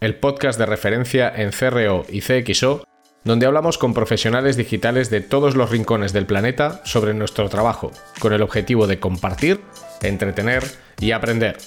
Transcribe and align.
el 0.00 0.14
podcast 0.14 0.58
de 0.58 0.64
referencia 0.64 1.30
en 1.34 1.50
CRO 1.50 2.06
y 2.08 2.22
CXO, 2.22 2.84
donde 3.22 3.44
hablamos 3.44 3.76
con 3.76 3.92
profesionales 3.92 4.56
digitales 4.56 5.10
de 5.10 5.20
todos 5.20 5.56
los 5.56 5.70
rincones 5.70 6.14
del 6.14 6.24
planeta 6.24 6.80
sobre 6.84 7.12
nuestro 7.12 7.50
trabajo, 7.50 7.92
con 8.18 8.32
el 8.32 8.40
objetivo 8.40 8.86
de 8.86 8.98
compartir, 8.98 9.60
entretener 10.00 10.64
y 11.00 11.10
aprender. 11.10 11.58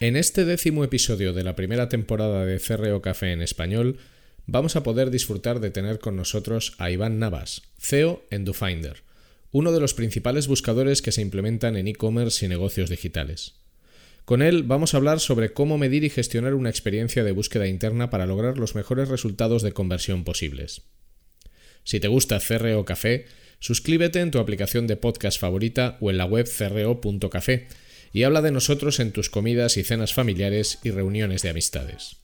En 0.00 0.16
este 0.16 0.44
décimo 0.44 0.82
episodio 0.82 1.32
de 1.32 1.44
la 1.44 1.54
primera 1.54 1.88
temporada 1.88 2.44
de 2.44 2.58
CRO 2.58 3.00
Café 3.00 3.32
en 3.32 3.40
español, 3.40 3.98
vamos 4.46 4.76
a 4.76 4.82
poder 4.82 5.10
disfrutar 5.10 5.60
de 5.60 5.70
tener 5.70 5.98
con 5.98 6.16
nosotros 6.16 6.74
a 6.78 6.90
Iván 6.90 7.18
Navas, 7.18 7.62
CEO 7.78 8.24
en 8.30 8.44
DoFinder, 8.44 9.02
uno 9.52 9.72
de 9.72 9.80
los 9.80 9.94
principales 9.94 10.48
buscadores 10.48 11.00
que 11.00 11.12
se 11.12 11.22
implementan 11.22 11.76
en 11.76 11.88
e-commerce 11.88 12.44
y 12.44 12.48
negocios 12.48 12.90
digitales. 12.90 13.54
Con 14.24 14.42
él 14.42 14.62
vamos 14.62 14.94
a 14.94 14.96
hablar 14.96 15.20
sobre 15.20 15.52
cómo 15.52 15.78
medir 15.78 16.02
y 16.02 16.10
gestionar 16.10 16.54
una 16.54 16.70
experiencia 16.70 17.24
de 17.24 17.32
búsqueda 17.32 17.66
interna 17.66 18.10
para 18.10 18.26
lograr 18.26 18.58
los 18.58 18.74
mejores 18.74 19.08
resultados 19.08 19.62
de 19.62 19.72
conversión 19.72 20.24
posibles. 20.24 20.82
Si 21.84 22.00
te 22.00 22.08
gusta 22.08 22.40
CRO 22.40 22.84
Café, 22.86 23.26
suscríbete 23.60 24.20
en 24.20 24.30
tu 24.30 24.38
aplicación 24.38 24.86
de 24.86 24.96
podcast 24.96 25.38
favorita 25.38 25.98
o 26.00 26.10
en 26.10 26.16
la 26.16 26.24
web 26.24 26.48
cro.café 26.48 27.68
y 28.12 28.22
habla 28.22 28.40
de 28.40 28.52
nosotros 28.52 28.98
en 29.00 29.12
tus 29.12 29.28
comidas 29.28 29.76
y 29.76 29.84
cenas 29.84 30.14
familiares 30.14 30.78
y 30.82 30.90
reuniones 30.90 31.42
de 31.42 31.50
amistades. 31.50 32.23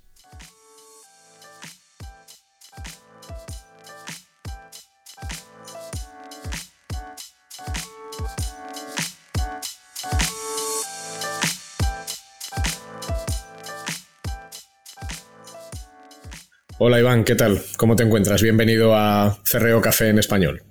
Hola 16.82 16.98
Iván, 16.98 17.24
¿qué 17.24 17.34
tal? 17.34 17.60
¿Cómo 17.76 17.94
te 17.94 18.04
encuentras? 18.04 18.42
Bienvenido 18.42 18.94
a 18.94 19.38
Cerreo 19.44 19.82
Café 19.82 20.08
en 20.08 20.18
español. 20.18 20.62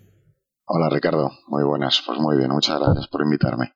Hola 0.66 0.90
Ricardo, 0.90 1.30
muy 1.50 1.64
buenas. 1.64 2.02
Pues 2.04 2.18
muy 2.18 2.36
bien, 2.36 2.50
muchas 2.50 2.80
gracias 2.80 3.08
por 3.10 3.22
invitarme. 3.22 3.74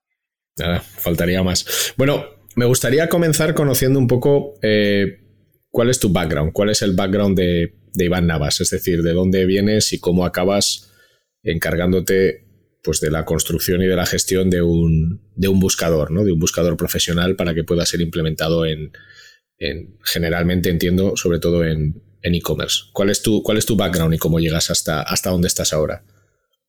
Nada, 0.58 0.80
faltaría 0.80 1.44
más. 1.44 1.94
Bueno, 1.96 2.26
me 2.56 2.66
gustaría 2.66 3.08
comenzar 3.08 3.54
conociendo 3.54 4.00
un 4.00 4.08
poco 4.08 4.56
eh, 4.64 5.20
cuál 5.70 5.92
es 5.92 6.00
tu 6.00 6.12
background, 6.12 6.54
cuál 6.54 6.72
es 6.72 6.82
el 6.82 6.96
background 6.96 7.38
de, 7.38 7.76
Iván 7.94 8.26
Navas, 8.26 8.62
es 8.62 8.72
decir, 8.72 9.04
de 9.04 9.14
dónde 9.14 9.46
vienes 9.46 9.94
y 9.94 10.00
cómo 10.00 10.26
acabas 10.26 10.92
encargándote 11.44 12.48
pues, 12.82 13.00
de 13.00 13.12
la 13.12 13.26
construcción 13.26 13.84
y 13.84 13.86
de 13.86 13.96
la 13.96 14.08
gestión 14.08 14.50
de 14.50 14.64
un, 14.64 15.22
de 15.36 15.50
un 15.50 15.60
buscador, 15.60 16.10
¿no? 16.10 16.24
de 16.24 16.32
un 16.32 16.40
buscador 16.40 16.78
profesional 16.78 17.36
para 17.36 17.54
que 17.54 17.64
pueda 17.64 17.86
ser 17.86 18.02
implementado 18.02 18.66
en, 18.66 18.92
generalmente 20.04 20.72
entiendo, 20.72 21.16
sobre 21.16 21.38
todo 21.38 21.64
en 21.64 22.02
e-commerce. 22.24 22.86
¿Cuál, 22.94 23.10
es 23.10 23.22
tu, 23.22 23.44
¿Cuál 23.44 23.58
es 23.58 23.66
tu 23.66 23.76
background 23.76 24.14
y 24.14 24.18
cómo 24.18 24.40
llegas 24.40 24.70
hasta, 24.70 25.02
hasta 25.02 25.30
donde 25.30 25.48
estás 25.48 25.74
ahora? 25.74 26.04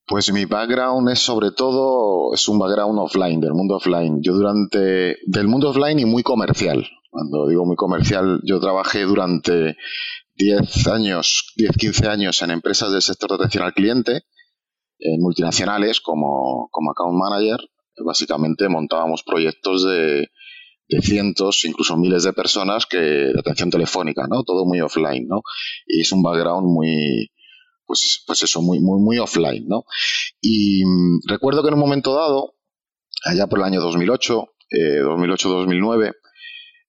Pues 0.07 0.31
mi 0.33 0.45
background 0.45 1.09
es 1.11 1.21
sobre 1.21 1.51
todo, 1.53 2.35
es 2.35 2.47
un 2.49 2.59
background 2.59 2.99
offline, 2.99 3.41
del 3.41 3.55
mundo 3.55 3.77
offline. 3.77 4.21
Yo 4.23 4.35
durante, 4.35 5.17
del 5.27 5.49
mundo 5.49 5.71
offline 5.71 5.99
y 5.99 6.05
muy 6.05 6.23
comercial. 6.23 6.87
Cuando 7.09 7.49
digo 7.49 7.65
muy 7.65 7.77
comercial, 7.77 8.41
yo 8.45 8.61
trabajé 8.61 9.03
durante 9.05 9.77
10 10.35 10.87
años, 10.89 11.53
10, 11.57 11.71
15 11.79 12.09
años 12.09 12.43
en 12.43 12.51
empresas 12.51 12.93
del 12.93 13.03
sector 13.03 13.31
de 13.31 13.37
atención 13.37 13.65
al 13.65 13.73
cliente, 13.73 14.23
en 14.99 15.21
multinacionales 15.21 16.01
como, 16.01 16.69
como 16.71 16.91
account 16.91 17.17
manager. 17.17 17.61
Básicamente 18.05 18.69
montábamos 18.69 19.23
proyectos 19.23 19.87
de, 19.87 20.29
de 20.89 21.01
cientos, 21.01 21.65
incluso 21.65 21.97
miles 21.97 22.25
de 22.25 22.33
personas 22.33 22.87
que 22.87 22.99
de 22.99 23.39
atención 23.39 23.71
telefónica, 23.71 24.27
¿no? 24.29 24.43
Todo 24.45 24.65
muy 24.67 24.81
offline, 24.81 25.27
¿no? 25.29 25.43
Y 25.87 26.03
es 26.03 26.13
un 26.13 26.23
background 26.23 26.67
muy, 26.67 27.31
pues, 27.87 28.23
pues 28.27 28.43
eso, 28.43 28.63
muy, 28.63 28.81
muy, 28.81 29.01
muy 29.01 29.19
offline, 29.19 29.67
¿no? 29.67 29.85
Y 30.41 30.85
mm, 30.85 31.21
recuerdo 31.29 31.63
que 31.63 31.69
en 31.69 31.75
un 31.75 31.81
momento 31.81 32.15
dado, 32.15 32.55
allá 33.25 33.47
por 33.47 33.59
el 33.61 33.65
año 33.65 33.81
2008, 33.81 34.47
2008-2009, 34.71 36.09
eh, 36.09 36.13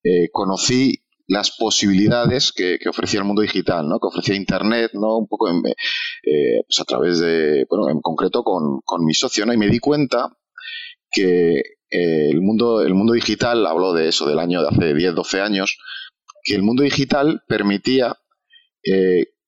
eh, 0.03 0.29
conocí 0.31 1.01
las 1.27 1.55
posibilidades 1.57 2.51
que, 2.51 2.77
ofrecía 2.87 3.19
el 3.19 3.25
mundo 3.25 3.41
digital, 3.41 3.87
¿no? 3.87 3.99
que 3.99 4.07
ofrecía 4.07 4.35
Internet, 4.35 4.91
¿no? 4.93 5.17
un 5.17 5.27
poco 5.27 5.49
eh, 5.49 6.61
pues 6.67 6.79
a 6.79 6.83
través 6.85 7.19
de, 7.19 7.65
bueno, 7.67 7.89
en 7.89 7.99
concreto 8.01 8.43
con, 8.43 8.81
con 8.83 9.03
mi 9.03 9.13
socio, 9.13 9.45
¿no? 9.45 9.53
y 9.53 9.57
me 9.57 9.69
di 9.69 9.79
cuenta 9.79 10.29
que 11.11 11.61
el, 11.95 12.41
mundo, 12.41 12.81
el 12.81 12.93
mundo 12.93 13.13
digital, 13.13 13.65
hablo 13.65 13.93
de 13.93 14.09
eso, 14.09 14.27
del 14.27 14.39
año 14.39 14.61
de 14.61 14.69
hace 14.69 14.93
10, 14.93 15.15
12 15.15 15.41
años, 15.41 15.77
que 16.43 16.55
el 16.55 16.63
mundo 16.63 16.83
digital 16.83 17.41
permitía, 17.47 18.15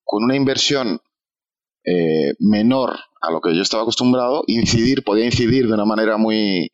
con 0.04 0.24
una 0.24 0.36
inversión 0.36 1.00
eh, 1.90 2.34
menor 2.40 2.98
a 3.22 3.32
lo 3.32 3.40
que 3.40 3.56
yo 3.56 3.62
estaba 3.62 3.84
acostumbrado, 3.84 4.44
incidir, 4.48 5.06
podía 5.06 5.24
incidir 5.24 5.68
de 5.68 5.74
una 5.74 5.86
manera 5.86 6.18
muy, 6.18 6.70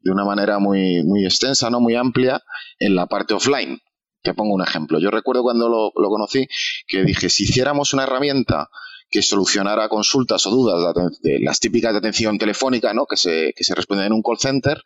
de 0.00 0.10
una 0.12 0.26
manera 0.26 0.58
muy, 0.58 1.02
muy 1.04 1.24
extensa, 1.24 1.70
no 1.70 1.80
muy 1.80 1.94
amplia, 1.94 2.42
en 2.78 2.94
la 2.94 3.06
parte 3.06 3.32
offline. 3.32 3.80
Te 4.22 4.34
pongo 4.34 4.54
un 4.54 4.62
ejemplo. 4.62 5.00
Yo 5.00 5.10
recuerdo 5.10 5.42
cuando 5.42 5.70
lo, 5.70 5.90
conocí 5.94 6.46
que 6.86 7.02
dije, 7.02 7.30
si 7.30 7.44
hiciéramos 7.44 7.94
una 7.94 8.02
herramienta 8.02 8.68
que 9.12 9.22
solucionara 9.22 9.88
consultas 9.88 10.44
o 10.46 10.50
dudas 10.50 10.94
de, 11.20 11.38
las 11.40 11.60
típicas 11.60 11.92
de 11.92 11.98
atención 11.98 12.38
telefónica, 12.38 12.92
¿no? 12.94 13.06
que, 13.06 13.16
se, 13.16 13.52
que 13.54 13.62
se 13.62 13.74
responden 13.74 14.06
en 14.06 14.12
un 14.14 14.22
call 14.22 14.38
center, 14.38 14.82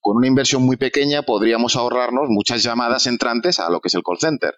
con 0.00 0.16
una 0.16 0.28
inversión 0.28 0.62
muy 0.62 0.76
pequeña 0.76 1.22
podríamos 1.22 1.76
ahorrarnos 1.76 2.28
muchas 2.28 2.62
llamadas 2.62 3.06
entrantes 3.06 3.58
a 3.58 3.68
lo 3.70 3.80
que 3.80 3.88
es 3.88 3.94
el 3.94 4.02
call 4.02 4.18
center. 4.18 4.54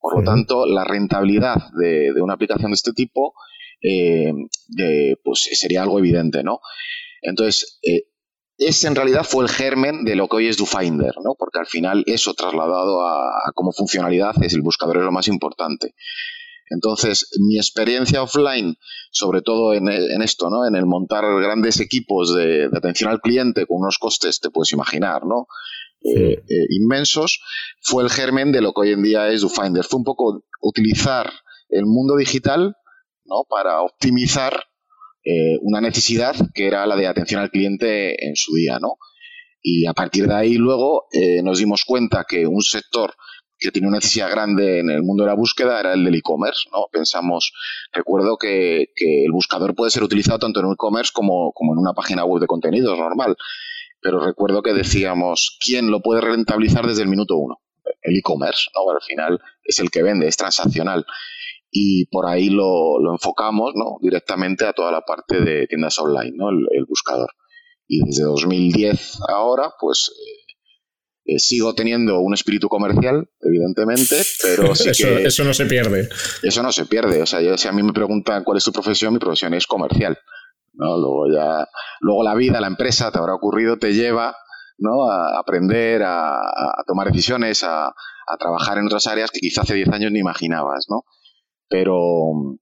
Por 0.00 0.18
lo 0.18 0.24
tanto, 0.24 0.64
la 0.64 0.84
rentabilidad 0.84 1.56
de, 1.76 2.12
de, 2.14 2.22
una 2.22 2.34
aplicación 2.34 2.70
de 2.70 2.76
este 2.76 2.92
tipo 2.92 3.34
eh, 3.82 4.32
pues 5.22 5.48
sería 5.52 5.82
algo 5.82 5.98
evidente, 5.98 6.42
¿no? 6.42 6.60
Entonces, 7.22 7.78
eh, 7.82 8.04
ese 8.56 8.88
en 8.88 8.96
realidad 8.96 9.24
fue 9.24 9.44
el 9.44 9.50
germen 9.50 10.04
de 10.04 10.16
lo 10.16 10.28
que 10.28 10.36
hoy 10.36 10.48
es 10.48 10.56
DoFinder, 10.56 11.14
¿no? 11.22 11.36
Porque 11.38 11.60
al 11.60 11.66
final 11.66 12.02
eso 12.06 12.34
trasladado 12.34 13.06
a, 13.06 13.52
como 13.54 13.72
funcionalidad 13.72 14.34
es 14.42 14.52
el 14.54 14.62
buscador 14.62 14.98
es 14.98 15.04
lo 15.04 15.12
más 15.12 15.28
importante. 15.28 15.94
Entonces, 16.70 17.30
mi 17.38 17.56
experiencia 17.56 18.22
offline, 18.22 18.76
sobre 19.10 19.42
todo 19.42 19.74
en, 19.74 19.88
esto, 20.22 20.50
¿no? 20.50 20.66
En 20.66 20.74
el 20.74 20.86
montar 20.86 21.24
grandes 21.40 21.80
equipos 21.80 22.34
de, 22.34 22.68
atención 22.72 23.10
al 23.10 23.20
cliente 23.20 23.66
con 23.66 23.78
unos 23.78 23.98
costes, 23.98 24.40
te 24.40 24.50
puedes 24.50 24.72
imaginar, 24.72 25.24
¿no? 25.24 25.46
Eh, 26.02 26.42
inmensos, 26.70 27.40
fue 27.80 28.04
el 28.04 28.10
germen 28.10 28.52
de 28.52 28.60
lo 28.60 28.72
que 28.72 28.82
hoy 28.82 28.92
en 28.92 29.02
día 29.02 29.28
es 29.28 29.40
DoFinder. 29.40 29.84
Fue 29.84 29.98
un 29.98 30.04
poco 30.04 30.44
utilizar 30.60 31.32
el 31.70 31.86
mundo 31.86 32.16
digital 32.16 32.74
para 33.48 33.82
optimizar 33.82 34.64
eh, 35.24 35.58
una 35.60 35.80
necesidad 35.80 36.34
que 36.54 36.66
era 36.66 36.86
la 36.86 36.96
de 36.96 37.06
atención 37.06 37.40
al 37.40 37.50
cliente 37.50 38.26
en 38.26 38.34
su 38.36 38.54
día. 38.54 38.78
¿no? 38.80 38.96
Y 39.62 39.86
a 39.86 39.92
partir 39.92 40.26
de 40.26 40.34
ahí 40.34 40.54
luego 40.54 41.06
eh, 41.12 41.42
nos 41.42 41.58
dimos 41.58 41.84
cuenta 41.84 42.24
que 42.26 42.46
un 42.46 42.62
sector 42.62 43.14
que 43.58 43.70
tiene 43.70 43.88
una 43.88 43.98
necesidad 43.98 44.30
grande 44.30 44.80
en 44.80 44.90
el 44.90 45.02
mundo 45.02 45.24
de 45.24 45.28
la 45.28 45.34
búsqueda 45.34 45.80
era 45.80 45.94
el 45.94 46.04
del 46.04 46.14
e-commerce. 46.14 46.68
¿no? 46.72 46.86
Pensamos, 46.92 47.52
recuerdo 47.92 48.36
que, 48.36 48.92
el 48.96 49.32
buscador 49.32 49.74
puede 49.74 49.90
ser 49.90 50.02
utilizado 50.02 50.38
tanto 50.38 50.60
en 50.60 50.66
un 50.66 50.74
e-commerce 50.74 51.12
como, 51.12 51.52
como 51.52 51.72
en 51.72 51.78
una 51.78 51.92
página 51.92 52.24
web 52.24 52.40
de 52.40 52.46
contenidos 52.46 52.98
normal. 52.98 53.36
Pero 54.00 54.24
recuerdo 54.24 54.62
que 54.62 54.72
decíamos, 54.72 55.58
¿quién 55.64 55.90
lo 55.90 56.00
puede 56.00 56.20
rentabilizar 56.20 56.86
desde 56.86 57.02
el 57.02 57.08
minuto 57.08 57.36
uno? 57.36 57.60
El 58.02 58.16
e-commerce, 58.16 58.70
¿no? 58.74 58.90
Al 58.90 59.02
final 59.02 59.40
es 59.64 59.78
el 59.80 59.90
que 59.90 60.02
vende, 60.02 60.28
es 60.28 60.36
transaccional 60.36 61.04
y 61.70 62.06
por 62.06 62.26
ahí 62.26 62.48
lo, 62.48 62.98
lo, 62.98 63.12
enfocamos 63.12 63.72
¿no? 63.74 63.98
directamente 64.00 64.64
a 64.66 64.72
toda 64.72 64.90
la 64.90 65.02
parte 65.02 65.40
de 65.40 65.66
tiendas 65.66 65.98
online, 65.98 66.32
¿no? 66.34 66.50
el, 66.50 66.84
buscador. 66.86 67.30
Y 67.86 68.04
desde 68.04 68.24
2010 68.24 69.20
ahora, 69.28 69.72
pues 69.78 70.10
eh, 71.28 71.38
sigo 71.38 71.74
teniendo 71.74 72.20
un 72.20 72.32
espíritu 72.32 72.68
comercial, 72.68 73.28
evidentemente, 73.42 74.16
pero 74.42 74.74
sí 74.74 74.88
eso, 74.90 75.08
que... 75.08 75.24
Eso 75.24 75.44
no 75.44 75.52
se 75.52 75.66
pierde. 75.66 76.08
Eso 76.42 76.62
no 76.62 76.72
se 76.72 76.86
pierde. 76.86 77.20
O 77.20 77.26
sea, 77.26 77.58
si 77.58 77.68
a 77.68 77.72
mí 77.72 77.82
me 77.82 77.92
preguntan 77.92 78.44
cuál 78.44 78.56
es 78.56 78.64
tu 78.64 78.72
profesión, 78.72 79.12
mi 79.12 79.18
profesión 79.18 79.52
es 79.52 79.66
comercial. 79.66 80.18
¿no? 80.72 80.96
Luego 80.96 81.26
ya, 81.30 81.68
luego 82.00 82.22
la 82.22 82.34
vida, 82.34 82.62
la 82.62 82.68
empresa, 82.68 83.12
te 83.12 83.18
habrá 83.18 83.34
ocurrido, 83.34 83.78
te 83.78 83.92
lleva, 83.92 84.34
¿no? 84.78 85.10
A 85.10 85.38
aprender, 85.38 86.02
a, 86.02 86.40
tomar 86.86 87.08
decisiones, 87.08 87.62
a, 87.62 87.92
trabajar 88.38 88.78
en 88.78 88.86
otras 88.86 89.06
áreas 89.06 89.30
que 89.30 89.40
quizá 89.40 89.62
hace 89.62 89.74
10 89.74 89.88
años 89.90 90.12
ni 90.12 90.20
imaginabas, 90.20 90.86
¿no? 90.88 91.04
Pero 91.68 92.56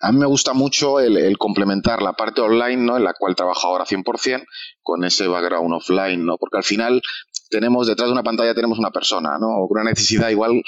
a 0.00 0.12
mí 0.12 0.18
me 0.18 0.26
gusta 0.26 0.54
mucho 0.54 0.98
el, 0.98 1.36
complementar 1.36 2.00
la 2.00 2.14
parte 2.14 2.40
online, 2.40 2.82
¿no? 2.82 2.96
En 2.96 3.04
la 3.04 3.12
cual 3.18 3.34
trabajo 3.34 3.68
ahora 3.68 3.84
100%, 3.84 4.46
con 4.80 5.04
ese 5.04 5.28
background 5.28 5.74
offline, 5.74 6.24
¿no? 6.24 6.38
Porque 6.38 6.56
al 6.56 6.64
final 6.64 7.02
tenemos, 7.52 7.86
detrás 7.86 8.08
de 8.08 8.12
una 8.12 8.22
pantalla 8.22 8.54
tenemos 8.54 8.78
una 8.78 8.90
persona, 8.90 9.38
¿no? 9.38 9.58
O 9.58 9.66
una 9.68 9.84
necesidad 9.84 10.30
igual 10.30 10.62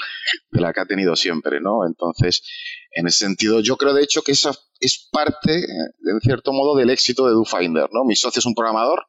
de 0.51 0.61
la 0.61 0.71
que 0.71 0.81
ha 0.81 0.85
tenido 0.85 1.15
siempre, 1.15 1.59
¿no? 1.59 1.85
Entonces, 1.85 2.43
en 2.91 3.07
ese 3.07 3.25
sentido, 3.25 3.59
yo 3.59 3.75
creo 3.75 3.93
de 3.93 4.03
hecho 4.03 4.21
que 4.21 4.31
esa 4.31 4.51
es 4.79 5.09
parte, 5.11 5.55
en 5.55 6.21
cierto 6.21 6.53
modo, 6.53 6.75
del 6.75 6.91
éxito 6.91 7.25
de 7.25 7.33
DoFinder, 7.33 7.89
¿no? 7.91 8.05
Mi 8.05 8.15
socio 8.15 8.39
es 8.39 8.45
un 8.45 8.53
programador, 8.53 9.07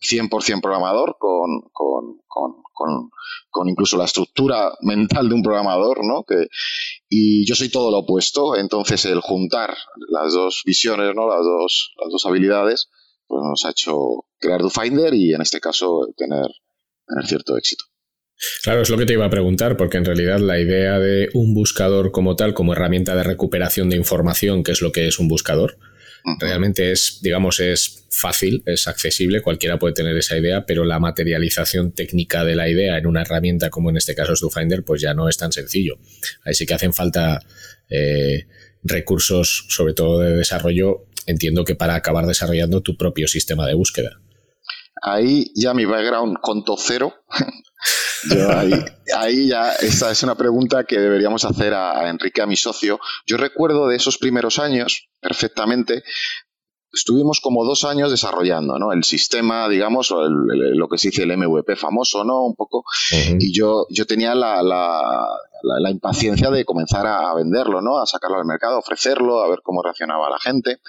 100% 0.00 0.60
programador, 0.60 1.16
con, 1.18 1.62
con, 1.72 2.20
con, 2.26 3.10
con, 3.50 3.68
incluso 3.68 3.96
la 3.96 4.04
estructura 4.04 4.72
mental 4.82 5.28
de 5.28 5.34
un 5.34 5.42
programador, 5.42 6.04
¿no? 6.04 6.24
Que, 6.24 6.46
y 7.08 7.46
yo 7.48 7.54
soy 7.54 7.70
todo 7.70 7.90
lo 7.90 7.98
opuesto, 8.00 8.54
entonces 8.54 9.04
el 9.06 9.20
juntar 9.20 9.76
las 10.10 10.34
dos 10.34 10.62
visiones, 10.64 11.14
¿no? 11.16 11.26
Las 11.26 11.42
dos, 11.42 11.94
las 12.00 12.12
dos 12.12 12.26
habilidades, 12.26 12.90
pues 13.26 13.42
nos 13.42 13.64
ha 13.64 13.70
hecho 13.70 14.26
crear 14.38 14.60
DoFinder 14.60 15.14
y 15.14 15.34
en 15.34 15.40
este 15.40 15.58
caso 15.58 16.06
tener, 16.16 16.46
tener 17.08 17.26
cierto 17.26 17.56
éxito. 17.56 17.84
Claro, 18.62 18.82
es 18.82 18.90
lo 18.90 18.96
que 18.96 19.06
te 19.06 19.14
iba 19.14 19.24
a 19.24 19.30
preguntar, 19.30 19.76
porque 19.76 19.96
en 19.96 20.04
realidad 20.04 20.38
la 20.38 20.60
idea 20.60 20.98
de 21.00 21.28
un 21.34 21.54
buscador 21.54 22.12
como 22.12 22.36
tal, 22.36 22.54
como 22.54 22.72
herramienta 22.72 23.16
de 23.16 23.24
recuperación 23.24 23.90
de 23.90 23.96
información, 23.96 24.62
que 24.62 24.72
es 24.72 24.80
lo 24.80 24.92
que 24.92 25.08
es 25.08 25.18
un 25.18 25.26
buscador, 25.26 25.78
realmente 26.38 26.92
es, 26.92 27.20
digamos, 27.22 27.58
es 27.60 28.06
fácil, 28.10 28.62
es 28.66 28.86
accesible, 28.86 29.40
cualquiera 29.40 29.78
puede 29.78 29.94
tener 29.94 30.16
esa 30.16 30.36
idea, 30.36 30.66
pero 30.66 30.84
la 30.84 30.98
materialización 30.98 31.92
técnica 31.92 32.44
de 32.44 32.54
la 32.54 32.68
idea 32.68 32.98
en 32.98 33.06
una 33.06 33.22
herramienta 33.22 33.70
como 33.70 33.90
en 33.90 33.96
este 33.96 34.14
caso 34.14 34.34
es 34.34 34.40
DoFinder, 34.40 34.84
pues 34.84 35.00
ya 35.00 35.14
no 35.14 35.28
es 35.28 35.36
tan 35.36 35.52
sencillo. 35.52 35.98
Ahí 36.44 36.54
sí 36.54 36.66
que 36.66 36.74
hacen 36.74 36.92
falta 36.92 37.40
eh, 37.88 38.46
recursos, 38.82 39.66
sobre 39.68 39.94
todo 39.94 40.20
de 40.20 40.36
desarrollo, 40.36 41.06
entiendo 41.26 41.64
que 41.64 41.74
para 41.74 41.94
acabar 41.94 42.26
desarrollando 42.26 42.82
tu 42.82 42.96
propio 42.96 43.26
sistema 43.28 43.66
de 43.66 43.74
búsqueda. 43.74 44.20
Ahí 45.02 45.52
ya 45.54 45.74
mi 45.74 45.84
background 45.84 46.38
conto 46.40 46.76
cero. 46.78 47.14
Yo 48.30 48.50
ahí, 49.16 49.48
ya, 49.48 49.72
esa 49.74 50.10
es 50.10 50.22
una 50.24 50.34
pregunta 50.34 50.84
que 50.84 50.98
deberíamos 50.98 51.44
hacer 51.44 51.72
a, 51.74 52.08
Enrique, 52.08 52.42
a 52.42 52.46
mi 52.46 52.56
socio. 52.56 52.98
Yo 53.26 53.36
recuerdo 53.36 53.86
de 53.86 53.96
esos 53.96 54.18
primeros 54.18 54.58
años 54.58 55.08
perfectamente, 55.20 56.02
estuvimos 56.92 57.40
como 57.40 57.64
dos 57.64 57.84
años 57.84 58.10
desarrollando 58.10 58.78
¿no? 58.78 58.92
el 58.92 59.04
sistema, 59.04 59.68
digamos, 59.68 60.10
lo 60.10 60.88
que 60.88 60.98
se 60.98 61.10
dice 61.10 61.22
el 61.22 61.36
MVP 61.36 61.76
famoso, 61.76 62.24
¿no? 62.24 62.44
Un 62.44 62.56
poco. 62.56 62.82
Y 63.38 63.56
yo, 63.56 63.86
yo 63.90 64.04
tenía 64.04 64.34
la, 64.34 64.62
la, 64.62 65.90
impaciencia 65.90 66.50
de 66.50 66.64
comenzar 66.64 67.06
a 67.06 67.32
venderlo, 67.34 67.80
¿no? 67.80 67.98
A 67.98 68.06
sacarlo 68.06 68.38
al 68.38 68.46
mercado, 68.46 68.76
a 68.76 68.80
ofrecerlo, 68.80 69.42
a 69.42 69.48
ver 69.48 69.60
cómo 69.62 69.82
reaccionaba 69.82 70.28
la 70.28 70.38
gente. 70.40 70.80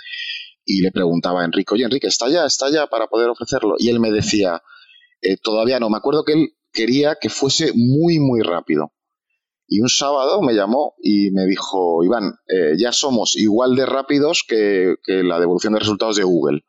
Y 0.72 0.82
le 0.82 0.92
preguntaba 0.92 1.42
a 1.42 1.46
Enrique, 1.46 1.74
oye, 1.74 1.86
Enrique, 1.86 2.06
¿está 2.06 2.30
ya? 2.30 2.46
¿Está 2.46 2.70
ya 2.70 2.86
para 2.86 3.08
poder 3.08 3.28
ofrecerlo? 3.28 3.74
Y 3.80 3.90
él 3.90 4.00
me 4.00 4.12
decía, 4.12 4.62
eh, 5.20 5.36
todavía 5.42 5.80
no. 5.80 5.90
Me 5.90 5.98
acuerdo 5.98 6.24
que 6.24 6.34
él 6.34 6.50
quería 6.72 7.18
que 7.20 7.30
fuese 7.30 7.72
muy, 7.74 8.20
muy 8.20 8.42
rápido. 8.42 8.94
Y 9.68 9.82
un 9.82 9.90
sábado 9.90 10.44
me 10.44 10.54
llamó 10.54 10.94
y 11.02 11.32
me 11.32 11.48
dijo, 11.48 12.04
Iván, 12.04 12.36
eh, 12.48 12.76
ya 12.78 12.92
somos 12.92 13.36
igual 13.36 13.76
de 13.76 13.88
rápidos 13.88 14.46
que, 14.48 14.94
la 15.08 15.40
devolución 15.40 15.74
de 15.74 15.80
resultados 15.80 16.18
de 16.18 16.24
Google. 16.24 16.62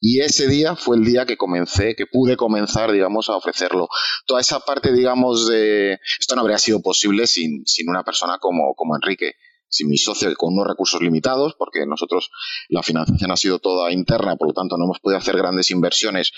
Y 0.00 0.20
ese 0.20 0.46
día 0.46 0.76
fue 0.76 0.96
el 0.96 1.04
día 1.04 1.26
que 1.26 1.36
comencé, 1.36 1.96
que 1.96 2.06
pude 2.06 2.36
comenzar, 2.36 2.92
digamos, 2.92 3.28
a 3.28 3.36
ofrecerlo. 3.36 3.88
Toda 4.24 4.40
esa 4.40 4.60
parte, 4.60 4.92
digamos, 4.92 5.48
de... 5.48 5.98
Esto 6.20 6.36
no 6.36 6.42
habría 6.42 6.58
sido 6.58 6.80
posible 6.80 7.26
sin, 7.26 7.66
sin 7.66 7.88
una 7.88 8.04
persona 8.04 8.38
como, 8.38 8.74
como 8.76 8.94
Enrique, 8.94 9.32
sin 9.72 9.88
mi 9.88 9.96
socio 9.96 10.32
con 10.36 10.52
unos 10.52 10.66
recursos 10.68 11.00
limitados, 11.00 11.54
porque 11.58 11.86
nosotros 11.86 12.30
la 12.68 12.82
financiación 12.82 13.32
ha 13.32 13.36
sido 13.36 13.58
toda 13.58 13.90
interna, 13.90 14.36
por 14.36 14.48
lo 14.48 14.54
tanto 14.54 14.76
no 14.76 14.84
hemos 14.84 15.00
podido 15.00 15.18
hacer 15.18 15.36
grandes 15.36 15.70
inversiones 15.70 16.32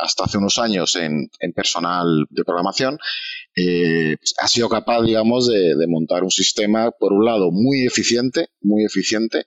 hasta 0.00 0.24
hace 0.24 0.38
unos 0.38 0.58
años 0.58 0.96
en, 0.96 1.28
personal 1.54 2.26
de 2.30 2.44
programación, 2.44 2.98
eh, 3.54 4.16
pues 4.18 4.34
ha 4.40 4.48
sido 4.48 4.68
capaz, 4.68 5.02
digamos, 5.02 5.46
de, 5.48 5.74
montar 5.86 6.24
un 6.24 6.30
sistema, 6.30 6.90
por 6.90 7.12
un 7.12 7.24
lado, 7.24 7.50
muy 7.50 7.86
eficiente, 7.86 8.48
muy 8.62 8.84
eficiente, 8.84 9.44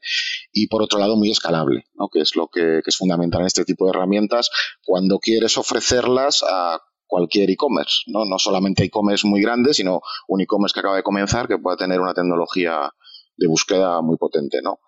y 0.54 0.68
por 0.68 0.84
otro 0.84 1.00
lado, 1.00 1.16
muy 1.16 1.32
escalable, 1.32 1.86
que 2.14 2.22
es 2.22 2.36
lo 2.36 2.48
que, 2.48 2.82
es 2.86 2.96
fundamental 2.96 3.42
en 3.42 3.48
este 3.48 3.66
tipo 3.66 3.86
de 3.86 3.92
herramientas 3.92 4.50
cuando 4.84 5.18
quieres 5.20 5.58
ofrecerlas 5.58 6.44
a 6.48 6.80
cualquier 7.08 7.50
e-commerce, 7.50 8.04
¿no? 8.08 8.26
no 8.26 8.40
solamente 8.40 8.84
e-commerce 8.84 9.28
muy 9.28 9.42
grande, 9.42 9.74
sino 9.74 10.02
un 10.28 10.42
e-commerce 10.42 10.74
que 10.74 10.80
acaba 10.80 10.96
de 10.96 11.04
comenzar 11.04 11.48
que 11.48 11.58
pueda 11.58 11.78
tener 11.78 12.00
una 12.00 12.14
tecnología 12.14 12.92
de 13.38 13.48
búsqueda 13.48 14.02
muy 14.02 14.18
potente, 14.18 14.62
¿no? 14.62 14.80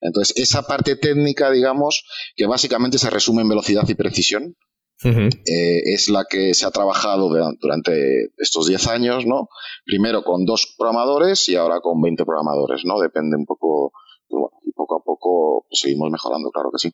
Entonces, 0.00 0.36
esa 0.36 0.62
parte 0.62 0.96
técnica, 0.96 1.50
digamos, 1.50 2.04
que 2.36 2.46
básicamente 2.46 2.98
se 2.98 3.10
resume 3.10 3.42
en 3.42 3.48
velocidad 3.48 3.88
y 3.88 3.94
precisión, 3.94 4.56
eh, 5.04 5.82
es 5.94 6.08
la 6.08 6.24
que 6.28 6.54
se 6.54 6.66
ha 6.66 6.70
trabajado 6.70 7.28
durante 7.28 8.30
estos 8.38 8.66
10 8.66 8.86
años, 8.88 9.26
¿no? 9.26 9.48
Primero 9.84 10.22
con 10.22 10.46
dos 10.46 10.74
programadores 10.78 11.48
y 11.48 11.56
ahora 11.56 11.80
con 11.80 12.00
20 12.00 12.24
programadores, 12.24 12.82
¿no? 12.84 12.98
Depende 12.98 13.36
un 13.36 13.44
poco, 13.44 13.92
pues 14.28 14.52
y 14.64 14.72
poco 14.72 14.96
a 14.96 15.04
poco 15.04 15.66
pues 15.68 15.80
seguimos 15.80 16.10
mejorando, 16.10 16.50
claro 16.50 16.70
que 16.72 16.78
sí. 16.78 16.90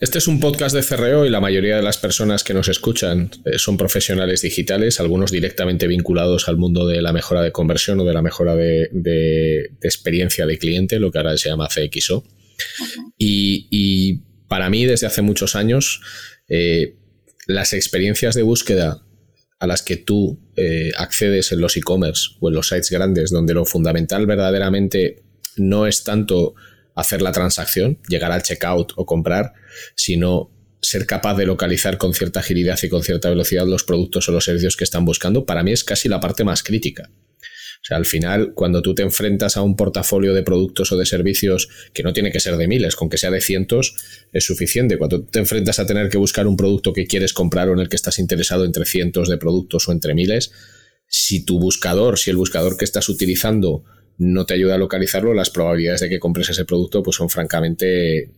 Este 0.00 0.18
es 0.18 0.26
un 0.26 0.40
podcast 0.40 0.74
de 0.74 0.82
CRO 0.82 1.24
y 1.24 1.30
la 1.30 1.40
mayoría 1.40 1.76
de 1.76 1.82
las 1.82 1.98
personas 1.98 2.44
que 2.44 2.54
nos 2.54 2.68
escuchan 2.68 3.30
eh, 3.44 3.58
son 3.58 3.76
profesionales 3.76 4.42
digitales, 4.42 5.00
algunos 5.00 5.30
directamente 5.30 5.86
vinculados 5.86 6.48
al 6.48 6.56
mundo 6.56 6.86
de 6.86 7.02
la 7.02 7.12
mejora 7.12 7.42
de 7.42 7.52
conversión 7.52 8.00
o 8.00 8.04
de 8.04 8.14
la 8.14 8.22
mejora 8.22 8.56
de, 8.56 9.70
experiencia 9.82 10.46
de 10.46 10.58
cliente, 10.58 10.98
lo 10.98 11.10
que 11.10 11.18
ahora 11.18 11.36
se 11.36 11.48
llama 11.48 11.68
CXO. 11.68 12.24
y 13.18 14.22
para 14.48 14.70
mí, 14.70 14.84
desde 14.84 15.06
hace 15.06 15.22
muchos 15.22 15.56
años, 15.56 16.00
eh, 16.48 16.94
las 17.46 17.72
experiencias 17.72 18.34
de 18.34 18.42
búsqueda 18.42 19.02
a 19.58 19.66
las 19.66 19.82
que 19.82 19.96
tú 19.96 20.38
eh, 20.56 20.92
accedes 20.96 21.52
en 21.52 21.60
los 21.60 21.76
e-commerce 21.76 22.30
o 22.40 22.48
en 22.48 22.54
los 22.54 22.68
sites 22.68 22.90
grandes, 22.90 23.30
donde 23.30 23.54
lo 23.54 23.64
fundamental 23.64 24.26
verdaderamente 24.26 25.22
no 25.56 25.86
es 25.86 26.04
tanto 26.04 26.54
hacer 26.94 27.22
la 27.22 27.32
transacción, 27.32 27.98
llegar 28.08 28.32
al 28.32 28.42
checkout 28.42 28.92
o 28.96 29.06
comprar, 29.06 29.52
sino 29.94 30.50
ser 30.80 31.06
capaz 31.06 31.34
de 31.36 31.46
localizar 31.46 31.98
con 31.98 32.14
cierta 32.14 32.40
agilidad 32.40 32.78
y 32.82 32.88
con 32.88 33.02
cierta 33.02 33.30
velocidad 33.30 33.66
los 33.66 33.84
productos 33.84 34.28
o 34.28 34.32
los 34.32 34.44
servicios 34.44 34.76
que 34.76 34.84
están 34.84 35.04
buscando, 35.04 35.46
para 35.46 35.62
mí 35.62 35.72
es 35.72 35.82
casi 35.82 36.08
la 36.08 36.20
parte 36.20 36.44
más 36.44 36.62
crítica. 36.62 37.10
O 37.84 37.86
sea, 37.86 37.98
al 37.98 38.06
final, 38.06 38.54
cuando 38.54 38.80
tú 38.80 38.94
te 38.94 39.02
enfrentas 39.02 39.58
a 39.58 39.62
un 39.62 39.76
portafolio 39.76 40.32
de 40.32 40.42
productos 40.42 40.90
o 40.92 40.96
de 40.96 41.04
servicios 41.04 41.68
que 41.92 42.02
no 42.02 42.14
tiene 42.14 42.32
que 42.32 42.40
ser 42.40 42.56
de 42.56 42.66
miles, 42.66 42.96
con 42.96 43.10
que 43.10 43.18
sea 43.18 43.30
de 43.30 43.42
cientos, 43.42 43.94
es 44.32 44.44
suficiente. 44.44 44.96
Cuando 44.96 45.22
te 45.22 45.38
enfrentas 45.38 45.78
a 45.78 45.86
tener 45.86 46.08
que 46.08 46.16
buscar 46.16 46.46
un 46.46 46.56
producto 46.56 46.94
que 46.94 47.06
quieres 47.06 47.34
comprar 47.34 47.68
o 47.68 47.74
en 47.74 47.80
el 47.80 47.90
que 47.90 47.96
estás 47.96 48.18
interesado 48.18 48.64
entre 48.64 48.86
cientos 48.86 49.28
de 49.28 49.36
productos 49.36 49.86
o 49.86 49.92
entre 49.92 50.14
miles, 50.14 50.50
si 51.08 51.44
tu 51.44 51.58
buscador, 51.58 52.18
si 52.18 52.30
el 52.30 52.36
buscador 52.36 52.78
que 52.78 52.86
estás 52.86 53.10
utilizando 53.10 53.84
no 54.18 54.46
te 54.46 54.54
ayuda 54.54 54.76
a 54.76 54.78
localizarlo, 54.78 55.34
las 55.34 55.50
probabilidades 55.50 56.00
de 56.00 56.08
que 56.08 56.20
compres 56.20 56.48
ese 56.50 56.64
producto 56.64 57.02
pues 57.02 57.16
son 57.16 57.30
francamente 57.30 58.30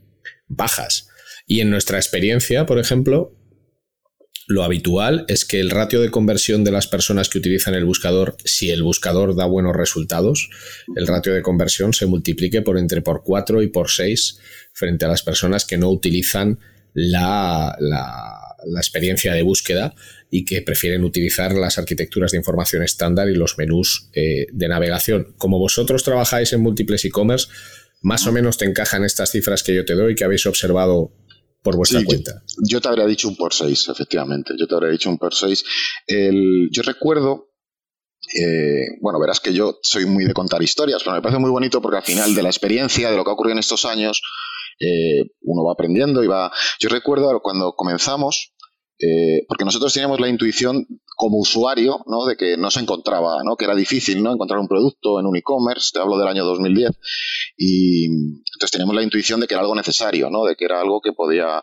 bajas. 0.49 1.09
Y 1.47 1.61
en 1.61 1.71
nuestra 1.71 1.99
experiencia, 1.99 2.66
por 2.66 2.78
ejemplo, 2.78 3.33
lo 4.49 4.62
habitual 4.62 5.25
es 5.28 5.45
que 5.45 5.59
el 5.59 5.71
ratio 5.71 6.00
de 6.00 6.11
conversión 6.11 6.62
de 6.62 6.71
las 6.71 6.87
personas 6.87 7.28
que 7.28 7.38
utilizan 7.38 7.75
el 7.75 7.85
buscador, 7.85 8.37
si 8.45 8.71
el 8.71 8.83
buscador 8.83 9.35
da 9.35 9.45
buenos 9.45 9.75
resultados, 9.75 10.50
el 10.95 11.06
ratio 11.06 11.35
de 11.35 11.42
conversión 11.42 11.92
se 11.92 12.06
multiplique 12.06 12.62
por 12.62 12.78
entre 12.78 13.02
por 13.02 13.23
4 13.25 13.62
y 13.62 13.68
por 13.68 13.90
6 13.90 14.38
frente 14.73 15.04
a 15.04 15.09
las 15.09 15.23
personas 15.23 15.64
que 15.64 15.78
no 15.78 15.90
utilizan 15.90 16.61
la, 16.96 17.76
experiencia 18.76 19.32
de 19.32 19.42
búsqueda 19.42 19.94
y 20.30 20.44
que 20.44 20.62
prefieren 20.62 21.04
utilizar 21.04 21.52
las 21.52 21.78
arquitecturas 21.78 22.32
de 22.32 22.38
información 22.38 22.82
estándar 22.82 23.28
y 23.28 23.34
los 23.34 23.58
menús 23.58 24.08
eh, 24.14 24.46
de 24.52 24.68
navegación. 24.68 25.34
Como 25.38 25.58
vosotros 25.58 26.02
trabajáis 26.02 26.52
en 26.52 26.62
múltiples 26.62 27.04
e-commerce, 27.04 27.48
más 28.02 28.26
o 28.26 28.32
menos 28.32 28.56
te 28.56 28.64
encajan 28.64 29.04
estas 29.04 29.30
cifras 29.30 29.62
que 29.62 29.74
yo 29.74 29.84
te 29.84 29.94
doy 29.94 30.14
que 30.14 30.24
habéis 30.24 30.46
observado 30.46 31.12
por 31.62 31.76
vuestra 31.76 32.02
cuenta. 32.04 32.42
Yo, 32.68 32.80
te 32.80 32.88
habría 32.88 33.06
dicho 33.06 33.28
un 33.28 33.36
por 33.36 33.52
6, 33.52 33.88
efectivamente. 33.88 34.54
Yo 34.58 34.66
te 34.66 34.74
habría 34.74 34.90
dicho 34.90 35.10
un 35.10 35.18
por 35.18 35.34
6. 35.34 35.64
yo 36.70 36.82
recuerdo 36.82 37.50
eh, 38.34 38.98
bueno, 39.00 39.20
verás 39.20 39.40
que 39.40 39.52
yo 39.52 39.78
soy 39.82 40.04
muy 40.04 40.24
de 40.24 40.32
contar 40.32 40.62
historias, 40.62 41.02
pero 41.02 41.14
me 41.14 41.22
parece 41.22 41.38
muy 41.38 41.50
bonito 41.50 41.80
porque 41.80 41.98
al 41.98 42.02
final 42.02 42.34
de 42.34 42.42
la 42.42 42.48
experiencia, 42.48 43.10
de 43.10 43.16
lo 43.16 43.24
que 43.24 43.30
ha 43.30 43.34
ocurrido 43.34 43.52
en 43.52 43.60
estos 43.60 43.84
años, 43.84 44.22
eh, 44.78 45.23
uno 45.42 45.64
va 45.64 45.73
aprendiendo 45.73 46.23
y 46.23 46.26
va... 46.26 46.52
Yo 46.78 46.88
recuerdo 46.88 47.40
cuando 47.42 47.75
comenzamos, 47.75 48.52
eh, 48.99 49.45
porque 49.47 49.64
nosotros 49.64 49.92
teníamos 49.92 50.21
la 50.21 50.28
intuición 50.28 50.87
como 51.16 51.38
usuario, 51.38 52.02
¿no? 52.06 52.25
De 52.25 52.37
que 52.37 52.56
no 52.56 52.71
se 52.71 52.80
encontraba, 52.80 53.42
¿no? 53.45 53.56
Que 53.56 53.66
era 53.66 53.75
difícil, 53.75 54.23
¿no? 54.23 54.33
Encontrar 54.33 54.59
un 54.59 54.68
producto 54.68 55.21
en 55.21 55.26
un 55.26 55.37
e-commerce, 55.37 55.90
te 55.92 56.00
hablo 56.00 56.18
del 56.18 56.28
año 56.28 56.45
2010, 56.45 56.90
y 57.59 58.06
entonces 58.06 58.71
teníamos 58.71 58.95
la 58.95 59.02
intuición 59.02 59.40
de 59.40 59.47
que 59.47 59.54
era 59.54 59.62
algo 59.62 59.75
necesario, 59.75 60.30
¿no? 60.30 60.45
De 60.45 60.56
que 60.56 60.64
era 60.64 60.80
algo 60.80 61.00
que 61.02 61.12
podía, 61.12 61.62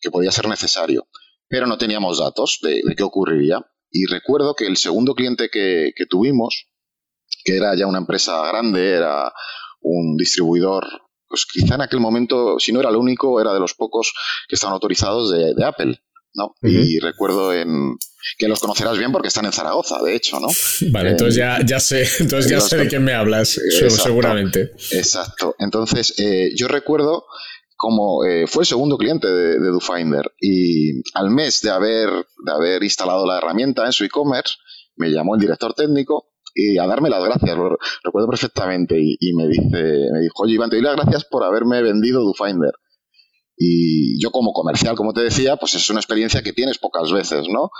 que 0.00 0.10
podía 0.10 0.30
ser 0.30 0.48
necesario. 0.48 1.06
Pero 1.48 1.66
no 1.66 1.78
teníamos 1.78 2.18
datos 2.18 2.58
de, 2.62 2.82
qué 2.96 3.02
ocurriría. 3.02 3.64
Y 3.90 4.06
recuerdo 4.06 4.54
que 4.54 4.66
el 4.66 4.76
segundo 4.76 5.14
cliente 5.14 5.48
que, 5.50 5.92
que 5.96 6.06
tuvimos, 6.06 6.66
que 7.44 7.56
era 7.56 7.76
ya 7.76 7.86
una 7.86 7.98
empresa 7.98 8.46
grande, 8.46 8.90
era 8.90 9.32
un 9.80 10.16
distribuidor 10.16 10.86
pues 11.34 11.46
quizá 11.46 11.74
en 11.74 11.80
aquel 11.80 11.98
momento, 11.98 12.60
si 12.60 12.72
no 12.72 12.78
era 12.78 12.90
el 12.90 12.96
único, 12.96 13.40
era 13.40 13.52
de 13.52 13.58
los 13.58 13.74
pocos 13.74 14.12
que 14.48 14.54
estaban 14.54 14.74
autorizados 14.74 15.32
de, 15.32 15.64
Apple. 15.64 16.00
¿no? 16.34 16.54
Y 16.62 17.00
recuerdo 17.00 17.52
en, 17.52 17.96
que 18.38 18.46
los 18.46 18.60
conocerás 18.60 18.96
bien 18.96 19.10
porque 19.10 19.28
están 19.28 19.44
en 19.46 19.52
Zaragoza, 19.52 20.00
de 20.00 20.14
hecho, 20.14 20.38
¿no? 20.38 20.48
Vale, 20.92 21.10
entonces 21.10 21.34
ya, 21.34 21.58
ya 21.64 21.80
sé, 21.80 22.08
entonces 22.20 22.50
ya 22.50 22.60
sé 22.60 22.76
de 22.76 22.88
quién 22.88 23.02
me 23.02 23.14
hablas, 23.14 23.58
seguramente. 23.88 24.72
Exacto. 24.92 25.56
Entonces, 25.58 26.14
eh, 26.18 26.50
yo 26.56 26.68
recuerdo 26.68 27.24
como 27.76 28.24
eh, 28.24 28.46
fue 28.46 28.62
el 28.62 28.66
segundo 28.66 28.96
cliente 28.96 29.26
de, 29.26 29.58
de 29.58 29.66
DoFinder 29.66 30.32
y 30.40 31.02
al 31.14 31.30
mes 31.30 31.60
de 31.62 31.70
haber, 31.70 32.08
de 32.08 32.52
haber 32.52 32.84
instalado 32.84 33.26
la 33.26 33.38
herramienta 33.38 33.84
en 33.84 33.92
su 33.92 34.04
e-commerce, 34.04 34.54
me 34.96 35.10
llamó 35.10 35.34
el 35.34 35.40
director 35.40 35.74
técnico 35.74 36.33
y 36.54 36.78
a 36.78 36.86
darme 36.86 37.10
las 37.10 37.24
gracias, 37.24 37.56
lo 37.56 37.76
recuerdo 38.02 38.28
perfectamente, 38.28 38.96
y, 38.98 39.34
me 39.34 39.48
dice, 39.48 39.82
me 40.12 40.20
dijo, 40.20 40.42
oye 40.42 40.54
Iván, 40.54 40.70
te 40.70 40.76
doy 40.76 40.84
las 40.84 40.96
gracias 40.96 41.24
por 41.24 41.44
haberme 41.44 41.82
vendido 41.82 42.22
DoFinder. 42.22 42.72
Y 43.56 44.22
yo 44.22 44.30
como 44.30 44.52
comercial, 44.52 44.96
como 44.96 45.12
te 45.12 45.22
decía, 45.22 45.56
pues 45.56 45.74
es 45.74 45.88
una 45.90 46.00
experiencia 46.00 46.42
que 46.42 46.52
tienes 46.52 46.78
pocas 46.78 47.12
veces, 47.12 47.46
¿no? 47.48 47.70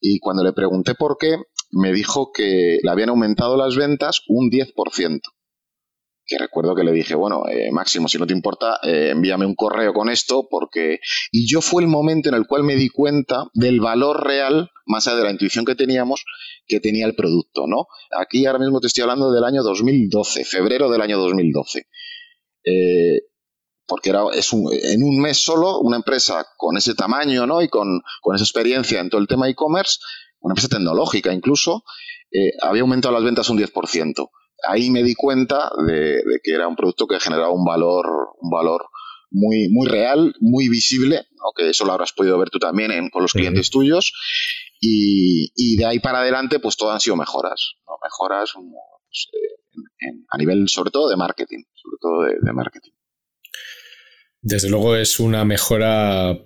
Y 0.00 0.18
cuando 0.18 0.44
le 0.44 0.52
pregunté 0.52 0.94
por 0.94 1.16
qué, 1.18 1.36
me 1.72 1.92
dijo 1.92 2.30
que 2.32 2.78
le 2.82 2.90
habían 2.90 3.08
aumentado 3.08 3.56
las 3.56 3.76
ventas 3.76 4.20
un 4.28 4.50
10% 4.50 5.20
que 6.26 6.38
recuerdo 6.38 6.74
que 6.74 6.82
le 6.82 6.92
dije, 6.92 7.14
bueno, 7.14 7.44
eh, 7.48 7.70
Máximo, 7.70 8.08
si 8.08 8.18
no 8.18 8.26
te 8.26 8.34
importa, 8.34 8.78
eh, 8.82 9.10
envíame 9.12 9.46
un 9.46 9.54
correo 9.54 9.92
con 9.92 10.10
esto, 10.10 10.48
porque... 10.50 10.98
Y 11.30 11.48
yo 11.48 11.60
fue 11.60 11.82
el 11.82 11.88
momento 11.88 12.28
en 12.28 12.34
el 12.34 12.46
cual 12.46 12.64
me 12.64 12.74
di 12.74 12.88
cuenta 12.88 13.44
del 13.54 13.80
valor 13.80 14.26
real, 14.26 14.70
más 14.86 15.06
allá 15.06 15.18
de 15.18 15.24
la 15.24 15.30
intuición 15.30 15.64
que 15.64 15.76
teníamos, 15.76 16.24
que 16.66 16.80
tenía 16.80 17.06
el 17.06 17.14
producto, 17.14 17.66
¿no? 17.66 17.86
Aquí 18.18 18.46
ahora 18.46 18.58
mismo 18.58 18.80
te 18.80 18.88
estoy 18.88 19.02
hablando 19.02 19.32
del 19.32 19.44
año 19.44 19.62
2012, 19.62 20.44
febrero 20.44 20.90
del 20.90 21.00
año 21.00 21.18
2012. 21.18 21.86
Eh, 22.64 23.22
porque 23.86 24.10
era, 24.10 24.24
es 24.34 24.52
un, 24.52 24.68
en 24.72 25.02
un 25.04 25.20
mes 25.20 25.38
solo, 25.38 25.78
una 25.78 25.96
empresa 25.96 26.44
con 26.56 26.76
ese 26.76 26.94
tamaño, 26.94 27.46
¿no? 27.46 27.62
Y 27.62 27.68
con, 27.68 28.02
con 28.20 28.34
esa 28.34 28.44
experiencia 28.44 29.00
en 29.00 29.10
todo 29.10 29.20
el 29.20 29.28
tema 29.28 29.48
e-commerce, 29.48 29.98
una 30.40 30.52
empresa 30.52 30.68
tecnológica 30.68 31.32
incluso, 31.32 31.84
había 32.62 32.82
aumentado 32.82 33.14
las 33.14 33.24
ventas 33.24 33.48
un 33.48 33.58
10% 33.58 34.28
ahí 34.68 34.90
me 34.90 35.02
di 35.02 35.14
cuenta 35.14 35.70
de, 35.86 36.22
que 36.42 36.52
era 36.52 36.68
un 36.68 36.76
producto 36.76 37.06
que 37.06 37.20
generaba 37.20 37.50
un 37.50 37.64
valor, 37.64 38.06
un 38.40 38.50
valor 38.50 38.86
muy, 39.30 39.68
muy 39.68 39.86
real, 39.88 40.34
muy 40.40 40.68
visible, 40.68 41.26
que 41.56 41.70
eso 41.70 41.84
lo 41.84 41.92
habrás 41.92 42.12
podido 42.12 42.38
ver 42.38 42.50
tú 42.50 42.58
también 42.58 43.08
con 43.10 43.22
los 43.22 43.32
clientes 43.32 43.70
tuyos. 43.70 44.12
Y, 44.80 45.76
de 45.76 45.84
ahí 45.84 46.00
para 46.00 46.20
adelante, 46.20 46.58
pues 46.60 46.76
todo 46.76 46.92
han 46.92 47.00
sido 47.00 47.16
mejoras, 47.16 47.74
mejoras 48.02 48.52
pues, 48.54 49.28
eh, 49.32 50.24
a 50.28 50.38
nivel 50.38 50.68
sobre 50.68 50.90
todo 50.90 51.08
de 51.08 51.16
marketing, 51.16 51.64
sobre 51.74 51.96
todo 52.00 52.22
de, 52.22 52.52
marketing. 52.52 52.92
Desde 54.40 54.68
luego 54.68 54.96
es 54.96 55.18
una 55.18 55.44
mejora 55.44 56.38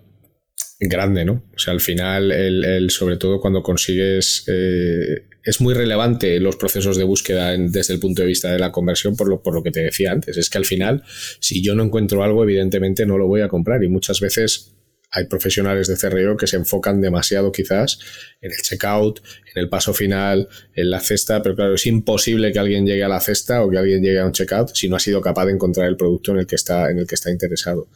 grande, 0.78 1.24
¿no? 1.24 1.44
O 1.54 1.58
sea, 1.58 1.74
al 1.74 1.80
final, 1.80 2.32
el, 2.32 2.90
sobre 2.90 3.18
todo 3.18 3.40
cuando 3.40 3.62
consigues 3.62 4.44
eh, 4.48 5.28
es 5.44 5.60
muy 5.60 5.74
relevante 5.74 6.38
los 6.40 6.56
procesos 6.56 6.96
de 6.96 7.04
búsqueda 7.04 7.56
desde 7.56 7.94
el 7.94 8.00
punto 8.00 8.22
de 8.22 8.28
vista 8.28 8.52
de 8.52 8.58
la 8.58 8.72
conversión 8.72 9.16
por 9.16 9.28
lo, 9.28 9.42
por 9.42 9.54
lo 9.54 9.62
que 9.62 9.70
te 9.70 9.80
decía 9.80 10.12
antes. 10.12 10.36
Es 10.36 10.48
que 10.48 10.58
al 10.58 10.64
final, 10.64 11.02
si 11.40 11.62
yo 11.62 11.74
no 11.74 11.82
encuentro 11.82 12.22
algo, 12.22 12.42
evidentemente 12.44 13.04
no 13.04 13.18
lo 13.18 13.26
voy 13.26 13.42
a 13.42 13.48
comprar 13.48 13.82
y 13.82 13.88
muchas 13.88 14.20
veces 14.20 14.79
hay 15.10 15.24
profesionales 15.24 15.88
de 15.88 15.96
CRO 15.96 16.36
que 16.36 16.46
se 16.46 16.56
enfocan 16.56 17.00
demasiado 17.00 17.50
quizás 17.50 17.98
en 18.40 18.52
el 18.52 18.58
checkout, 18.62 19.20
en 19.54 19.62
el 19.62 19.68
paso 19.68 19.92
final, 19.92 20.48
en 20.74 20.90
la 20.90 21.00
cesta, 21.00 21.42
pero 21.42 21.56
claro, 21.56 21.74
es 21.74 21.86
imposible 21.86 22.52
que 22.52 22.58
alguien 22.58 22.86
llegue 22.86 23.02
a 23.02 23.08
la 23.08 23.20
cesta 23.20 23.62
o 23.62 23.70
que 23.70 23.78
alguien 23.78 24.02
llegue 24.02 24.20
a 24.20 24.26
un 24.26 24.32
checkout 24.32 24.70
si 24.74 24.88
no 24.88 24.96
ha 24.96 25.00
sido 25.00 25.20
capaz 25.20 25.46
de 25.46 25.52
encontrar 25.52 25.88
el 25.88 25.96
producto 25.96 26.32
en 26.32 26.38
el 26.38 26.46
que 26.46 26.56
está, 26.56 26.90
en 26.90 26.98
el 26.98 27.06
que 27.06 27.16
está 27.16 27.30
interesado. 27.30 27.88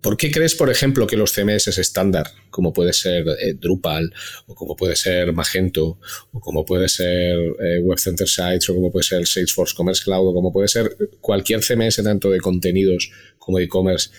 ¿Por 0.00 0.16
qué 0.16 0.30
crees, 0.30 0.54
por 0.54 0.70
ejemplo, 0.70 1.06
que 1.06 1.18
los 1.18 1.32
CMS 1.32 1.68
estándar, 1.78 2.26
como 2.50 2.72
puede 2.72 2.94
ser 2.94 3.26
eh, 3.28 3.54
Drupal, 3.54 4.12
o 4.46 4.54
como 4.54 4.74
puede 4.74 4.96
ser 4.96 5.34
Magento, 5.34 6.00
o 6.32 6.40
como 6.40 6.64
puede 6.64 6.88
ser 6.88 7.36
eh, 7.36 7.80
Web 7.82 7.98
Center 7.98 8.26
Sites, 8.26 8.70
o 8.70 8.74
como 8.74 8.90
puede 8.90 9.04
ser 9.04 9.26
Salesforce 9.26 9.74
Commerce 9.76 10.02
Cloud, 10.02 10.28
o 10.28 10.32
como 10.32 10.50
puede 10.50 10.68
ser 10.68 10.96
cualquier 11.20 11.60
CMS 11.62 12.02
tanto 12.02 12.30
de 12.30 12.40
contenidos 12.40 13.10
como 13.38 13.58
de 13.58 13.64
e-commerce, 13.64 14.10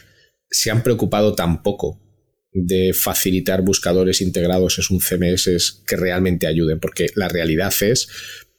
se 0.54 0.72
han 0.72 0.84
preocupado 0.84 1.34
tan 1.34 1.64
poco 1.64 2.00
de 2.52 2.94
facilitar 2.94 3.64
buscadores 3.64 4.22
integrados 4.22 4.78
en 4.78 4.96
un 4.96 5.02
CMS 5.02 5.82
que 5.86 5.96
realmente 5.98 6.48
ayuden? 6.48 6.80
Porque 6.80 7.08
la 7.16 7.28
realidad 7.28 7.74
es 7.82 8.08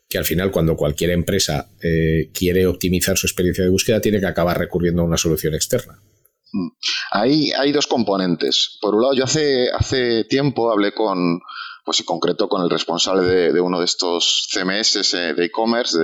que 0.08 0.18
al 0.18 0.24
final 0.24 0.50
cuando 0.50 0.76
cualquier 0.76 1.10
empresa 1.10 1.70
eh, 1.82 2.30
quiere 2.34 2.66
optimizar 2.66 3.16
su 3.16 3.26
experiencia 3.26 3.64
de 3.64 3.70
búsqueda 3.70 4.00
tiene 4.00 4.20
que 4.20 4.26
acabar 4.26 4.58
recurriendo 4.58 5.02
a 5.02 5.06
una 5.06 5.16
solución 5.16 5.54
externa. 5.54 6.02
Mm. 6.52 6.68
Ahí 7.12 7.52
hay 7.52 7.72
dos 7.72 7.86
componentes. 7.86 8.78
Por 8.80 8.94
un 8.94 9.02
lado, 9.02 9.14
yo 9.14 9.24
hace, 9.24 9.68
hace 9.70 10.24
tiempo 10.24 10.70
hablé 10.70 10.92
con, 10.92 11.40
pues 11.84 12.00
en 12.00 12.06
concreto 12.06 12.48
con 12.48 12.62
el 12.62 12.70
responsable 12.70 13.52
de, 13.52 13.60
uno 13.60 13.78
de 13.78 13.84
estos 13.84 14.48
CMS 14.50 15.14
eh, 15.14 15.34
de 15.34 15.44
e-commerce, 15.44 15.98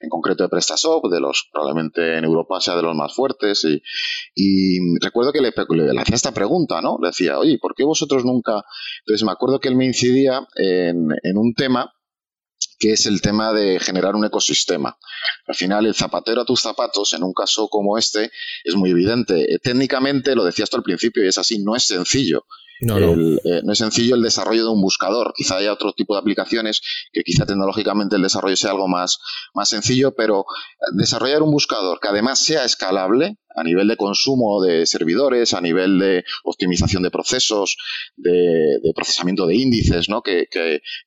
en 0.00 0.08
concreto 0.08 0.42
de 0.42 0.48
PrestaShop, 0.48 1.10
de 1.10 1.20
los 1.20 1.48
probablemente 1.52 2.18
en 2.18 2.24
Europa 2.24 2.60
sea 2.60 2.76
de 2.76 2.82
los 2.82 2.96
más 2.96 3.14
fuertes, 3.14 3.64
y, 4.34 4.78
recuerdo 5.00 5.32
que 5.32 5.40
le, 5.40 5.52
le, 5.52 6.00
hacía 6.00 6.16
esta 6.16 6.34
pregunta, 6.34 6.80
¿no? 6.80 6.98
Le 7.00 7.08
decía, 7.08 7.38
oye, 7.38 7.58
¿por 7.58 7.74
qué 7.74 7.84
vosotros 7.84 8.24
nunca...? 8.24 8.64
Entonces 9.00 9.24
me 9.24 9.32
acuerdo 9.32 9.60
que 9.60 9.68
él 9.68 9.76
me 9.76 9.86
incidía 9.86 10.46
en, 10.56 11.08
en 11.22 11.36
un 11.36 11.54
tema 11.54 11.92
que 12.82 12.92
es 12.92 13.06
el 13.06 13.20
tema 13.20 13.52
de 13.52 13.78
generar 13.78 14.16
un 14.16 14.24
ecosistema. 14.24 14.98
Al 15.46 15.54
final, 15.54 15.86
el 15.86 15.94
zapatero 15.94 16.40
a 16.40 16.44
tus 16.44 16.60
zapatos, 16.60 17.12
en 17.12 17.22
un 17.22 17.32
caso 17.32 17.68
como 17.68 17.96
este, 17.96 18.32
es 18.64 18.74
muy 18.74 18.90
evidente. 18.90 19.54
Eh, 19.54 19.58
técnicamente, 19.62 20.34
lo 20.34 20.44
decías 20.44 20.68
tú 20.68 20.78
al 20.78 20.82
principio 20.82 21.24
y 21.24 21.28
es 21.28 21.38
así, 21.38 21.62
no 21.62 21.76
es 21.76 21.84
sencillo. 21.84 22.44
No, 22.80 22.98
eh, 22.98 23.60
no. 23.64 23.72
es 23.72 23.78
sencillo 23.78 24.14
el 24.14 24.22
desarrollo 24.22 24.64
de 24.64 24.70
un 24.70 24.80
buscador. 24.80 25.32
Quizá 25.36 25.56
haya 25.56 25.72
otro 25.72 25.92
tipo 25.92 26.14
de 26.14 26.20
aplicaciones 26.20 26.80
que 27.12 27.22
quizá 27.22 27.46
tecnológicamente 27.46 28.16
el 28.16 28.22
desarrollo 28.22 28.56
sea 28.56 28.72
algo 28.72 28.88
más, 28.88 29.18
más 29.54 29.68
sencillo, 29.68 30.14
pero 30.16 30.44
desarrollar 30.94 31.42
un 31.42 31.52
buscador 31.52 32.00
que 32.00 32.08
además 32.08 32.40
sea 32.40 32.64
escalable 32.64 33.38
a 33.54 33.62
nivel 33.62 33.88
de 33.88 33.96
consumo 33.96 34.62
de 34.62 34.86
servidores, 34.86 35.54
a 35.54 35.60
nivel 35.60 35.98
de 35.98 36.24
optimización 36.44 37.02
de 37.02 37.10
procesos, 37.10 37.76
de, 38.16 38.92
procesamiento 38.94 39.46
de 39.46 39.56
índices 39.56 40.08
¿no? 40.08 40.22
que, 40.22 40.48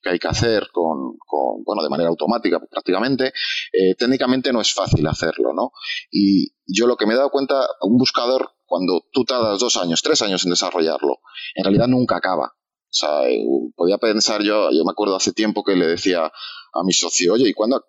hay 0.04 0.20
que 0.20 0.28
hacer 0.28 0.68
con, 0.72 1.18
bueno, 1.66 1.84
de 1.84 1.90
manera 1.90 2.10
automática 2.10 2.60
prácticamente, 2.60 3.34
eh, 3.74 3.96
técnicamente 3.98 4.52
no 4.52 4.62
es 4.62 4.74
fácil 4.74 5.06
hacerlo. 5.08 5.54
¿no? 5.54 5.72
Y 6.12 6.50
yo 6.68 6.88
lo 6.88 6.98
que 6.98 7.06
me 7.06 7.14
he 7.14 7.18
dado 7.18 7.30
cuenta, 7.30 7.56
un 7.82 7.98
buscador 7.98 8.55
cuando 8.66 9.06
tú 9.12 9.24
tardas 9.26 9.60
dos 9.60 9.78
años, 9.78 10.02
tres 10.02 10.22
años 10.22 10.44
en 10.44 10.52
desarrollarlo, 10.52 11.20
en 11.56 11.64
realidad 11.64 11.88
nunca 11.88 12.18
acaba. 12.18 12.54
O 12.96 12.98
sea, 12.98 13.30
eh, 13.30 13.46
podía 13.76 13.98
pensar 13.98 14.42
yo, 14.42 14.72
yo 14.72 14.86
me 14.86 14.92
acuerdo 14.92 15.18
hace 15.18 15.34
tiempo 15.34 15.64
que 15.64 15.76
le 15.76 15.86
decía 15.86 16.32
a 16.76 16.84
mi 16.84 16.94
socio, 16.94 17.34
oye, 17.34 17.50
¿y 17.50 17.54
cuándo, 17.54 17.82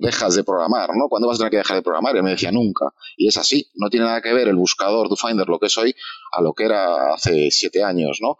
dejas 0.00 0.34
de 0.34 0.44
programar? 0.44 0.90
¿no? 0.94 1.08
¿Cuándo 1.08 1.28
vas 1.28 1.36
a 1.36 1.38
tener 1.38 1.50
que 1.50 1.56
dejar 1.58 1.76
de 1.76 1.82
programar? 1.82 2.14
Y 2.14 2.18
él 2.18 2.24
me 2.24 2.30
decía, 2.30 2.52
nunca. 2.52 2.86
Y 3.16 3.28
es 3.28 3.36
así, 3.36 3.70
no 3.74 3.88
tiene 3.88 4.06
nada 4.06 4.20
que 4.20 4.32
ver 4.32 4.48
el 4.48 4.56
buscador, 4.56 5.08
Finder, 5.16 5.48
lo 5.48 5.58
que 5.58 5.66
es 5.66 5.78
hoy, 5.78 5.94
a 6.32 6.42
lo 6.42 6.52
que 6.52 6.64
era 6.64 7.14
hace 7.14 7.50
siete 7.50 7.82
años, 7.82 8.18
¿no? 8.20 8.36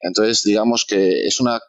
Entonces, 0.00 0.42
digamos 0.44 0.84
que 0.84 1.26
es, 1.26 1.40
una, 1.40 1.60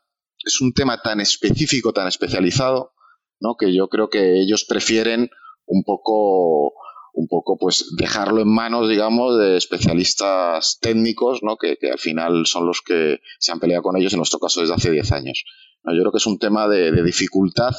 es 0.44 0.62
un 0.62 0.74
tema 0.74 1.02
tan 1.02 1.22
específico, 1.22 1.94
tan 1.94 2.08
especializado, 2.08 2.94
¿no? 3.40 3.56
Que 3.56 3.76
yo 3.76 3.88
creo 3.88 4.10
que 4.10 4.40
ellos 4.42 4.66
prefieren 4.68 5.30
un 5.66 5.84
poco 5.84 6.74
un 7.14 7.28
poco 7.28 7.58
pues 7.58 7.86
dejarlo 7.98 8.42
en 8.42 8.48
manos, 8.48 8.90
digamos, 8.90 9.38
de 9.38 9.58
especialistas 9.58 10.80
técnicos, 10.82 11.40
¿no? 11.44 11.58
Que, 11.58 11.78
al 11.92 12.00
final 12.00 12.46
son 12.46 12.66
los 12.66 12.82
que 12.82 13.20
se 13.40 13.52
han 13.52 13.60
peleado 13.60 13.84
con 13.84 13.98
ellos, 13.98 14.14
en 14.14 14.18
nuestro 14.18 14.40
caso 14.40 14.62
desde 14.62 14.74
hace 14.74 14.92
10 14.92 15.12
años. 15.12 15.44
Yo 15.84 16.00
creo 16.00 16.12
que 16.12 16.20
es 16.20 16.28
un 16.28 16.40
tema 16.40 16.68
de, 16.68 16.92
dificultad, 17.04 17.72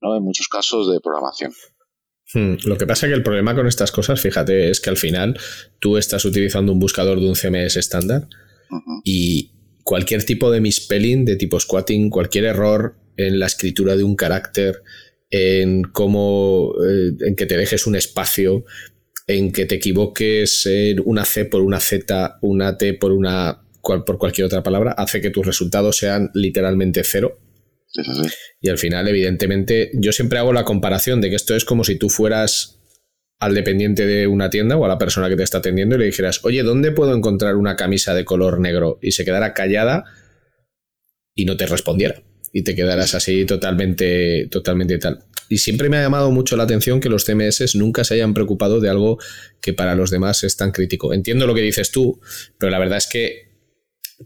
¿no? 0.00 0.16
En 0.16 0.22
muchos 0.22 0.48
casos 0.48 0.90
de 0.90 1.00
programación. 1.00 1.52
Hmm, 2.32 2.54
lo 2.64 2.76
que 2.78 2.86
pasa 2.86 3.06
es 3.06 3.10
que 3.10 3.16
el 3.16 3.22
problema 3.22 3.54
con 3.54 3.66
estas 3.66 3.90
cosas, 3.90 4.20
fíjate, 4.20 4.70
es 4.70 4.80
que 4.80 4.90
al 4.90 4.96
final 4.96 5.38
tú 5.80 5.96
estás 5.96 6.24
utilizando 6.24 6.72
un 6.72 6.78
buscador 6.78 7.18
de 7.20 7.28
un 7.28 7.34
CMS 7.34 7.76
estándar 7.76 8.28
y 9.04 9.50
cualquier 9.82 10.24
tipo 10.24 10.50
de 10.52 10.60
misspelling, 10.60 11.24
de 11.24 11.34
tipo 11.34 11.58
squatting, 11.58 12.10
cualquier 12.10 12.44
error 12.44 12.96
en 13.16 13.40
la 13.40 13.46
escritura 13.46 13.96
de 13.96 14.04
un 14.04 14.14
carácter, 14.14 14.82
en 15.30 15.82
cómo, 15.82 16.74
eh, 16.84 17.12
en 17.20 17.36
que 17.36 17.46
te 17.46 17.56
dejes 17.56 17.86
un 17.86 17.96
espacio, 17.96 18.64
en 19.26 19.52
que 19.52 19.66
te 19.66 19.76
equivoques 19.76 20.66
en 20.66 21.00
una 21.04 21.24
C 21.24 21.44
por 21.44 21.62
una 21.62 21.80
Z, 21.80 22.38
una 22.42 22.76
T 22.76 22.94
por 22.94 23.12
una 23.12 23.62
por 23.82 24.18
cualquier 24.18 24.44
otra 24.44 24.62
palabra, 24.62 24.92
hace 24.92 25.20
que 25.20 25.30
tus 25.30 25.46
resultados 25.46 25.96
sean 25.96 26.30
literalmente 26.34 27.02
cero. 27.02 27.38
Y 28.60 28.68
al 28.68 28.78
final, 28.78 29.08
evidentemente, 29.08 29.90
yo 29.94 30.12
siempre 30.12 30.38
hago 30.38 30.52
la 30.52 30.64
comparación 30.64 31.20
de 31.20 31.30
que 31.30 31.36
esto 31.36 31.56
es 31.56 31.64
como 31.64 31.82
si 31.82 31.96
tú 31.96 32.08
fueras 32.08 32.78
al 33.40 33.54
dependiente 33.54 34.06
de 34.06 34.26
una 34.26 34.50
tienda 34.50 34.76
o 34.76 34.84
a 34.84 34.88
la 34.88 34.98
persona 34.98 35.28
que 35.28 35.36
te 35.36 35.42
está 35.42 35.58
atendiendo 35.58 35.96
y 35.96 35.98
le 35.98 36.04
dijeras, 36.04 36.44
oye, 36.44 36.62
¿dónde 36.62 36.92
puedo 36.92 37.16
encontrar 37.16 37.56
una 37.56 37.74
camisa 37.76 38.14
de 38.14 38.24
color 38.24 38.60
negro? 38.60 38.98
Y 39.00 39.12
se 39.12 39.24
quedara 39.24 39.54
callada 39.54 40.04
y 41.34 41.46
no 41.46 41.56
te 41.56 41.66
respondiera. 41.66 42.22
Y 42.52 42.62
te 42.62 42.74
quedaras 42.74 43.14
así 43.14 43.44
totalmente, 43.44 44.48
totalmente 44.50 44.98
tal. 44.98 45.24
Y 45.48 45.58
siempre 45.58 45.88
me 45.88 45.96
ha 45.96 46.02
llamado 46.02 46.30
mucho 46.30 46.56
la 46.56 46.62
atención 46.62 47.00
que 47.00 47.08
los 47.08 47.24
CMS 47.24 47.74
nunca 47.74 48.04
se 48.04 48.14
hayan 48.14 48.34
preocupado 48.34 48.80
de 48.80 48.88
algo 48.88 49.18
que 49.60 49.72
para 49.72 49.94
los 49.94 50.10
demás 50.10 50.44
es 50.44 50.56
tan 50.56 50.70
crítico. 50.70 51.12
Entiendo 51.12 51.46
lo 51.46 51.54
que 51.54 51.60
dices 51.60 51.90
tú, 51.90 52.20
pero 52.58 52.70
la 52.70 52.78
verdad 52.78 52.98
es 52.98 53.08
que 53.08 53.50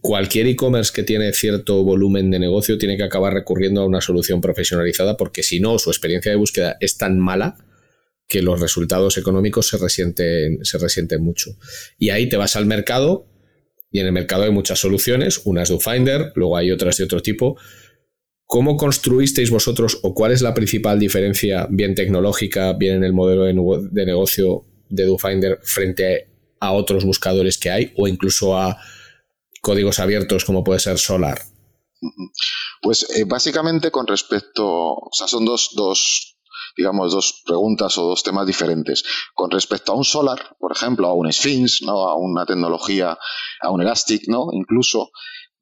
cualquier 0.00 0.47
e-commerce 0.47 0.93
que 0.95 1.02
tiene 1.02 1.33
cierto 1.33 1.83
volumen 1.83 2.31
de 2.31 2.38
negocio 2.38 2.78
tiene 2.78 2.97
que 2.97 3.04
acabar 3.04 3.33
recurriendo 3.33 3.81
a 3.81 3.87
una 3.87 4.00
solución 4.00 4.40
profesionalizada 4.40 5.16
porque 5.16 5.43
si 5.43 5.61
no, 5.61 5.78
su 5.78 5.90
experiencia 5.90 6.31
de 6.31 6.37
búsqueda 6.37 6.76
es 6.81 6.99
tan 6.99 7.19
mala 7.19 7.57
que 8.26 8.43
los 8.43 8.61
resultados 8.61 9.16
económicos 9.19 9.69
se 9.69 9.78
resienten, 9.78 10.64
se 10.64 10.78
resienten 10.78 11.23
mucho. 11.23 11.57
Y 11.99 12.11
ahí 12.11 12.28
te 12.28 12.37
vas 12.37 12.57
al 12.57 12.66
mercado 12.66 13.26
y 13.90 14.00
en 14.00 14.07
el 14.07 14.12
mercado 14.12 14.43
hay 14.43 14.50
muchas 14.50 14.81
soluciones, 14.81 15.40
unas 15.45 15.69
de 15.69 15.78
Finder, 15.78 16.33
luego 16.35 16.57
hay 16.57 16.71
otras 16.71 16.97
de 16.97 17.04
otro 17.04 17.23
tipo. 17.23 17.57
¿Cómo 18.54 18.76
construisteis 18.76 19.50
vosotros 19.50 19.99
o 20.04 20.14
cuál 20.14 20.30
es 20.30 20.40
la 20.40 20.54
principal 20.54 21.00
diferencia, 21.00 21.66
bien 21.68 21.96
tecnológica, 21.96 22.73
bien 22.75 22.94
en 22.94 23.02
el 23.02 23.12
modelo 23.12 23.42
de, 23.42 24.06
negocio 24.06 24.62
de 24.88 25.06
DoFinder 25.06 25.58
frente 25.64 26.28
a 26.61 26.70
otros 26.70 27.04
buscadores 27.04 27.58
que 27.58 27.73
hay 27.73 27.92
o 27.96 28.06
incluso 28.06 28.56
a 28.56 28.78
códigos 29.61 29.99
abiertos 29.99 30.44
como 30.44 30.62
puede 30.62 30.78
ser 30.78 30.99
Solar? 30.99 31.42
Pues 32.80 33.11
eh, 33.16 33.25
básicamente 33.25 33.90
con 33.90 34.06
respecto, 34.06 34.64
o 34.64 35.11
sea, 35.11 35.26
son 35.26 35.44
dos, 35.44 35.70
dos, 35.75 36.37
digamos, 36.76 37.12
dos 37.12 37.42
preguntas 37.44 37.99
o 37.99 38.06
dos 38.06 38.23
temas 38.23 38.46
diferentes. 38.46 39.02
Con 39.34 39.50
respecto 39.50 39.90
a 39.90 39.96
un 39.96 40.04
Solar, 40.04 40.54
por 40.61 40.70
ejemplo, 40.70 41.08
a 41.08 41.14
un 41.14 41.32
Sphinx, 41.32 41.82
¿no? 41.82 42.06
a 42.06 42.16
una 42.16 42.46
tecnología, 42.46 43.18
a 43.61 43.70
un 43.73 43.82
Elastic, 43.82 44.28
¿no? 44.28 44.50
incluso, 44.52 45.11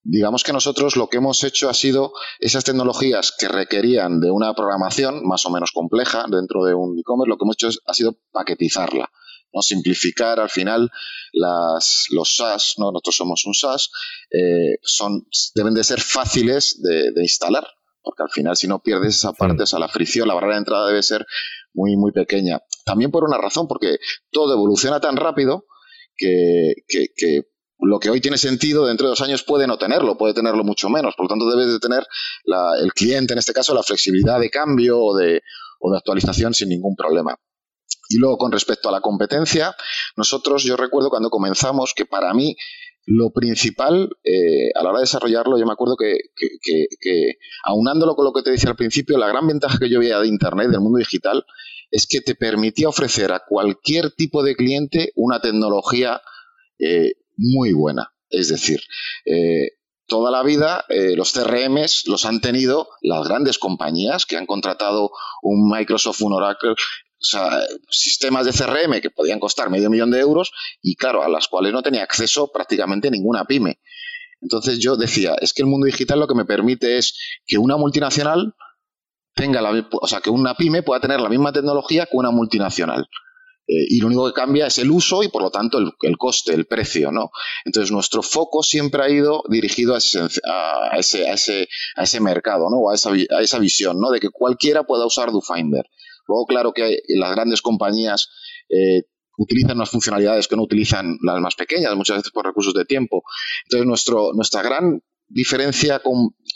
digamos 0.03 0.43
que 0.43 0.53
nosotros 0.53 0.97
lo 0.97 1.09
que 1.09 1.19
hemos 1.19 1.45
hecho 1.45 1.69
ha 1.69 1.75
sido 1.75 2.13
esas 2.41 2.65
tecnologías 2.65 3.33
que 3.39 3.49
requerían 3.49 4.21
de 4.21 4.31
una 4.31 4.55
programación 4.55 5.27
más 5.27 5.45
o 5.47 5.51
menos 5.51 5.73
compleja 5.73 6.27
dentro 6.29 6.65
de 6.65 6.75
un 6.75 6.99
e-commerce, 6.99 7.29
lo 7.29 7.37
que 7.37 7.45
hemos 7.45 7.57
hecho 7.57 7.69
ha 7.87 7.95
sido 7.95 8.19
paquetizarla. 8.33 9.11
¿no? 9.55 9.61
simplificar 9.61 10.41
al 10.41 10.49
final 10.49 10.91
las, 11.35 12.07
los 12.09 12.37
SaaS, 12.37 12.77
¿no? 12.79 12.91
nosotros 12.91 13.17
somos 13.17 13.45
un 13.45 13.53
SaaS, 13.53 13.91
eh, 14.31 14.79
son, 14.81 15.27
deben 15.55 15.75
de 15.75 15.85
ser 15.85 16.01
fáciles 16.01 16.81
de 16.81 17.13
instalar 17.21 17.67
porque 18.03 18.23
al 18.23 18.31
final 18.31 18.57
si 18.57 18.67
no 18.67 18.83
pierdes 18.83 19.17
esa 19.17 19.33
parte, 19.33 19.65
o 19.71 19.79
la 19.79 19.89
fricción, 19.89 20.29
la 20.29 20.35
barrera 20.35 20.55
de 20.55 20.59
entrada 20.59 20.87
debe 20.89 21.03
ser 21.03 21.27
muy, 21.73 21.97
muy 21.97 22.13
pequeña. 22.13 22.61
También 22.85 23.11
por 23.11 23.25
una 23.25 23.39
razón, 23.39 23.69
porque 23.69 23.99
todo 24.31 24.53
evoluciona 24.53 25.01
tan 25.01 25.17
rápido 25.17 25.67
que, 26.17 26.75
lo 27.83 27.99
que 27.99 28.11
hoy 28.11 28.21
tiene 28.21 28.39
sentido 28.39 28.87
dentro 28.87 29.07
de 29.07 29.11
dos 29.11 29.21
años 29.23 29.43
puede 29.43 29.67
no 29.67 29.77
tenerlo, 29.77 30.17
puede 30.17 30.35
tenerlo 30.35 30.63
mucho 30.63 30.89
menos. 30.89 31.15
Por 31.17 31.25
lo 31.27 31.29
tanto, 31.29 31.51
debes 31.51 31.73
de 31.73 31.79
tener 31.81 32.07
el 32.81 32.93
cliente, 32.93 33.33
en 33.33 33.39
este 33.39 33.53
caso, 33.53 33.75
la 33.75 33.83
flexibilidad 33.83 34.39
de 34.39 34.51
cambio 34.51 35.01
o 35.01 35.17
de, 35.17 35.43
o 35.81 35.91
de 35.91 35.99
actualización 35.99 36.55
sin 36.55 36.69
ningún 36.69 36.95
problema. 36.95 37.37
Y 38.09 38.19
luego, 38.19 38.39
con 38.39 38.53
respecto 38.53 38.89
a 38.89 38.93
la 38.93 39.01
competencia, 39.01 39.75
nosotros, 40.17 40.63
yo 40.63 40.77
recuerdo 40.77 41.11
cuando 41.11 41.29
comenzamos 41.29 41.93
que 41.95 42.07
para 42.07 42.33
mí 42.35 42.55
lo 43.05 43.31
principal, 43.31 44.11
eh, 44.23 44.71
a 44.77 44.83
la 44.83 44.91
hora 44.91 44.99
de 44.99 45.05
desarrollarlo, 45.05 45.59
yo 45.59 45.67
me 45.67 45.73
acuerdo 45.73 45.97
que, 45.97 46.19
aunándolo 47.65 48.15
con 48.15 48.25
lo 48.25 48.33
que 48.33 48.43
te 48.43 48.53
decía 48.53 48.71
al 48.71 48.77
principio, 48.77 49.19
la 49.19 49.27
gran 49.27 49.47
ventaja 49.47 49.79
que 49.79 49.91
yo 49.91 49.99
veía 49.99 50.21
de 50.21 50.29
Internet, 50.29 50.71
del 50.71 50.81
mundo 50.81 50.99
digital, 50.99 51.45
es 51.91 52.07
que 52.09 52.21
te 52.21 52.37
permitía 52.37 52.89
ofrecer 52.89 53.33
a 53.33 53.43
cualquier 53.47 54.13
tipo 54.13 54.45
de 54.45 54.55
cliente 54.55 55.13
una 55.17 55.41
tecnología 55.41 56.21
eh, 56.79 57.15
muy 57.37 57.73
buena. 57.73 58.13
Es 58.29 58.49
decir, 58.49 58.81
eh, 59.25 59.73
toda 60.07 60.31
la 60.31 60.43
vida 60.43 60.85
los 60.89 61.33
CRMs 61.33 62.07
los 62.07 62.25
han 62.25 62.41
tenido 62.41 62.89
las 63.01 63.27
grandes 63.27 63.59
compañías 63.59 64.27
que 64.27 64.37
han 64.37 64.47
contratado 64.47 65.11
un 65.43 65.71
Microsoft, 65.71 66.21
un 66.23 66.35
Oracle, 66.35 66.75
o 67.23 67.25
sea, 67.25 67.51
sistemas 67.89 68.47
de 68.47 68.53
CRM 68.53 69.01
que 69.01 69.11
podían 69.11 69.39
costar 69.39 69.71
medio 69.71 69.89
millón 69.89 70.11
de 70.11 70.19
euros 70.19 70.53
y 70.83 70.97
claro, 70.97 71.23
a 71.23 71.29
las 71.29 71.47
cuales 71.47 71.73
no 71.73 71.83
tenía 71.83 72.03
acceso 72.03 72.51
prácticamente 72.53 73.11
ninguna 73.11 73.45
pyme. 73.45 73.81
Entonces 74.41 74.81
yo 74.81 74.97
decía, 74.97 75.37
es 75.41 75.53
que 75.53 75.63
el 75.63 75.69
mundo 75.69 75.87
digital 75.87 76.19
lo 76.19 76.27
que 76.27 76.35
me 76.35 76.45
permite 76.45 76.99
es 76.99 77.17
que 77.47 77.59
una 77.59 77.77
multinacional 77.77 78.55
tenga 79.35 79.63
la, 79.63 79.89
o 79.93 80.07
sea, 80.09 80.21
que 80.21 80.31
una 80.31 80.55
pyme 80.55 80.83
pueda 80.83 81.01
tener 81.01 81.21
la 81.21 81.29
misma 81.29 81.53
tecnología 81.53 82.07
que 82.07 82.17
una 82.17 82.33
multinacional. 82.33 83.09
Eh, 83.67 83.87
y 83.91 84.01
lo 84.01 84.09
único 84.09 84.27
que 84.27 84.33
cambia 84.33 84.67
es 84.67 84.79
el 84.79 84.91
uso 84.91 85.23
y 85.23 85.29
por 85.29 85.43
lo 85.43 85.51
tanto 85.51 85.79
el, 85.79 86.19
coste, 86.19 86.53
el 86.53 86.67
precio, 86.67 87.13
¿no? 87.13 87.31
Entonces 87.65 87.93
nuestro 87.93 88.23
foco 88.23 88.63
siempre 88.63 89.03
ha 89.03 89.09
ido 89.11 89.43
dirigido 89.49 89.95
a 89.95 89.99
ese, 89.99 90.21
a 90.21 90.99
ese, 90.99 91.29
a 91.29 91.35
ese, 91.35 91.69
a 91.97 92.03
ese 92.03 92.21
mercado, 92.21 92.69
¿no? 92.71 92.91
A 92.91 92.95
esa, 92.95 93.11
a 93.11 93.41
esa 93.41 93.59
visión, 93.59 94.01
¿no? 94.01 94.11
De 94.11 94.21
que 94.21 94.31
cualquiera 94.31 94.85
pueda 94.85 95.07
usar 95.07 95.31
DoFinder. 95.31 95.85
Luego, 96.27 96.47
claro 96.47 96.73
que 96.73 96.99
las 97.09 97.33
grandes 97.33 97.63
compañías 97.63 98.31
eh, 98.69 99.03
utilizan 99.39 99.77
unas 99.77 99.91
funcionalidades 99.91 100.49
que 100.49 100.57
no 100.57 100.63
utilizan 100.63 101.19
las 101.23 101.41
más 101.41 101.55
pequeñas, 101.55 101.95
muchas 101.95 102.19
veces 102.19 102.33
por 102.33 102.45
recursos 102.45 102.75
de 102.75 102.85
tiempo. 102.85 103.23
Entonces, 103.65 103.87
nuestro, 103.87 104.33
nuestra 104.35 104.63
gran 104.63 105.03
diferencia 105.33 106.03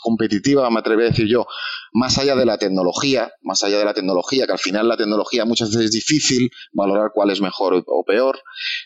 competitiva, 0.01 0.69
me 0.69 0.79
atrevería 0.79 1.09
a 1.09 1.11
decir 1.11 1.27
yo, 1.27 1.45
más 1.93 2.17
allá 2.17 2.35
de 2.35 2.45
la 2.45 2.57
tecnología, 2.57 3.31
más 3.41 3.63
allá 3.63 3.79
de 3.79 3.85
la 3.85 3.93
tecnología, 3.93 4.45
que 4.45 4.51
al 4.51 4.59
final 4.59 4.87
la 4.87 4.97
tecnología 4.97 5.45
muchas 5.45 5.69
veces 5.69 5.85
es 5.85 5.91
difícil 5.91 6.51
valorar 6.73 7.11
cuál 7.13 7.31
es 7.31 7.41
mejor 7.41 7.83
o 7.85 8.03
peor, 8.05 8.39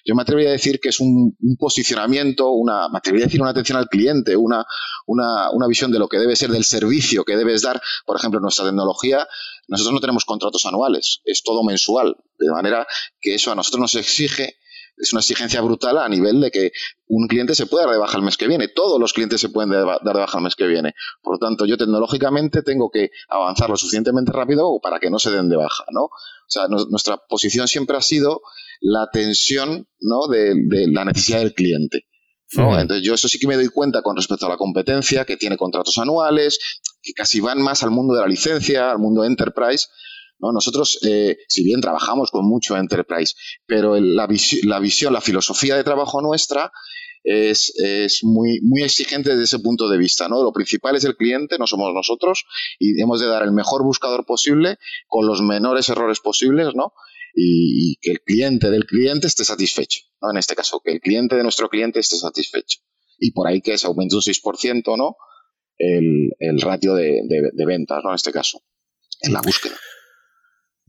yo 0.06 0.16
me 0.16 0.22
atrevería 0.22 0.50
a 0.50 0.54
decir 0.54 0.80
que 0.80 0.90
es 0.90 1.00
un, 1.00 1.36
posicionamiento, 1.60 2.52
una, 2.52 2.88
me 2.90 2.98
atrevería 2.98 3.26
a 3.26 3.28
decir 3.28 3.42
una 3.42 3.52
atención 3.52 3.78
al 3.78 3.88
cliente, 3.88 4.36
una, 4.36 4.66
una, 5.06 5.52
una 5.52 5.68
visión 5.68 5.92
de 5.92 6.00
lo 6.00 6.08
que 6.08 6.18
debe 6.18 6.36
ser 6.36 6.50
del 6.50 6.64
servicio 6.64 7.24
que 7.24 7.36
debes 7.36 7.62
dar, 7.62 7.82
por 8.06 8.18
ejemplo, 8.18 8.40
nuestra 8.40 8.66
tecnología, 8.66 9.28
nosotros 9.68 9.94
no 9.94 10.00
tenemos 10.00 10.26
contratos 10.26 10.66
anuales, 10.66 11.22
es 11.26 11.44
todo 11.44 11.64
mensual, 11.64 12.16
de 12.40 12.50
manera 12.50 12.88
que 13.20 13.36
eso 13.36 13.52
a 13.52 13.56
nosotros 13.56 13.82
nos 13.82 13.96
exige 13.96 14.56
es 15.02 15.14
una 15.14 15.20
exigencia 15.20 15.62
brutal 15.62 15.98
a 15.98 16.08
nivel 16.08 16.40
de 16.40 16.52
que 16.52 16.72
un 17.08 17.28
cliente 17.28 17.56
se 17.56 17.66
pueda 17.66 17.86
dar 17.86 17.94
de 17.94 18.00
baja 18.00 18.18
el 18.18 18.24
mes 18.24 18.38
que 18.38 18.48
viene. 18.48 18.68
Todos 18.68 19.00
los 19.00 19.14
clientes 19.14 19.42
se 19.42 19.50
pueden 19.50 19.72
dar 19.72 20.00
de 20.02 20.14
baja 20.14 20.38
el 20.38 20.44
mes 20.44 20.56
que 20.56 20.68
viene. 20.68 20.94
Por 21.22 21.34
lo 21.34 21.40
tanto, 21.40 21.66
yo 21.66 21.76
tecnológicamente 21.76 22.62
tengo 22.62 22.90
que 22.92 23.10
avanzar 23.28 23.70
lo 23.70 23.78
suficientemente 23.78 24.32
rápido 24.32 24.80
para 24.82 25.00
que 25.00 25.10
no 25.10 25.18
se 25.18 25.32
den 25.32 25.50
de 25.50 25.58
baja, 25.58 25.84
¿no? 25.92 26.04
O 26.04 26.48
sea, 26.48 26.68
nuestra 26.68 27.18
posición 27.18 27.68
siempre 27.68 27.98
ha 27.98 28.02
sido 28.02 28.42
la 28.80 29.10
tensión, 29.12 29.88
¿no? 30.00 30.28
De, 30.28 30.56
la 30.92 31.06
necesidad 31.06 31.40
del 31.40 31.54
cliente. 31.54 32.06
Entonces 32.54 33.02
yo 33.02 33.14
eso 33.14 33.30
sí 33.30 33.40
que 33.40 33.48
me 33.48 33.56
doy 33.56 33.70
cuenta 33.70 34.02
con 34.02 34.18
respecto 34.18 34.46
a 34.46 34.50
la 34.50 34.58
competencia, 34.58 35.24
que 35.24 35.38
tiene 35.38 35.58
contratos 35.58 35.98
anuales, 35.98 36.60
que 37.02 37.14
casi 37.14 37.40
van 37.40 37.62
más 37.62 37.82
al 37.84 37.92
mundo 37.92 38.14
de 38.14 38.22
la 38.22 38.28
licencia, 38.28 38.92
al 38.92 39.00
mundo 39.00 39.24
enterprise, 39.24 39.88
nosotros, 40.42 41.00
eh, 41.08 41.38
si 41.48 41.64
bien 41.64 41.82
trabajamos 41.82 42.32
con 42.32 42.46
mucho 42.48 42.76
enterprise, 42.76 43.36
pero 43.68 44.00
la, 44.00 44.28
la, 44.64 44.80
visión, 44.80 45.14
la 45.14 45.22
filosofía 45.22 45.76
de 45.76 45.84
trabajo 45.84 46.22
nuestra 46.22 46.72
es, 47.24 48.20
muy, 48.24 48.60
muy 48.62 48.84
exigente 48.84 49.30
desde 49.32 49.44
ese 49.44 49.60
punto 49.60 49.90
de 49.90 49.98
vista. 49.98 50.28
¿no? 50.28 50.44
Lo 50.44 50.52
principal 50.52 50.96
es 50.96 51.04
el 51.04 51.16
cliente, 51.16 51.58
no 51.58 51.68
somos 51.68 51.94
nosotros, 51.94 52.46
y 52.80 53.02
hemos 53.02 53.20
de 53.20 53.28
dar 53.28 53.44
el 53.44 53.52
mejor 53.52 53.84
buscador 53.84 54.26
posible 54.26 54.78
con 55.08 55.28
los 55.28 55.42
menores 55.42 55.90
errores 55.90 56.20
posibles, 56.20 56.70
¿no? 56.76 56.94
Y, 57.34 57.96
que 58.02 58.12
el 58.12 58.22
cliente 58.22 58.70
del 58.70 58.86
cliente 58.86 59.28
esté 59.28 59.46
satisfecho, 59.46 60.02
¿no? 60.22 60.32
En 60.32 60.38
este 60.38 60.56
caso, 60.56 60.82
que 60.84 60.92
el 60.92 61.00
cliente 61.00 61.36
de 61.36 61.44
nuestro 61.44 61.70
cliente 61.70 62.00
esté 62.00 62.18
satisfecho. 62.18 62.80
Y 63.18 63.32
por 63.32 63.48
ahí 63.48 63.62
que 63.62 63.78
se 63.78 63.88
aumente 63.88 64.16
un 64.16 64.22
6%, 64.22 64.98
¿no? 64.98 65.16
El, 65.78 66.62
ratio 66.62 66.94
de, 66.94 67.22
de 67.28 67.66
ventas, 67.66 68.02
¿no? 68.04 68.10
En 68.10 68.16
este 68.16 68.32
caso, 68.32 68.62
en 69.22 69.34
la 69.34 69.42
búsqueda. 69.42 69.76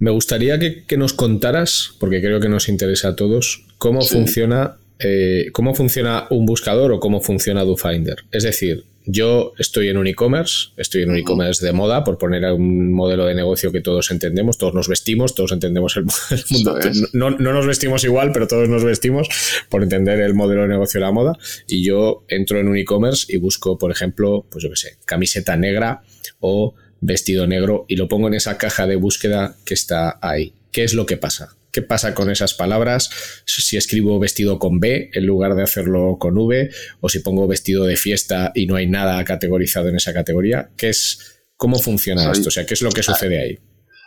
Me 0.02 0.10
gustaría 0.10 0.58
que, 0.58 0.96
nos 0.96 1.12
contaras, 1.12 1.94
porque 2.00 2.20
creo 2.20 2.40
que 2.40 2.48
nos 2.48 2.68
interesa 2.68 3.10
a 3.10 3.14
todos, 3.14 3.66
cómo 3.78 4.02
funciona. 4.02 4.74
Eh, 4.98 5.50
cómo 5.52 5.76
funciona 5.76 6.26
un 6.30 6.44
buscador 6.44 6.90
o 6.90 6.98
cómo 6.98 7.20
funciona 7.20 7.62
DoFinder. 7.62 8.24
Es 8.32 8.42
decir, 8.42 8.84
yo 9.06 9.52
estoy 9.58 9.90
en 9.90 9.98
un 9.98 10.08
e-commerce, 10.08 10.70
estoy 10.76 11.02
en 11.02 11.10
un 11.10 11.18
e-commerce 11.18 11.64
de 11.64 11.72
moda, 11.72 12.02
por 12.02 12.18
poner 12.18 12.44
un 12.52 12.92
modelo 12.92 13.26
de 13.26 13.36
negocio 13.36 13.70
que 13.70 13.80
todos 13.80 14.10
entendemos, 14.10 14.58
todos 14.58 14.74
nos 14.74 14.88
vestimos, 14.88 15.36
todos 15.36 15.52
entendemos 15.52 15.96
el, 15.96 16.06
mundo. 16.50 16.80
No, 17.12 17.30
no, 17.30 17.52
nos 17.52 17.68
vestimos 17.68 18.02
igual, 18.02 18.32
pero 18.32 18.48
todos 18.48 18.68
nos 18.68 18.82
vestimos 18.82 19.28
por 19.68 19.84
entender 19.84 20.18
el 20.18 20.34
modelo 20.34 20.62
de 20.62 20.68
negocio 20.68 20.98
de 20.98 21.06
la 21.06 21.12
moda. 21.12 21.38
Y 21.68 21.84
yo 21.84 22.24
entro 22.26 22.58
en 22.58 22.66
un 22.66 22.76
e-commerce 22.76 23.32
y 23.32 23.36
busco, 23.36 23.78
por 23.78 23.92
ejemplo, 23.92 24.46
pues 24.50 24.64
yo 24.64 24.70
qué 24.70 24.76
sé, 24.76 24.96
camiseta 25.04 25.56
negra 25.56 26.02
o 26.40 26.74
vestido 27.02 27.46
negro 27.46 27.84
y 27.88 27.96
lo 27.96 28.08
pongo 28.08 28.28
en 28.28 28.34
esa 28.34 28.56
caja 28.56 28.86
de 28.86 28.96
búsqueda 28.96 29.56
que 29.66 29.74
está 29.74 30.18
ahí. 30.22 30.54
¿Qué 30.70 30.84
es 30.84 30.94
lo 30.94 31.04
que 31.04 31.18
pasa? 31.18 31.54
¿Qué 31.70 31.82
pasa 31.82 32.14
con 32.14 32.30
esas 32.30 32.54
palabras? 32.54 33.10
Si 33.44 33.76
escribo 33.76 34.18
vestido 34.18 34.58
con 34.58 34.78
B 34.78 35.10
en 35.12 35.26
lugar 35.26 35.54
de 35.54 35.62
hacerlo 35.62 36.16
con 36.18 36.38
V, 36.38 36.70
o 37.00 37.08
si 37.08 37.18
pongo 37.18 37.46
vestido 37.46 37.84
de 37.84 37.96
fiesta 37.96 38.52
y 38.54 38.66
no 38.66 38.76
hay 38.76 38.86
nada 38.86 39.22
categorizado 39.24 39.88
en 39.88 39.96
esa 39.96 40.12
categoría, 40.12 40.70
¿qué 40.76 40.90
es, 40.90 41.44
¿cómo 41.56 41.78
funciona 41.78 42.30
esto? 42.30 42.48
O 42.48 42.52
sea, 42.52 42.64
¿qué 42.66 42.74
es 42.74 42.82
lo 42.82 42.90
que 42.90 43.02
sucede 43.02 43.40
ahí? 43.40 43.58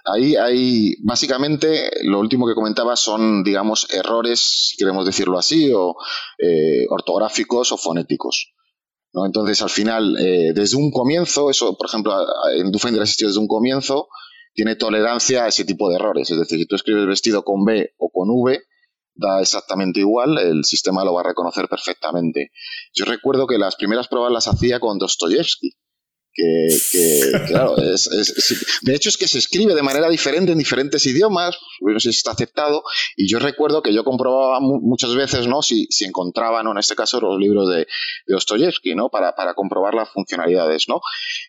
Ahí 0.05 0.35
hay, 0.35 0.95
básicamente, 1.01 1.89
lo 2.03 2.19
último 2.19 2.47
que 2.47 2.53
comentaba 2.53 2.95
son, 2.95 3.43
digamos, 3.43 3.87
errores, 3.91 4.69
si 4.69 4.77
queremos 4.77 5.03
decirlo 5.03 5.39
así, 5.39 5.71
o 5.73 5.95
eh, 6.37 6.85
ortográficos 6.89 7.71
o 7.71 7.77
fonéticos. 7.77 8.53
¿No? 9.15 9.25
Entonces, 9.25 9.61
al 9.61 9.69
final, 9.69 10.17
eh, 10.19 10.51
desde 10.53 10.77
un 10.77 10.91
comienzo, 10.91 11.49
eso, 11.49 11.75
por 11.77 11.87
ejemplo, 11.87 12.13
en 12.53 12.71
DoFinder 12.71 13.01
existido 13.01 13.29
desde 13.29 13.39
un 13.39 13.47
comienzo, 13.47 14.09
tiene 14.53 14.75
tolerancia 14.75 15.45
a 15.45 15.47
ese 15.47 15.65
tipo 15.65 15.89
de 15.89 15.95
errores. 15.95 16.29
Es 16.29 16.37
decir, 16.37 16.59
si 16.59 16.65
tú 16.65 16.75
escribes 16.75 17.07
vestido 17.07 17.43
con 17.43 17.63
B 17.63 17.93
o 17.97 18.09
con 18.11 18.27
V, 18.29 18.59
da 19.15 19.41
exactamente 19.41 20.01
igual, 20.01 20.37
el 20.37 20.65
sistema 20.65 21.05
lo 21.05 21.13
va 21.13 21.21
a 21.21 21.29
reconocer 21.29 21.67
perfectamente. 21.69 22.51
Yo 22.93 23.05
recuerdo 23.05 23.47
que 23.47 23.57
las 23.57 23.77
primeras 23.77 24.09
pruebas 24.09 24.31
las 24.31 24.47
hacía 24.47 24.79
con 24.79 24.97
Dostoyevsky 24.97 25.71
que, 26.35 26.67
claro, 27.47 27.77
es, 27.77 28.09
de 28.81 28.95
hecho 28.95 29.09
es 29.09 29.17
que 29.17 29.27
se 29.27 29.39
escribe 29.39 29.73
de 29.73 29.81
manera 29.81 30.09
diferente 30.09 30.51
en 30.51 30.57
diferentes 30.57 31.05
idiomas, 31.05 31.57
no 31.81 31.99
sé 31.99 32.11
si 32.11 32.17
está 32.17 32.31
aceptado, 32.31 32.83
y 33.15 33.31
yo 33.31 33.39
recuerdo 33.39 33.81
que 33.81 33.93
yo 33.93 34.03
comprobaba 34.03 34.59
muchas 34.59 35.15
veces, 35.15 35.47
¿no? 35.47 35.61
Si, 35.61 35.87
si 35.89 36.05
encontraban, 36.05 36.67
en 36.67 36.77
este 36.77 36.95
caso, 36.95 37.21
los 37.21 37.39
libros 37.39 37.69
de, 37.69 37.77
de 37.77 37.87
Dostoyevsky, 38.27 38.95
¿no? 38.95 39.09
Para, 39.09 39.33
para, 39.33 39.53
comprobar 39.53 39.93
las 39.93 40.09
funcionalidades, 40.09 40.89
¿no? 40.89 40.99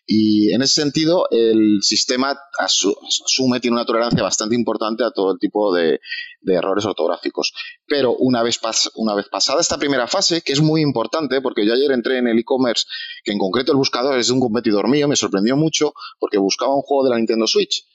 Y 0.05 0.53
en 0.53 0.61
ese 0.61 0.81
sentido, 0.81 1.27
el 1.31 1.79
sistema 1.81 2.37
asume, 2.57 3.59
tiene 3.59 3.75
una 3.75 3.85
tolerancia 3.85 4.23
bastante 4.23 4.55
importante 4.55 5.03
a 5.03 5.11
todo 5.11 5.33
el 5.33 5.39
tipo 5.39 5.75
de, 5.75 5.99
de 6.47 6.55
errores 6.55 6.85
ortográficos. 6.85 7.53
Pero 7.85 8.15
una 8.17 8.41
vez, 8.41 8.59
una 8.95 9.13
vez 9.13 9.27
pasada 9.29 9.61
esta 9.61 9.77
primera 9.77 10.07
fase, 10.07 10.41
que 10.41 10.53
es 10.53 10.61
muy 10.61 10.81
importante, 10.81 11.41
porque 11.41 11.65
yo 11.65 11.73
ayer 11.73 11.91
entré 11.91 12.17
en 12.17 12.27
el 12.27 12.39
e-commerce, 12.39 12.85
que 13.23 13.33
en 13.33 13.37
concreto 13.37 13.73
el 13.73 13.77
buscador 13.77 14.17
es 14.17 14.27
de 14.27 14.33
un 14.33 14.39
competidor 14.39 14.87
mío, 14.89 15.07
me 15.07 15.15
sorprendió 15.15 15.55
mucho 15.55 15.93
porque 16.19 16.37
buscaba 16.37 16.73
un 16.73 16.81
juego 16.81 17.03
de 17.03 17.09
la 17.11 17.17
Nintendo 17.17 17.45
Switch. 17.45 17.85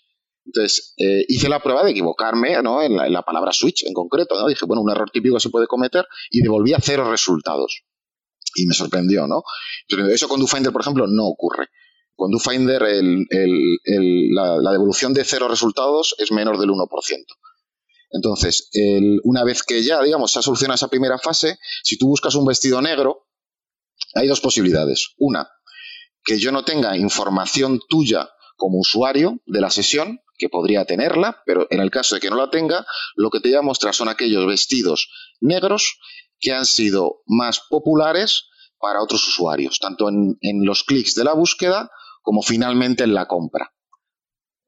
Entonces, 0.45 0.95
eh, 0.99 1.25
hice 1.29 1.49
la 1.49 1.63
prueba 1.63 1.85
de 1.85 1.93
equivocarme 1.93 2.61
¿no? 2.63 2.83
en, 2.83 2.97
la, 2.97 3.23
palabra 3.23 3.53
Switch 3.53 3.85
en 3.87 3.95
concreto. 3.95 4.39
¿no? 4.39 4.47
Dije, 4.49 4.67
bueno, 4.67 4.83
un 4.83 4.91
error 4.91 5.11
típico 5.11 5.41
se 5.41 5.51
puede 5.51 5.67
cometer 5.67 6.05
y 6.31 6.43
devolvía 6.43 6.79
cero 6.81 7.11
resultados. 7.11 7.85
Y 8.55 8.67
me 8.67 8.75
sorprendió, 8.75 9.27
¿no? 9.27 9.43
eso 10.11 10.29
con 10.29 10.41
DoFinder, 10.41 10.73
por 10.73 10.83
ejemplo, 10.83 11.07
no 11.07 11.27
ocurre. 11.27 11.69
Con 12.15 12.31
DoFinder 12.31 12.83
la, 12.83 14.57
la, 14.61 14.73
devolución 14.73 15.15
de 15.15 15.25
cero 15.25 15.49
resultados 15.49 16.15
es 16.19 16.31
menor 16.33 16.59
del 16.59 16.69
1%. 16.69 16.87
Entonces, 18.13 18.71
una 19.25 19.43
vez 19.43 19.63
que 19.63 19.83
ya, 19.83 20.03
digamos, 20.03 20.33
se 20.33 20.39
ha 20.39 20.43
solucionado 20.43 20.77
esa 20.77 20.89
primera 20.89 21.19
fase, 21.19 21.59
si 21.83 21.97
tú 21.97 22.09
buscas 22.09 22.35
un 22.35 22.45
vestido 22.45 22.81
negro, 22.83 23.27
hay 24.15 24.29
dos 24.29 24.41
posibilidades. 24.41 25.15
Una, 25.19 25.49
que 26.23 26.39
yo 26.39 26.53
no 26.53 26.65
tenga 26.65 26.97
información 26.97 27.81
tuya 27.89 28.31
como 28.57 28.79
usuario 28.79 29.41
de 29.47 29.61
la 29.61 29.71
sesión, 29.71 30.21
que 30.37 30.49
podría 30.49 30.85
tenerla, 30.85 31.43
pero 31.47 31.67
en 31.71 31.81
el 31.81 31.91
caso 31.91 32.15
de 32.15 32.21
que 32.21 32.31
no 32.31 32.37
la 32.37 32.51
tenga, 32.51 32.85
lo 33.17 33.31
que 33.31 33.41
te 33.41 33.49
voy 33.49 33.59
a 33.59 33.63
mostrar 33.63 33.95
son 33.95 34.09
aquellos 34.09 34.47
vestidos 34.47 35.09
negros 35.41 35.99
que 36.39 36.53
han 36.53 36.67
sido 36.67 37.23
más 37.27 37.61
populares 37.69 38.49
para 38.79 39.03
otros 39.03 39.27
usuarios, 39.27 39.79
tanto 39.79 40.09
en 40.09 40.65
los 40.65 40.83
clics 40.83 41.15
de 41.15 41.25
la 41.25 41.35
búsqueda 41.35 41.91
como 42.23 42.43
finalmente 42.43 43.05
en 43.05 43.15
la 43.15 43.27
compra. 43.27 43.73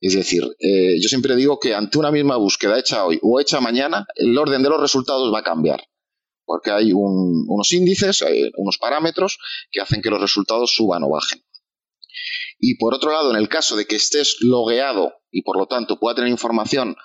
Es 0.06 0.12
decir, 0.12 0.44
eh, 0.58 1.00
yo 1.00 1.08
siempre 1.08 1.34
digo 1.34 1.58
que 1.58 1.74
ante 1.74 1.96
una 1.96 2.10
misma 2.10 2.36
búsqueda 2.36 2.78
hecha 2.78 3.06
hoy 3.06 3.18
o 3.22 3.40
hecha 3.40 3.62
mañana, 3.62 4.06
el 4.16 4.36
orden 4.36 4.62
de 4.62 4.68
los 4.68 4.78
resultados 4.78 5.32
va 5.32 5.38
a 5.38 5.42
cambiar. 5.42 5.82
Porque 6.44 6.70
hay 6.70 6.92
unos 6.92 7.72
índices, 7.72 8.20
hay 8.20 8.50
unos 8.58 8.76
parámetros 8.76 9.38
que 9.70 9.80
hacen 9.80 10.02
que 10.02 10.10
los 10.10 10.20
resultados 10.20 10.74
suban 10.74 11.04
o 11.04 11.08
bajen. 11.08 11.42
Y 12.58 12.76
por 12.76 12.92
otro 12.92 13.12
lado, 13.12 13.30
en 13.30 13.38
el 13.38 13.48
caso 13.48 13.76
de 13.76 13.86
que 13.86 13.96
estés 13.96 14.36
logueado 14.40 15.14
y 15.30 15.40
por 15.40 15.56
lo 15.56 15.64
tanto 15.68 15.98
pueda 15.98 16.16
tener 16.16 16.28
información 16.28 16.96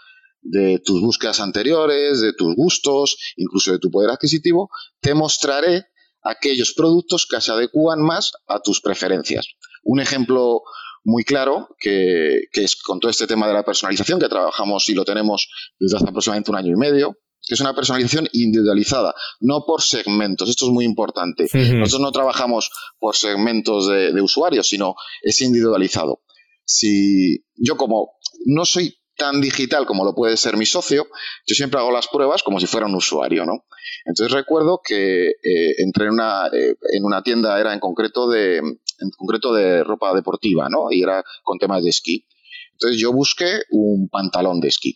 de 0.42 0.82
tus 0.84 1.00
búsquedas 1.00 1.40
anteriores, 1.40 2.20
de 2.20 2.34
tus 2.34 2.54
gustos, 2.54 3.16
incluso 3.38 3.72
de 3.72 3.80
tu 3.80 3.90
poder 3.90 4.10
adquisitivo, 4.10 4.70
te 5.00 5.14
mostraré 5.14 5.86
aquellos 6.22 6.74
productos 6.74 7.26
que 7.26 7.40
se 7.40 7.54
adecúan 7.54 8.02
más 8.02 8.34
a 8.46 8.60
tus 8.60 8.82
preferencias. 8.82 9.48
Un 9.84 10.02
ejemplo 10.02 10.64
muy 11.10 11.24
claro, 11.24 11.70
que, 11.80 12.44
es 12.54 12.76
con 12.76 13.00
todo 13.00 13.10
este 13.10 13.28
tema 13.28 13.48
de 13.48 13.54
la 13.54 13.64
personalización, 13.64 14.20
que 14.20 14.30
trabajamos 14.30 14.88
y 14.90 14.94
lo 14.94 15.04
tenemos 15.04 15.50
desde 15.80 15.98
hace 15.98 16.08
aproximadamente 16.08 16.52
un 16.52 16.58
año 16.58 16.74
y 16.74 16.78
medio, 16.78 17.18
que 17.42 17.56
es 17.56 17.62
una 17.62 17.74
personalización 17.74 18.28
individualizada, 18.32 19.14
no 19.40 19.66
por 19.66 19.82
segmentos. 19.82 20.50
Esto 20.50 20.66
es 20.68 20.72
muy 20.72 20.86
importante. 20.86 21.48
Nosotros 21.52 22.02
no 22.02 22.12
trabajamos 22.12 22.70
por 23.00 23.16
segmentos 23.16 23.88
de, 23.88 24.14
de, 24.14 24.22
usuarios, 24.22 24.68
sino 24.68 24.96
es 25.22 25.42
individualizado. 25.42 26.22
Si 26.64 27.44
yo 27.56 27.76
como 27.76 28.12
no 28.46 28.66
soy 28.66 28.96
tan 29.18 29.42
digital 29.42 29.86
como 29.86 30.06
lo 30.06 30.14
puede 30.14 30.38
ser 30.38 30.58
mi 30.58 30.66
socio, 30.66 31.08
yo 31.46 31.56
siempre 31.56 31.80
hago 31.80 31.92
las 31.92 32.08
pruebas 32.08 32.44
como 32.44 32.60
si 32.60 32.68
fuera 32.68 32.86
un 32.86 32.96
usuario, 32.96 33.46
¿no? 33.46 33.66
Entonces 34.06 34.34
recuerdo 34.34 34.82
que 34.84 35.28
eh, 35.30 35.76
entré 35.80 36.06
en 36.06 36.12
una, 36.12 36.48
eh, 36.48 36.76
en 36.94 37.04
una 37.04 37.22
tienda, 37.22 37.60
era 37.60 37.74
en 37.74 37.80
concreto 37.80 38.30
de, 38.30 38.62
en 39.00 39.10
concreto 39.12 39.54
de 39.54 39.84
ropa 39.84 40.14
deportiva, 40.14 40.68
¿no? 40.70 40.92
Y 40.92 41.04
era 41.04 41.24
con 41.44 41.58
temas 41.58 41.84
de 41.84 41.90
esquí. 41.90 42.26
Entonces 42.74 43.00
yo 43.00 43.12
busqué 43.12 43.62
un 43.72 44.10
pantalón 44.10 44.60
de 44.60 44.70
esquí. 44.70 44.96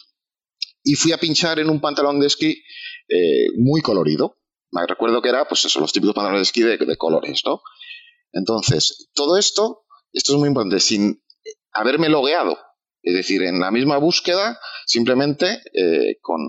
Y 0.84 0.96
fui 0.96 1.12
a 1.12 1.18
pinchar 1.18 1.60
en 1.60 1.70
un 1.70 1.80
pantalón 1.80 2.20
de 2.20 2.28
esquí 2.28 2.64
eh, 3.10 3.48
muy 3.58 3.82
colorido. 3.82 4.38
Me 4.72 4.86
recuerdo 4.88 5.22
que 5.22 5.30
era, 5.30 5.46
pues 5.48 5.66
eso, 5.66 5.80
los 5.80 5.94
típicos 5.94 6.16
pantalones 6.16 6.40
de 6.40 6.50
esquí 6.50 6.62
de, 6.62 6.78
de 6.78 6.98
colores, 6.98 7.42
¿no? 7.46 7.62
Entonces, 8.32 9.10
todo 9.14 9.38
esto, 9.38 9.86
esto 10.12 10.34
es 10.34 10.40
muy 10.40 10.48
importante, 10.48 10.80
sin 10.80 11.22
haberme 11.72 12.10
logueado 12.10 12.58
es 13.04 13.14
decir, 13.14 13.44
en 13.44 13.60
la 13.60 13.70
misma 13.70 13.98
búsqueda, 13.98 14.60
simplemente 14.86 15.62
eh, 15.74 16.18
con... 16.22 16.40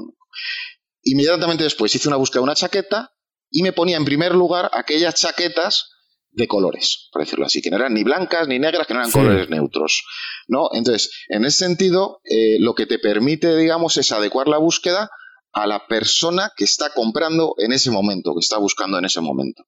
Inmediatamente 1.02 1.64
después 1.64 1.94
hice 1.94 2.08
una 2.08 2.16
búsqueda 2.16 2.40
de 2.40 2.44
una 2.44 2.54
chaqueta 2.54 3.12
y 3.50 3.62
me 3.62 3.72
ponía 3.72 3.98
en 3.98 4.06
primer 4.06 4.34
lugar 4.34 4.70
aquellas 4.72 5.16
chaquetas 5.16 5.90
de 6.34 6.48
colores, 6.48 7.08
por 7.12 7.22
decirlo 7.22 7.46
así, 7.46 7.62
que 7.62 7.70
no 7.70 7.76
eran 7.76 7.94
ni 7.94 8.02
blancas 8.02 8.48
ni 8.48 8.58
negras, 8.58 8.86
que 8.86 8.94
no 8.94 9.00
eran 9.00 9.12
colores 9.12 9.48
neutros. 9.48 10.04
¿no? 10.48 10.68
Entonces, 10.72 11.10
en 11.28 11.44
ese 11.44 11.64
sentido, 11.64 12.20
eh, 12.24 12.56
lo 12.58 12.74
que 12.74 12.86
te 12.86 12.98
permite, 12.98 13.56
digamos, 13.56 13.96
es 13.96 14.12
adecuar 14.12 14.48
la 14.48 14.58
búsqueda 14.58 15.10
a 15.52 15.66
la 15.66 15.86
persona 15.86 16.50
que 16.56 16.64
está 16.64 16.90
comprando 16.90 17.54
en 17.58 17.72
ese 17.72 17.90
momento, 17.90 18.34
que 18.34 18.40
está 18.40 18.58
buscando 18.58 18.98
en 18.98 19.04
ese 19.04 19.20
momento. 19.20 19.64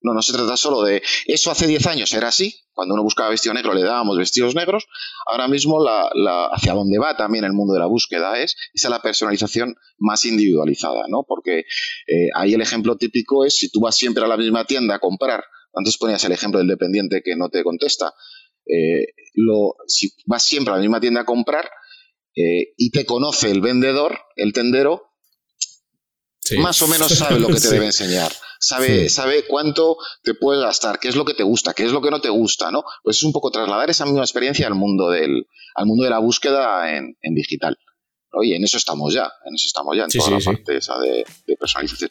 No, 0.00 0.12
no 0.12 0.20
se 0.20 0.34
trata 0.34 0.56
solo 0.56 0.82
de 0.82 1.02
eso 1.26 1.50
hace 1.50 1.66
10 1.66 1.86
años 1.86 2.12
era 2.12 2.28
así, 2.28 2.54
cuando 2.74 2.92
uno 2.92 3.02
buscaba 3.02 3.30
vestido 3.30 3.54
negro 3.54 3.72
le 3.72 3.82
dábamos 3.82 4.18
vestidos 4.18 4.54
negros, 4.54 4.84
ahora 5.26 5.48
mismo 5.48 5.82
la, 5.82 6.10
hacia 6.52 6.74
donde 6.74 6.98
va 6.98 7.16
también 7.16 7.44
el 7.44 7.54
mundo 7.54 7.72
de 7.72 7.80
la 7.80 7.86
búsqueda 7.86 8.38
es 8.38 8.54
esa 8.74 8.90
la 8.90 9.00
personalización 9.00 9.76
más 9.96 10.26
individualizada, 10.26 11.06
¿no? 11.08 11.24
Porque 11.26 11.60
eh, 11.60 12.28
ahí 12.36 12.52
el 12.52 12.60
ejemplo 12.60 12.96
típico 12.98 13.46
es 13.46 13.56
si 13.56 13.70
tú 13.70 13.80
vas 13.80 13.96
siempre 13.96 14.22
a 14.22 14.28
la 14.28 14.36
misma 14.36 14.66
tienda 14.66 14.96
a 14.96 14.98
comprar, 14.98 15.42
antes 15.76 15.98
ponías 15.98 16.24
el 16.24 16.32
ejemplo 16.32 16.58
del 16.58 16.68
dependiente 16.68 17.22
que 17.22 17.36
no 17.36 17.48
te 17.48 17.62
contesta, 17.62 18.14
eh, 18.66 19.06
lo, 19.34 19.74
si 19.86 20.10
vas 20.26 20.42
siempre 20.42 20.72
a 20.72 20.76
la 20.76 20.82
misma 20.82 21.00
tienda 21.00 21.22
a 21.22 21.24
comprar 21.24 21.68
eh, 22.34 22.72
y 22.76 22.90
te 22.90 23.04
conoce 23.04 23.50
el 23.50 23.60
vendedor, 23.60 24.18
el 24.36 24.52
tendero, 24.52 25.14
más 26.58 26.80
o 26.82 26.88
menos 26.88 27.08
sabe 27.08 27.38
lo 27.40 27.48
que 27.48 27.60
te 27.60 27.68
debe 27.70 27.86
enseñar. 27.86 28.32
Sabe, 28.60 29.10
sabe 29.10 29.44
cuánto 29.46 29.98
te 30.22 30.34
puedes 30.34 30.62
gastar, 30.62 30.98
qué 30.98 31.08
es 31.08 31.16
lo 31.16 31.24
que 31.24 31.34
te 31.34 31.42
gusta, 31.42 31.74
qué 31.74 31.84
es 31.84 31.92
lo 31.92 32.00
que 32.00 32.10
no 32.10 32.20
te 32.20 32.30
gusta, 32.30 32.70
¿no? 32.70 32.82
Pues 33.02 33.18
es 33.18 33.22
un 33.22 33.32
poco 33.32 33.50
trasladar 33.50 33.90
esa 33.90 34.06
misma 34.06 34.22
experiencia 34.22 34.66
al 34.66 34.74
mundo 34.74 35.10
del, 35.10 35.46
al 35.74 35.86
mundo 35.86 36.04
de 36.04 36.10
la 36.10 36.18
búsqueda 36.18 36.96
en, 36.96 37.16
digital. 37.34 37.76
Y 38.42 38.54
en 38.54 38.64
eso 38.64 38.78
estamos 38.78 39.12
ya, 39.12 39.30
en 39.44 39.54
eso 39.54 39.66
estamos 39.66 39.96
ya, 39.96 40.04
en 40.04 40.10
toda 40.10 40.30
la 40.30 40.40
parte 40.40 40.76
esa 40.78 40.98
de, 40.98 41.24
de 41.46 41.56
personalización. 41.56 42.10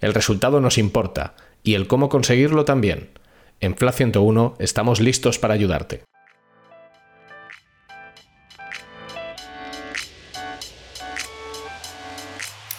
El 0.00 0.14
resultado 0.14 0.60
nos 0.60 0.78
importa 0.78 1.34
y 1.62 1.74
el 1.74 1.86
cómo 1.86 2.08
conseguirlo 2.08 2.64
también. 2.64 3.10
En 3.60 3.76
FLA 3.76 3.92
101 3.92 4.56
estamos 4.58 5.00
listos 5.00 5.38
para 5.38 5.54
ayudarte. 5.54 6.02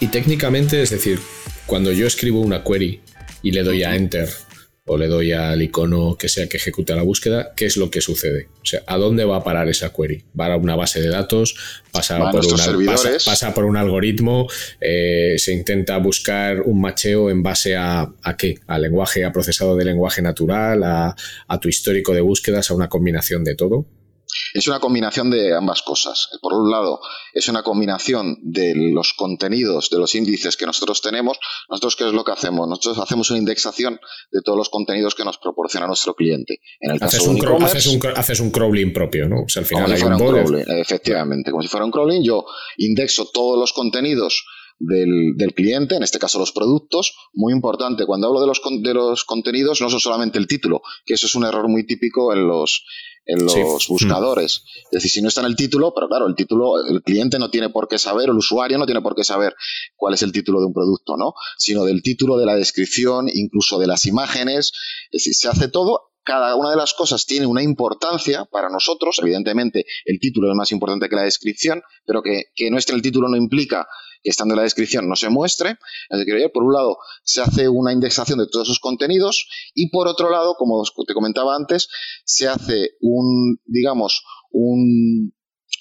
Y 0.00 0.06
técnicamente, 0.06 0.80
es 0.80 0.90
decir, 0.90 1.20
cuando 1.66 1.92
yo 1.92 2.06
escribo 2.06 2.40
una 2.40 2.64
query 2.64 3.02
y 3.42 3.50
le 3.50 3.62
doy 3.62 3.82
a 3.82 3.94
Enter 3.94 4.30
o 4.92 4.98
le 4.98 5.06
doy 5.06 5.30
al 5.30 5.62
icono 5.62 6.16
que 6.18 6.28
sea 6.28 6.48
que 6.48 6.56
ejecute 6.56 6.96
la 6.96 7.02
búsqueda, 7.02 7.52
¿qué 7.54 7.66
es 7.66 7.76
lo 7.76 7.92
que 7.92 8.00
sucede? 8.00 8.48
O 8.60 8.64
sea, 8.64 8.82
¿a 8.88 8.96
dónde 8.96 9.24
va 9.24 9.36
a 9.36 9.44
parar 9.44 9.68
esa 9.68 9.92
query? 9.92 10.24
¿Va 10.38 10.46
a 10.46 10.56
una 10.56 10.74
base 10.74 11.00
de 11.00 11.08
datos? 11.08 11.54
¿Pasa, 11.92 12.18
por, 12.18 12.44
pasa, 13.24 13.54
por 13.54 13.66
un 13.66 13.76
algoritmo? 13.76 14.48
Eh, 14.80 15.36
¿Se 15.38 15.52
intenta 15.52 15.96
buscar 15.98 16.62
un 16.62 16.80
macheo 16.80 17.30
en 17.30 17.40
base 17.40 17.76
a, 17.76 18.12
a 18.20 18.36
qué? 18.36 18.58
¿A 18.66 18.80
lenguaje, 18.80 19.24
a 19.24 19.30
procesado 19.30 19.76
de 19.76 19.84
lenguaje 19.84 20.22
natural? 20.22 20.82
A, 20.82 21.14
¿A 21.46 21.60
tu 21.60 21.68
histórico 21.68 22.12
de 22.12 22.22
búsquedas? 22.22 22.72
¿A 22.72 22.74
una 22.74 22.88
combinación 22.88 23.44
de 23.44 23.54
todo? 23.54 23.86
Es 24.54 24.66
una 24.68 24.80
combinación 24.80 25.30
de 25.30 25.54
ambas 25.54 25.82
cosas. 25.82 26.28
Por 26.40 26.54
un 26.54 26.70
lado, 26.70 27.00
es 27.32 27.48
una 27.48 27.62
combinación 27.62 28.38
de 28.42 28.74
los 28.74 29.14
contenidos, 29.14 29.90
de 29.90 29.98
los 29.98 30.14
índices 30.14 30.56
que 30.56 30.66
nosotros 30.66 31.00
tenemos. 31.00 31.38
Nosotros, 31.68 31.96
¿qué 31.96 32.06
es 32.06 32.12
lo 32.12 32.24
que 32.24 32.32
hacemos? 32.32 32.68
Nosotros 32.68 32.98
hacemos 32.98 33.30
una 33.30 33.38
indexación 33.38 34.00
de 34.30 34.40
todos 34.42 34.58
los 34.58 34.68
contenidos 34.68 35.14
que 35.14 35.24
nos 35.24 35.38
proporciona 35.38 35.86
nuestro 35.86 36.14
cliente. 36.14 36.60
En 36.80 36.92
el 36.92 37.00
caso 37.00 37.16
haces, 37.16 37.28
un, 37.28 37.62
haces, 37.62 37.86
un, 37.86 38.00
haces 38.16 38.40
un 38.40 38.50
crawling 38.50 38.92
propio, 38.92 39.28
¿no? 39.28 39.42
O 39.44 39.48
sea, 39.48 39.60
al 39.60 39.66
final 39.66 39.92
hay 39.92 40.02
un, 40.02 40.16
crawling, 40.16 40.64
efectivamente. 40.68 41.50
Como 41.50 41.62
si 41.62 41.68
fuera 41.68 41.84
un 41.84 41.92
crawling, 41.92 42.22
yo 42.22 42.44
indexo 42.78 43.28
todos 43.32 43.58
los 43.58 43.72
contenidos 43.72 44.44
del, 44.80 45.36
del, 45.36 45.54
cliente, 45.54 45.94
en 45.94 46.02
este 46.02 46.18
caso 46.18 46.38
los 46.38 46.52
productos. 46.52 47.14
Muy 47.34 47.52
importante, 47.52 48.06
cuando 48.06 48.26
hablo 48.26 48.40
de 48.40 48.46
los, 48.46 48.60
de 48.82 48.94
los 48.94 49.24
contenidos, 49.24 49.80
no 49.80 49.90
son 49.90 50.00
solamente 50.00 50.38
el 50.38 50.46
título, 50.46 50.82
que 51.04 51.14
eso 51.14 51.26
es 51.26 51.34
un 51.34 51.44
error 51.44 51.68
muy 51.68 51.86
típico 51.86 52.32
en 52.32 52.48
los, 52.48 52.84
en 53.24 53.44
los 53.44 53.86
buscadores. 53.88 54.62
Es 54.84 54.90
decir, 54.90 55.10
si 55.10 55.22
no 55.22 55.28
está 55.28 55.40
en 55.40 55.48
el 55.48 55.56
título, 55.56 55.92
pero 55.94 56.08
claro, 56.08 56.26
el 56.26 56.34
título, 56.34 56.84
el 56.84 57.02
cliente 57.02 57.38
no 57.38 57.50
tiene 57.50 57.70
por 57.70 57.88
qué 57.88 57.98
saber, 57.98 58.28
el 58.28 58.36
usuario 58.36 58.78
no 58.78 58.86
tiene 58.86 59.02
por 59.02 59.14
qué 59.14 59.24
saber 59.24 59.54
cuál 59.96 60.14
es 60.14 60.22
el 60.22 60.32
título 60.32 60.60
de 60.60 60.66
un 60.66 60.72
producto, 60.72 61.16
¿no? 61.16 61.34
Sino 61.58 61.84
del 61.84 62.02
título, 62.02 62.36
de 62.36 62.46
la 62.46 62.54
descripción, 62.54 63.26
incluso 63.32 63.78
de 63.78 63.86
las 63.86 64.06
imágenes. 64.06 64.72
Es 65.10 65.24
decir, 65.24 65.34
se 65.34 65.48
hace 65.48 65.68
todo 65.68 66.10
cada 66.22 66.54
una 66.54 66.70
de 66.70 66.76
las 66.76 66.94
cosas 66.94 67.26
tiene 67.26 67.46
una 67.46 67.62
importancia 67.62 68.44
para 68.44 68.68
nosotros. 68.68 69.18
Evidentemente, 69.22 69.84
el 70.04 70.20
título 70.20 70.50
es 70.50 70.56
más 70.56 70.70
importante 70.70 71.08
que 71.08 71.16
la 71.16 71.22
descripción, 71.22 71.82
pero 72.04 72.22
que, 72.22 72.44
que 72.54 72.70
no 72.70 72.78
esté 72.78 72.92
en 72.92 72.96
el 72.96 73.02
título 73.02 73.28
no 73.28 73.36
implica 73.36 73.86
que 74.22 74.30
estando 74.30 74.54
en 74.54 74.58
la 74.58 74.64
descripción 74.64 75.08
no 75.08 75.16
se 75.16 75.28
muestre. 75.28 75.76
Por 76.52 76.62
un 76.64 76.72
lado, 76.72 76.98
se 77.24 77.40
hace 77.40 77.68
una 77.68 77.92
indexación 77.92 78.38
de 78.38 78.46
todos 78.46 78.68
esos 78.68 78.80
contenidos 78.80 79.48
y 79.74 79.90
por 79.90 80.08
otro 80.08 80.30
lado, 80.30 80.54
como 80.56 80.82
te 81.06 81.14
comentaba 81.14 81.56
antes, 81.56 81.88
se 82.24 82.48
hace 82.48 82.90
un, 83.00 83.58
digamos, 83.64 84.22
un, 84.50 85.32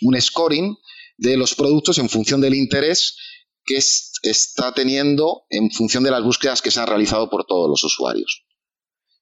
un 0.02 0.22
scoring 0.22 0.76
de 1.18 1.38
los 1.38 1.56
productos 1.56 1.98
en 1.98 2.10
función 2.10 2.42
del 2.42 2.56
interés 2.56 3.18
que 3.66 3.78
está 4.24 4.74
teniendo 4.74 5.44
en 5.50 5.70
función 5.70 6.04
de 6.04 6.12
las 6.12 6.24
búsquedas 6.24 6.62
que 6.62 6.72
se 6.72 6.80
han 6.80 6.88
realizado 6.88 7.30
por 7.30 7.46
todos 7.46 7.70
los 7.70 7.84
usuarios. 7.84 8.46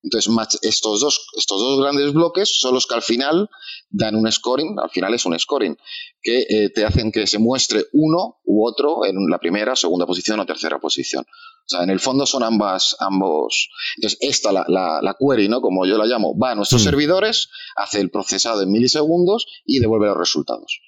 Entonces, 0.04 0.32
estos 0.62 1.02
dos, 1.02 1.28
estos 1.36 1.60
dos 1.60 1.82
grandes 1.82 2.14
bloques 2.14 2.60
son 2.60 2.76
los 2.76 2.86
que 2.86 2.96
al 2.96 3.02
final 3.02 3.50
dan 3.90 4.16
un 4.16 4.32
scoring, 4.32 4.76
al 4.80 4.90
final 4.90 5.14
es 5.14 5.26
un 5.26 5.38
scoring, 5.38 5.76
que 6.22 6.46
eh, 6.50 6.70
te 6.70 6.86
hacen 6.86 7.12
que 7.12 7.26
se 7.28 7.40
muestre 7.40 7.86
uno 7.94 8.38
u 8.46 8.66
otro 8.66 9.06
en 9.06 9.16
la 9.30 9.40
primera, 9.40 9.76
segunda 9.76 10.06
posición 10.06 10.40
o 10.40 10.46
tercera 10.46 10.80
posición. 10.80 11.24
O 11.24 11.70
sea, 11.70 11.84
en 11.84 11.90
el 11.90 12.00
fondo 12.00 12.26
son 12.26 12.44
ambas, 12.44 12.96
ambos. 13.00 13.70
Entonces, 13.98 14.20
esta, 14.22 14.52
la, 14.54 14.66
la, 14.68 15.18
query, 15.20 15.50
¿no? 15.50 15.62
Como 15.62 15.86
yo 15.86 15.98
la 15.98 16.06
llamo, 16.06 16.38
va 16.38 16.52
a 16.52 16.56
nuestros 16.56 16.82
mm. 16.82 16.86
servidores, 16.86 17.50
hace 17.76 18.00
el 18.00 18.10
procesado 18.10 18.62
en 18.62 18.72
milisegundos 18.72 19.46
y 19.66 19.80
devuelve 19.80 20.08
los 20.08 20.18
resultados. 20.18 20.80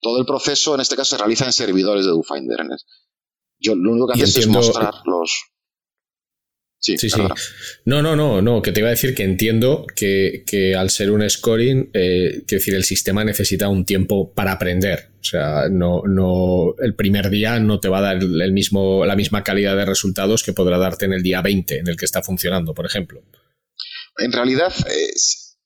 Todo 0.00 0.18
el 0.18 0.26
proceso, 0.26 0.74
en 0.74 0.80
este 0.80 0.96
caso, 0.96 1.16
se 1.16 1.18
realiza 1.18 1.44
en 1.44 1.52
servidores 1.52 2.04
de 2.04 2.10
DoFinder. 2.10 2.58
Yo 3.58 3.74
lo 3.74 3.92
único 3.92 4.08
que 4.08 4.14
haces 4.14 4.38
es 4.38 4.48
mostrar 4.48 4.94
los, 5.04 5.32
Sí, 6.78 6.96
sí, 6.98 7.08
No, 7.84 8.02
no, 8.02 8.14
no, 8.14 8.42
no, 8.42 8.62
que 8.62 8.70
te 8.70 8.80
iba 8.80 8.88
a 8.88 8.92
decir 8.92 9.14
que 9.14 9.24
entiendo 9.24 9.86
que, 9.96 10.74
al 10.76 10.90
ser 10.90 11.10
un 11.10 11.28
scoring, 11.28 11.90
eh, 11.92 12.42
que 12.46 12.56
decir, 12.56 12.74
el 12.74 12.84
sistema 12.84 13.24
necesita 13.24 13.68
un 13.68 13.84
tiempo 13.84 14.32
para 14.32 14.52
aprender. 14.52 15.10
O 15.20 15.24
sea, 15.24 15.68
no, 15.70 16.02
no, 16.06 16.74
el 16.78 16.94
primer 16.94 17.30
día 17.30 17.58
no 17.58 17.80
te 17.80 17.88
va 17.88 17.98
a 17.98 18.02
dar 18.02 18.16
el 18.16 18.52
mismo, 18.52 19.04
la 19.04 19.16
misma 19.16 19.42
calidad 19.42 19.76
de 19.76 19.84
resultados 19.84 20.44
que 20.44 20.52
podrá 20.52 20.78
darte 20.78 21.06
en 21.06 21.14
el 21.14 21.22
día 21.22 21.42
20 21.42 21.78
en 21.78 21.88
el 21.88 21.96
que 21.96 22.04
está 22.04 22.22
funcionando, 22.22 22.74
por 22.74 22.86
ejemplo. 22.86 23.22
En 24.18 24.32
realidad, 24.32 24.72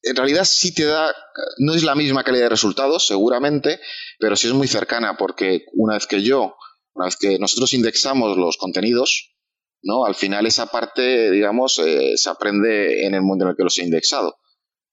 en 0.03 0.17
realidad 0.17 0.45
sí 0.45 0.73
te 0.73 0.85
da, 0.85 1.15
no 1.59 1.75
es 1.75 1.83
la 1.83 1.95
misma 1.95 2.25
calidad 2.25 2.45
de 2.45 2.51
resultados, 2.51 3.07
seguramente, 3.07 3.81
pero 4.19 4.37
sí 4.37 4.47
es 4.47 4.55
muy 4.55 4.69
cercana, 4.69 5.17
porque 5.19 5.67
una 5.75 5.95
vez 5.95 6.07
que 6.07 6.23
yo, 6.23 6.57
una 6.95 7.07
vez 7.07 7.17
que 7.17 7.39
nosotros 7.39 7.75
indexamos 7.75 8.39
los 8.39 8.57
contenidos, 8.57 9.35
¿no? 9.83 10.05
Al 10.05 10.15
final 10.15 10.47
esa 10.47 10.67
parte, 10.67 11.31
digamos, 11.31 11.79
eh, 11.79 12.17
se 12.17 12.31
aprende 12.31 13.07
en 13.07 13.15
el 13.15 13.23
mundo 13.23 13.45
en 13.45 13.51
el 13.51 13.57
que 13.57 13.65
los 13.65 13.79
he 13.79 13.85
indexado, 13.85 14.37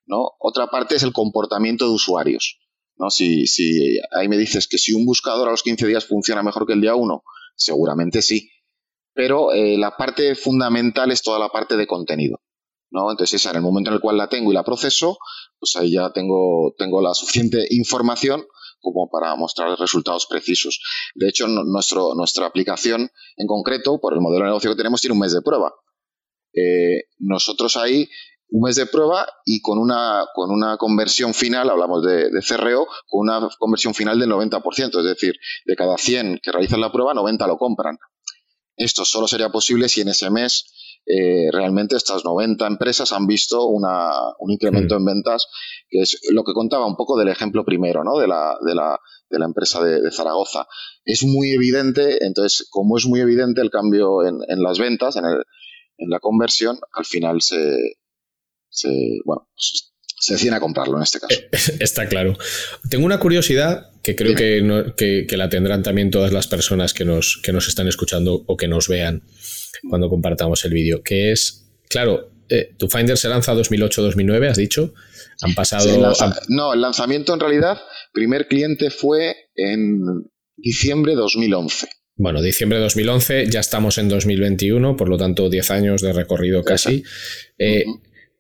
¿no? 0.06 0.32
Otra 0.40 0.68
parte 0.68 0.96
es 0.96 1.04
el 1.04 1.14
comportamiento 1.14 1.86
de 1.86 1.92
usuarios, 1.92 2.60
¿no? 2.96 3.10
Si, 3.10 3.48
si 3.48 4.00
ahí 4.12 4.28
me 4.28 4.38
dices 4.38 4.68
que 4.68 4.78
si 4.78 4.94
un 4.94 5.06
buscador 5.06 5.48
a 5.48 5.52
los 5.52 5.64
15 5.64 5.88
días 5.88 6.06
funciona 6.06 6.44
mejor 6.44 6.66
que 6.66 6.74
el 6.74 6.82
día 6.82 6.96
1, 6.96 7.24
seguramente 7.56 8.22
sí, 8.22 8.50
pero 9.14 9.52
eh, 9.52 9.78
la 9.78 9.98
parte 9.98 10.36
fundamental 10.36 11.12
es 11.12 11.22
toda 11.22 11.40
la 11.40 11.50
parte 11.50 11.76
de 11.76 11.88
contenido, 11.88 12.40
¿no? 12.92 13.12
Entonces 13.12 13.42
esa, 13.42 13.50
en 13.50 13.58
el 13.58 13.62
momento 13.64 13.90
en 13.90 13.96
el 13.96 14.02
cual 14.02 14.18
la 14.18 14.30
tengo 14.30 14.52
y 14.52 14.56
la 14.56 14.64
proceso, 14.64 15.18
pues 15.60 15.76
ahí 15.76 15.94
ya 15.94 16.12
tengo, 16.14 16.74
tengo 16.78 17.02
la 17.02 17.14
suficiente 17.14 17.66
información 17.72 18.46
como 18.80 19.10
para 19.10 19.36
mostrar 19.36 19.78
resultados 19.80 20.26
precisos. 20.28 20.80
De 21.16 21.28
hecho, 21.30 21.48
nuestro, 21.48 22.14
nuestra 22.16 22.46
aplicación 22.46 23.10
en 23.36 23.48
concreto, 23.48 24.00
por 24.00 24.14
el 24.14 24.22
modelo 24.22 24.44
de 24.46 24.50
negocio 24.50 24.72
que 24.72 24.78
tenemos, 24.78 25.02
tiene 25.02 25.14
un 25.14 25.20
mes 25.20 25.34
de 25.34 25.42
prueba. 25.42 25.74
Eh, 26.54 27.04
nosotros 27.20 27.78
ahí 27.78 28.08
un 28.50 28.62
mes 28.62 28.78
de 28.78 28.86
prueba 28.86 29.28
y 29.46 29.62
con 29.62 29.78
una, 29.78 30.26
con 30.34 30.52
una 30.52 30.78
conversión 30.78 31.34
final, 31.34 31.70
hablamos 31.70 32.04
de, 32.04 32.30
de, 32.30 32.42
CRO, 32.42 32.88
con 33.08 33.28
una 33.28 33.50
conversión 33.60 33.94
final 33.94 34.20
del 34.20 34.30
90%, 34.30 35.00
es 35.00 35.04
decir, 35.04 35.36
de 35.66 35.76
cada 35.76 35.98
100 35.98 36.40
que 36.42 36.52
realizan 36.52 36.80
la 36.80 36.92
prueba, 36.92 37.14
90 37.14 37.46
lo 37.46 37.58
compran. 37.58 37.98
Esto 38.78 39.04
solo 39.06 39.28
sería 39.28 39.50
posible 39.50 39.90
si 39.90 40.02
en 40.02 40.10
ese 40.10 40.30
mes 40.30 40.66
eh, 41.06 41.50
realmente 41.52 41.96
estas 41.96 42.26
90 42.26 42.68
empresas 42.68 43.12
han 43.14 43.28
visto 43.28 43.66
una, 43.66 44.10
un 44.40 44.52
incremento 44.52 44.96
mm. 44.96 44.98
en 44.98 45.06
ventas, 45.06 45.48
que 45.90 46.02
es 46.02 46.20
lo 46.32 46.44
que 46.44 46.54
contaba 46.54 46.86
un 46.86 46.96
poco 46.96 47.18
del 47.18 47.30
ejemplo 47.30 47.64
primero, 47.64 48.04
¿no? 48.04 48.18
De 48.18 48.28
la, 48.28 48.58
de 48.66 48.76
la, 48.76 49.00
de 49.30 49.40
la 49.40 49.46
empresa 49.46 49.84
de, 49.84 50.12
Zaragoza. 50.12 50.68
Es 51.06 51.24
muy 51.24 51.52
evidente, 51.52 52.26
entonces, 52.26 52.68
como 52.70 52.98
es 52.98 53.06
muy 53.06 53.22
evidente 53.22 53.62
el 53.62 53.70
cambio 53.70 54.26
en, 54.26 54.40
en 54.48 54.62
las 54.62 54.80
ventas, 54.80 55.16
en, 55.16 55.26
el, 55.26 55.44
en 55.98 56.10
la 56.10 56.20
conversión, 56.20 56.80
al 56.94 57.06
final 57.06 57.42
se, 57.42 57.98
se 58.70 58.90
bueno, 59.26 59.48
pues, 59.54 59.94
se 60.20 60.34
deciden 60.34 60.56
a 60.56 60.60
comprarlo 60.60 60.98
en 60.98 61.04
este 61.04 61.20
caso. 61.20 61.40
Eh, 61.40 61.50
está 61.80 62.08
claro. 62.08 62.38
Tengo 62.90 63.06
una 63.06 63.20
curiosidad 63.20 63.92
que 64.04 64.16
creo 64.16 64.36
que, 64.36 64.94
que, 64.98 65.26
que, 65.28 65.38
la 65.38 65.50
tendrán 65.50 65.84
también 65.84 66.12
todas 66.12 66.34
las 66.34 66.48
personas 66.48 66.94
que 66.94 67.06
nos, 67.06 67.40
que 67.44 67.54
nos 67.54 67.68
están 67.68 67.88
escuchando 67.88 68.44
o 68.48 68.58
que 68.58 68.68
nos 68.68 68.88
vean 68.88 69.24
cuando 69.90 70.10
compartamos 70.10 70.64
el 70.66 70.74
vídeo, 70.74 71.02
que 71.04 71.32
es, 71.32 71.70
claro, 71.90 72.32
eh, 72.50 72.76
tu 72.78 72.88
Finder 72.88 73.18
se 73.18 73.30
lanza 73.30 73.54
2008-2009, 73.54 74.50
has 74.50 74.58
dicho. 74.58 74.94
Han 75.42 75.54
pasado... 75.54 76.14
No, 76.48 76.74
el 76.74 76.82
lanzamiento 76.82 77.34
en 77.34 77.40
realidad, 77.40 77.78
primer 78.14 78.48
cliente 78.48 78.90
fue 78.90 79.36
en 79.56 80.30
diciembre 80.56 81.14
de 81.14 81.20
2011. 81.20 81.88
Bueno, 82.16 82.42
diciembre 82.42 82.80
de 82.80 82.84
2011, 82.86 83.46
ya 83.48 83.60
estamos 83.60 83.98
en 84.00 84.10
2021, 84.10 84.96
por 84.96 85.08
lo 85.08 85.18
tanto 85.18 85.50
10 85.50 85.72
años 85.72 86.02
de 86.02 86.14
recorrido 86.14 86.64
casi. 86.64 87.04
Eh, 87.60 87.86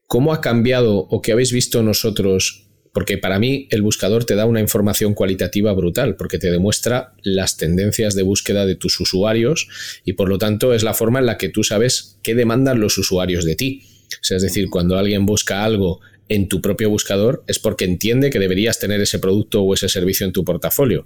¿Cómo 0.07 0.33
ha 0.33 0.41
cambiado 0.41 0.95
o 0.97 1.21
qué 1.21 1.33
habéis 1.33 1.51
visto 1.51 1.83
nosotros 1.83 2.66
porque 2.97 3.19
para 3.19 3.37
mí 3.37 3.67
el 3.69 3.83
buscador 3.83 4.25
te 4.25 4.33
da 4.33 4.47
una 4.47 4.59
información 4.59 5.13
cualitativa 5.13 5.71
brutal, 5.73 6.15
porque 6.15 6.39
te 6.39 6.49
demuestra 6.49 7.13
las 7.21 7.55
tendencias 7.55 8.15
de 8.15 8.23
búsqueda 8.23 8.65
de 8.65 8.75
tus 8.75 8.99
usuarios 8.99 9.67
y 10.03 10.13
por 10.13 10.29
lo 10.29 10.39
tanto 10.39 10.73
es 10.73 10.81
la 10.81 10.95
forma 10.95 11.19
en 11.19 11.27
la 11.27 11.37
que 11.37 11.49
tú 11.49 11.63
sabes 11.63 12.17
qué 12.23 12.33
demandan 12.33 12.79
los 12.79 12.97
usuarios 12.97 13.45
de 13.45 13.55
ti. 13.55 13.83
es 14.27 14.41
decir, 14.41 14.71
cuando 14.71 14.97
alguien 14.97 15.27
busca 15.27 15.63
algo 15.63 15.99
en 16.27 16.47
tu 16.47 16.59
propio 16.59 16.89
buscador 16.89 17.43
es 17.45 17.59
porque 17.59 17.85
entiende 17.85 18.31
que 18.31 18.39
deberías 18.39 18.79
tener 18.79 18.99
ese 18.99 19.19
producto 19.19 19.61
o 19.61 19.75
ese 19.75 19.89
servicio 19.89 20.25
en 20.25 20.33
tu 20.33 20.43
portafolio. 20.43 21.05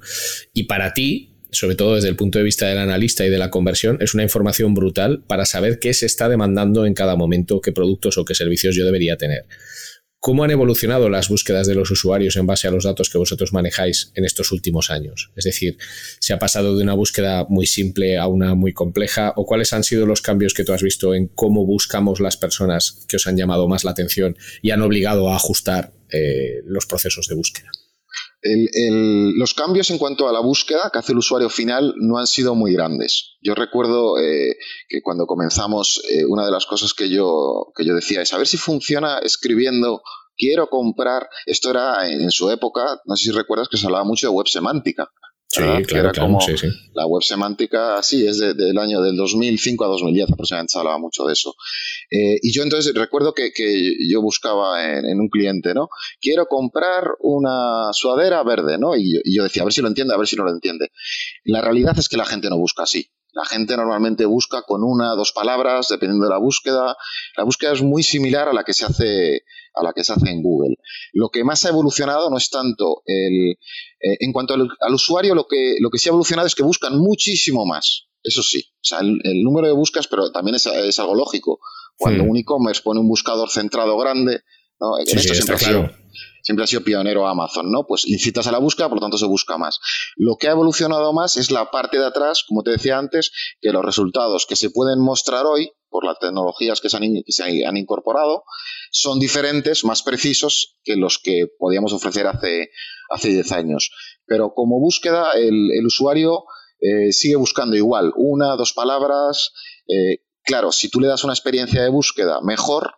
Y 0.53 0.67
para 0.67 0.93
ti, 0.93 1.33
sobre 1.51 1.75
todo 1.75 1.95
desde 1.95 2.07
el 2.07 2.15
punto 2.15 2.37
de 2.39 2.45
vista 2.45 2.67
del 2.67 2.77
analista 2.77 3.25
y 3.25 3.29
de 3.29 3.37
la 3.37 3.49
conversión, 3.49 3.97
es 3.99 4.13
una 4.13 4.23
información 4.23 4.73
brutal 4.75 5.25
para 5.27 5.45
saber 5.45 5.77
qué 5.79 5.93
se 5.93 6.05
está 6.05 6.29
demandando 6.29 6.85
en 6.85 6.93
cada 6.93 7.17
momento, 7.17 7.59
qué 7.59 7.73
productos 7.73 8.17
o 8.17 8.23
qué 8.23 8.33
servicios 8.33 8.77
yo 8.77 8.85
debería 8.85 9.17
tener. 9.17 9.43
¿Cómo 10.23 10.43
han 10.43 10.51
evolucionado 10.51 11.09
las 11.09 11.29
búsquedas 11.29 11.65
de 11.65 11.73
los 11.73 11.89
usuarios 11.89 12.35
en 12.35 12.45
base 12.45 12.67
a 12.67 12.71
los 12.71 12.83
datos 12.83 13.09
que 13.09 13.17
vosotros 13.17 13.53
manejáis 13.53 14.11
en 14.13 14.23
estos 14.23 14.51
últimos 14.51 14.91
años? 14.91 15.31
Es 15.35 15.45
decir, 15.45 15.79
¿se 16.19 16.31
ha 16.31 16.37
pasado 16.37 16.77
de 16.77 16.83
una 16.83 16.93
búsqueda 16.93 17.47
muy 17.49 17.65
simple 17.65 18.19
a 18.19 18.27
una 18.27 18.53
muy 18.53 18.71
compleja? 18.71 19.33
¿O 19.35 19.47
cuáles 19.47 19.73
han 19.73 19.83
sido 19.83 20.05
los 20.05 20.21
cambios 20.21 20.53
que 20.53 20.63
tú 20.63 20.73
has 20.73 20.83
visto 20.83 21.15
en 21.15 21.25
cómo 21.25 21.65
buscamos 21.65 22.19
las 22.19 22.37
personas 22.37 22.99
que 23.07 23.15
os 23.15 23.25
han 23.25 23.35
llamado 23.35 23.67
más 23.67 23.83
la 23.83 23.91
atención 23.91 24.37
y 24.61 24.69
han 24.69 24.83
obligado 24.83 25.27
a 25.27 25.37
ajustar 25.37 25.91
eh, 26.11 26.61
los 26.65 26.85
procesos 26.85 27.25
de 27.25 27.33
búsqueda? 27.33 27.71
Los 28.43 29.53
cambios 29.53 29.89
en 29.91 29.97
cuanto 29.97 30.27
a 30.27 30.31
la 30.31 30.39
búsqueda 30.39 30.89
que 30.91 30.99
hace 30.99 31.11
el 31.11 31.19
usuario 31.19 31.49
final 31.49 31.93
no 31.97 32.17
han 32.17 32.27
sido 32.27 32.55
muy 32.55 32.73
grandes. 32.73 33.37
Yo 33.41 33.53
recuerdo 33.55 34.17
eh, 34.19 34.55
que 34.87 35.01
cuando 35.01 35.25
comenzamos, 35.25 36.01
eh, 36.09 36.25
una 36.25 36.45
de 36.45 36.51
las 36.51 36.65
cosas 36.65 36.93
que 36.93 37.09
yo, 37.09 37.71
que 37.75 37.85
yo 37.85 37.93
decía 37.93 38.21
es 38.21 38.33
a 38.33 38.37
ver 38.37 38.47
si 38.47 38.57
funciona 38.57 39.19
escribiendo 39.19 40.01
quiero 40.35 40.67
comprar. 40.67 41.29
Esto 41.45 41.69
era 41.69 42.09
en 42.09 42.31
su 42.31 42.49
época, 42.49 42.99
no 43.05 43.15
sé 43.15 43.25
si 43.25 43.31
recuerdas 43.31 43.67
que 43.69 43.77
se 43.77 43.85
hablaba 43.85 44.03
mucho 44.03 44.27
de 44.27 44.33
web 44.33 44.47
semántica. 44.47 45.11
Sí, 45.53 45.63
claro, 45.85 46.11
claro 46.13 46.37
sí, 46.39 46.57
sí. 46.57 46.67
La 46.93 47.05
web 47.05 47.21
semántica, 47.21 48.01
sí, 48.03 48.25
es 48.25 48.39
del 48.39 48.77
año 48.77 49.01
del 49.01 49.17
2005 49.17 49.83
a 49.83 49.87
2010 49.89 50.31
aproximadamente 50.31 50.71
se 50.71 50.79
hablaba 50.79 50.97
mucho 50.97 51.25
de 51.25 51.33
eso. 51.33 51.55
Eh, 52.09 52.39
y 52.41 52.53
yo 52.53 52.63
entonces 52.63 52.93
recuerdo 52.95 53.33
que, 53.33 53.51
yo 54.09 54.21
buscaba 54.21 54.97
en, 54.97 55.19
un 55.19 55.27
cliente, 55.27 55.73
¿no? 55.73 55.89
Quiero 56.21 56.45
comprar 56.45 57.03
una 57.19 57.91
sudadera 57.91 58.41
verde, 58.43 58.77
¿no? 58.77 58.95
Y 58.95 59.21
yo, 59.25 59.43
decía, 59.43 59.63
a 59.63 59.65
ver 59.65 59.73
si 59.73 59.81
lo 59.81 59.89
entiende, 59.89 60.13
a 60.13 60.17
ver 60.17 60.27
si 60.27 60.37
no 60.37 60.45
lo 60.45 60.51
entiende. 60.51 60.89
La 61.43 61.59
realidad 61.59 61.99
es 61.99 62.07
que 62.07 62.15
la 62.15 62.25
gente 62.25 62.49
no 62.49 62.57
busca 62.57 62.83
así. 62.83 63.09
La 63.33 63.45
gente 63.45 63.77
normalmente 63.77 64.25
busca 64.25 64.63
con 64.63 64.83
una, 64.83 65.15
dos 65.15 65.31
palabras, 65.31 65.87
dependiendo 65.89 66.25
de 66.25 66.31
la 66.31 66.39
búsqueda. 66.39 66.97
La 67.37 67.43
búsqueda 67.43 67.71
es 67.73 67.81
muy 67.81 68.03
similar 68.03 68.49
a 68.49 68.53
la 68.53 68.63
que 68.63 68.73
se 68.73 68.85
hace 68.85 69.43
a 69.73 69.83
la 69.83 69.93
que 69.93 70.03
se 70.03 70.13
hace 70.13 70.29
en 70.29 70.41
Google. 70.41 70.75
Lo 71.13 71.29
que 71.29 71.43
más 71.43 71.63
ha 71.65 71.69
evolucionado 71.69 72.29
no 72.29 72.37
es 72.37 72.49
tanto 72.49 73.03
el... 73.05 73.51
Eh, 74.01 74.17
en 74.19 74.33
cuanto 74.33 74.53
al, 74.53 74.93
usuario, 74.93 75.33
lo 75.35 75.45
que, 75.47 75.75
lo 75.79 75.89
que 75.89 75.97
sí 75.97 76.09
ha 76.09 76.11
evolucionado 76.11 76.47
es 76.47 76.55
que 76.55 76.63
buscan 76.63 76.97
muchísimo 76.97 77.65
más. 77.65 78.07
Eso 78.23 78.43
sí, 78.43 78.65
o 78.69 78.83
sea, 78.83 78.99
el, 78.99 79.43
número 79.43 79.67
de 79.67 79.73
buscas, 79.73 80.07
pero 80.07 80.31
también 80.31 80.55
es, 80.55 80.99
algo 80.99 81.15
lógico. 81.15 81.59
Cuando 81.97 82.23
hmm. 82.23 82.29
un 82.29 82.37
e-commerce 82.37 82.81
pone 82.83 82.99
un 82.99 83.07
buscador 83.07 83.49
centrado 83.49 83.97
grande, 83.97 84.41
¿no? 84.79 84.97
esto 84.97 85.33
siempre, 85.33 85.55
ha 85.55 85.57
sido, 85.57 85.89
siempre 86.43 86.63
ha 86.63 86.67
sido 86.67 86.83
pionero 86.83 87.27
Amazon, 87.27 87.71
¿no? 87.71 87.85
Pues 87.87 88.07
incitas 88.07 88.47
a 88.47 88.51
la 88.51 88.59
búsqueda, 88.59 88.89
por 88.89 88.97
lo 88.97 89.01
tanto 89.01 89.17
se 89.17 89.25
busca 89.25 89.57
más. 89.57 89.79
Lo 90.15 90.37
que 90.37 90.47
ha 90.47 90.51
evolucionado 90.51 91.13
más 91.13 91.37
es 91.37 91.51
la 91.51 91.71
parte 91.71 91.97
de 91.97 92.05
atrás, 92.05 92.43
como 92.47 92.63
te 92.63 92.71
decía 92.71 92.97
antes, 92.97 93.31
que 93.59 93.71
los 93.71 93.83
resultados 93.83 94.45
que 94.45 94.55
se 94.55 94.69
pueden 94.69 94.99
mostrar 94.99 95.45
hoy 95.45 95.71
por 95.89 96.05
las 96.05 96.19
tecnologías 96.19 96.79
que 96.79 96.89
se 96.89 96.97
han, 96.97 97.77
incorporado, 97.77 98.43
son 98.91 99.19
diferentes, 99.19 99.83
más 99.83 100.01
precisos 100.03 100.77
que 100.83 100.95
los 100.95 101.19
que 101.19 101.47
podíamos 101.59 101.91
ofrecer 101.93 102.27
hace, 102.27 102.69
hace 103.09 103.29
10 103.29 103.51
años. 103.51 103.91
Pero 104.25 104.53
como 104.53 104.79
búsqueda, 104.79 105.33
el, 105.33 105.85
usuario 105.85 106.45
eh, 106.79 107.11
sigue 107.11 107.35
buscando 107.35 107.75
igual, 107.75 108.13
una, 108.15 108.55
dos 108.55 108.71
palabras. 108.71 109.51
Eh, 109.87 110.19
claro, 110.43 110.71
si 110.71 110.89
tú 110.89 111.01
le 111.01 111.07
das 111.07 111.25
una 111.25 111.33
experiencia 111.33 111.83
de 111.83 111.89
búsqueda 111.89 112.39
mejor, 112.41 112.93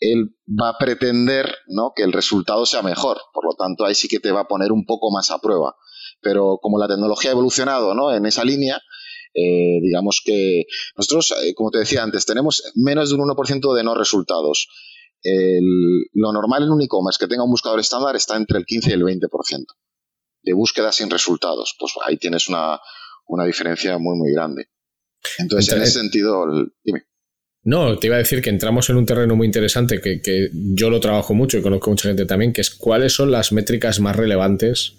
él 0.00 0.36
va 0.48 0.70
a 0.70 0.78
pretender 0.78 1.54
¿no? 1.66 1.92
que 1.94 2.02
el 2.02 2.12
resultado 2.12 2.66
sea 2.66 2.82
mejor. 2.82 3.18
Por 3.32 3.44
lo 3.44 3.54
tanto, 3.54 3.84
ahí 3.84 3.94
sí 3.94 4.08
que 4.08 4.20
te 4.20 4.32
va 4.32 4.40
a 4.40 4.48
poner 4.48 4.72
un 4.72 4.84
poco 4.84 5.10
más 5.10 5.30
a 5.30 5.38
prueba. 5.38 5.76
Pero 6.20 6.58
como 6.60 6.78
la 6.78 6.88
tecnología 6.88 7.30
ha 7.30 7.32
evolucionado 7.32 7.94
¿no? 7.94 8.12
en 8.12 8.26
esa 8.26 8.44
línea, 8.44 8.80
eh, 9.34 9.80
digamos 9.82 10.22
que 10.24 10.64
nosotros, 10.96 11.34
eh, 11.44 11.54
como 11.54 11.70
te 11.70 11.78
decía 11.78 12.02
antes, 12.02 12.26
tenemos 12.26 12.62
menos 12.74 13.10
de 13.10 13.16
un 13.16 13.28
1% 13.28 13.74
de 13.74 13.84
no 13.84 13.94
resultados. 13.94 14.68
lo 16.14 16.32
normal 16.32 16.62
en 16.62 16.70
un 16.70 16.82
e-commerce 16.82 17.18
que 17.18 17.28
tenga 17.28 17.44
un 17.44 17.50
buscador 17.50 17.80
estándar 17.80 18.14
está 18.16 18.36
entre 18.36 18.58
el 18.58 18.64
15 18.64 18.90
y 18.90 18.92
el 18.92 19.02
20% 19.02 19.64
de 20.42 20.52
búsqueda 20.52 20.92
sin 20.92 21.10
resultados. 21.10 21.74
Pues 21.78 21.92
ahí 22.04 22.16
tienes 22.16 22.48
una, 22.48 22.80
diferencia 23.46 23.98
muy, 23.98 24.16
muy 24.16 24.32
grande. 24.32 24.68
Entonces, 25.38 25.74
en 25.74 25.82
ese 25.82 25.98
sentido, 25.98 26.46
dime. 26.84 27.04
No, 27.68 27.98
te 27.98 28.06
iba 28.06 28.16
a 28.16 28.20
decir 28.20 28.40
que 28.40 28.48
entramos 28.48 28.88
en 28.88 28.96
un 28.96 29.04
terreno 29.04 29.36
muy 29.36 29.44
interesante 29.44 30.00
que, 30.00 30.22
que, 30.22 30.48
yo 30.52 30.88
lo 30.88 31.00
trabajo 31.00 31.34
mucho 31.34 31.58
y 31.58 31.60
conozco 31.60 31.90
mucha 31.90 32.08
gente 32.08 32.24
también, 32.24 32.54
que 32.54 32.62
es 32.62 32.70
cuáles 32.70 33.12
son 33.12 33.30
las 33.30 33.52
métricas 33.52 34.00
más 34.00 34.16
relevantes 34.16 34.94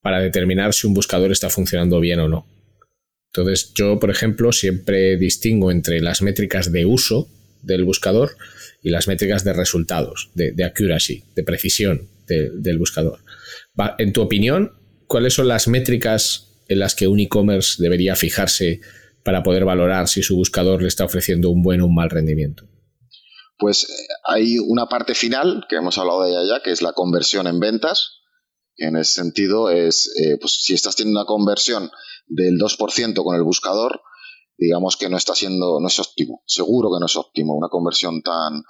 para 0.00 0.20
determinar 0.20 0.72
si 0.72 0.86
un 0.86 0.94
buscador 0.94 1.32
está 1.32 1.50
funcionando 1.50 1.98
bien 1.98 2.20
o 2.20 2.28
no. 2.28 2.46
Entonces, 3.34 3.72
yo, 3.74 3.98
por 3.98 4.10
ejemplo, 4.10 4.52
siempre 4.52 5.16
distingo 5.16 5.72
entre 5.72 6.00
las 6.00 6.22
métricas 6.22 6.70
de 6.70 6.86
uso 6.86 7.28
del 7.62 7.84
buscador 7.84 8.36
y 8.80 8.90
las 8.90 9.08
métricas 9.08 9.42
de 9.42 9.54
resultados, 9.54 10.30
de, 10.34 10.54
accuracy, 10.62 11.24
de 11.34 11.42
precisión 11.42 12.08
del 12.28 12.78
buscador. 12.78 13.18
en 13.98 14.12
tu 14.12 14.22
opinión, 14.22 14.70
¿cuáles 15.08 15.34
son 15.34 15.48
las 15.48 15.66
métricas 15.66 16.52
en 16.68 16.78
las 16.78 16.94
que 16.94 17.08
un 17.08 17.18
e-commerce 17.18 17.82
debería 17.82 18.14
fijarse 18.14 18.82
para 19.24 19.42
poder 19.42 19.64
valorar 19.64 20.08
si 20.08 20.22
su 20.22 20.36
buscador 20.36 20.82
le 20.82 20.88
está 20.88 21.04
ofreciendo 21.04 21.50
un 21.50 21.62
buen 21.62 21.80
o 21.80 21.86
un 21.86 21.94
mal 21.94 22.10
rendimiento? 22.10 22.64
Pues 23.58 23.84
eh, 23.84 24.06
hay 24.24 24.58
una 24.58 24.86
parte 24.86 25.14
final, 25.14 25.66
que 25.68 25.76
hemos 25.76 25.98
hablado 25.98 26.22
de 26.22 26.30
ella 26.30 26.56
ya, 26.56 26.62
que 26.62 26.70
es 26.70 26.82
la 26.82 26.92
conversión 26.92 27.46
en 27.46 27.58
ventas. 27.60 28.22
En 28.76 28.96
ese 28.96 29.14
sentido, 29.14 29.70
es 29.70 30.12
eh, 30.16 30.36
pues 30.40 30.62
si 30.62 30.74
estás 30.74 30.94
teniendo 30.94 31.20
una 31.20 31.26
conversión 31.26 31.90
del 32.26 32.58
2% 32.58 33.24
con 33.24 33.34
el 33.34 33.42
buscador, 33.42 34.00
digamos 34.56 34.96
que 34.96 35.08
no 35.08 35.16
está 35.16 35.34
siendo, 35.34 35.80
no 35.80 35.88
es 35.88 35.98
óptimo. 35.98 36.42
Seguro 36.46 36.90
que 36.92 37.00
no 37.00 37.06
es 37.06 37.16
óptimo 37.16 37.54
una 37.54 37.68
conversión 37.68 38.22
tan, 38.22 38.62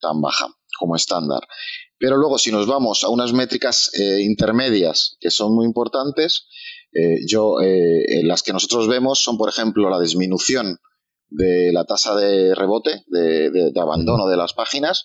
tan 0.00 0.20
baja 0.20 0.48
como 0.78 0.96
estándar. 0.96 1.46
Pero 1.98 2.16
luego, 2.16 2.38
si 2.38 2.52
nos 2.52 2.66
vamos 2.66 3.04
a 3.04 3.08
unas 3.08 3.32
métricas 3.32 3.90
eh, 3.98 4.20
intermedias 4.22 5.16
que 5.20 5.30
son 5.30 5.54
muy 5.54 5.64
importantes, 5.64 6.48
eh, 6.94 7.18
yo, 7.26 7.60
eh, 7.60 8.22
las 8.22 8.42
que 8.42 8.52
nosotros 8.52 8.88
vemos 8.88 9.22
son, 9.22 9.36
por 9.36 9.48
ejemplo, 9.48 9.90
la 9.90 10.00
disminución 10.00 10.78
de 11.28 11.72
la 11.72 11.84
tasa 11.84 12.14
de 12.14 12.54
rebote, 12.54 13.02
de, 13.08 13.72
abandono 13.80 14.26
de 14.28 14.36
las 14.36 14.52
páginas, 14.52 15.04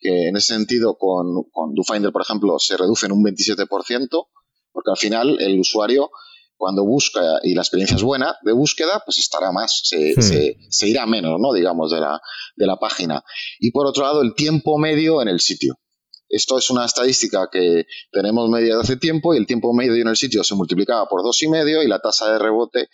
que 0.00 0.28
en 0.28 0.36
ese 0.36 0.54
sentido 0.54 0.96
con, 0.98 1.44
con 1.52 1.74
DoFinder, 1.74 2.12
por 2.12 2.22
ejemplo, 2.22 2.58
se 2.58 2.76
reduce 2.76 3.06
en 3.06 3.12
un 3.12 3.24
27%, 3.24 4.28
porque 4.72 4.90
al 4.90 4.96
final 4.96 5.38
el 5.40 5.60
usuario 5.60 6.10
cuando 6.58 6.84
busca 6.84 7.20
y 7.44 7.54
la 7.54 7.62
experiencia 7.62 7.96
es 7.96 8.02
buena 8.02 8.36
de 8.42 8.52
búsqueda, 8.52 9.00
pues 9.04 9.18
estará 9.18 9.52
más, 9.52 9.88
hmm. 9.92 10.20
se, 10.20 10.88
irá 10.88 11.06
menos, 11.06 11.38
¿no? 11.40 11.52
Digamos, 11.52 11.92
de 11.92 12.00
la, 12.00 12.20
de 12.56 12.66
la 12.66 12.76
página. 12.76 13.22
Y 13.60 13.70
por 13.70 13.86
otro 13.86 14.02
lado, 14.02 14.22
el 14.22 14.34
tiempo 14.34 14.76
medio 14.76 15.22
en 15.22 15.28
el 15.28 15.40
sitio. 15.40 15.76
Esto 16.28 16.58
es 16.58 16.70
una 16.70 16.84
estadística 16.84 17.48
que 17.50 17.86
tenemos 18.12 18.48
media 18.50 18.74
de 18.74 18.80
hace 18.80 18.96
tiempo 18.96 19.34
y 19.34 19.38
el 19.38 19.46
tiempo 19.46 19.72
medio 19.72 19.94
en 19.94 20.08
el 20.08 20.16
sitio 20.16 20.44
se 20.44 20.54
multiplicaba 20.54 21.08
por 21.08 21.22
dos 21.22 21.42
y 21.42 21.48
medio 21.48 21.82
y 21.82 21.88
la 21.88 22.00
tasa 22.00 22.32
de 22.32 22.38
rebote 22.38 22.88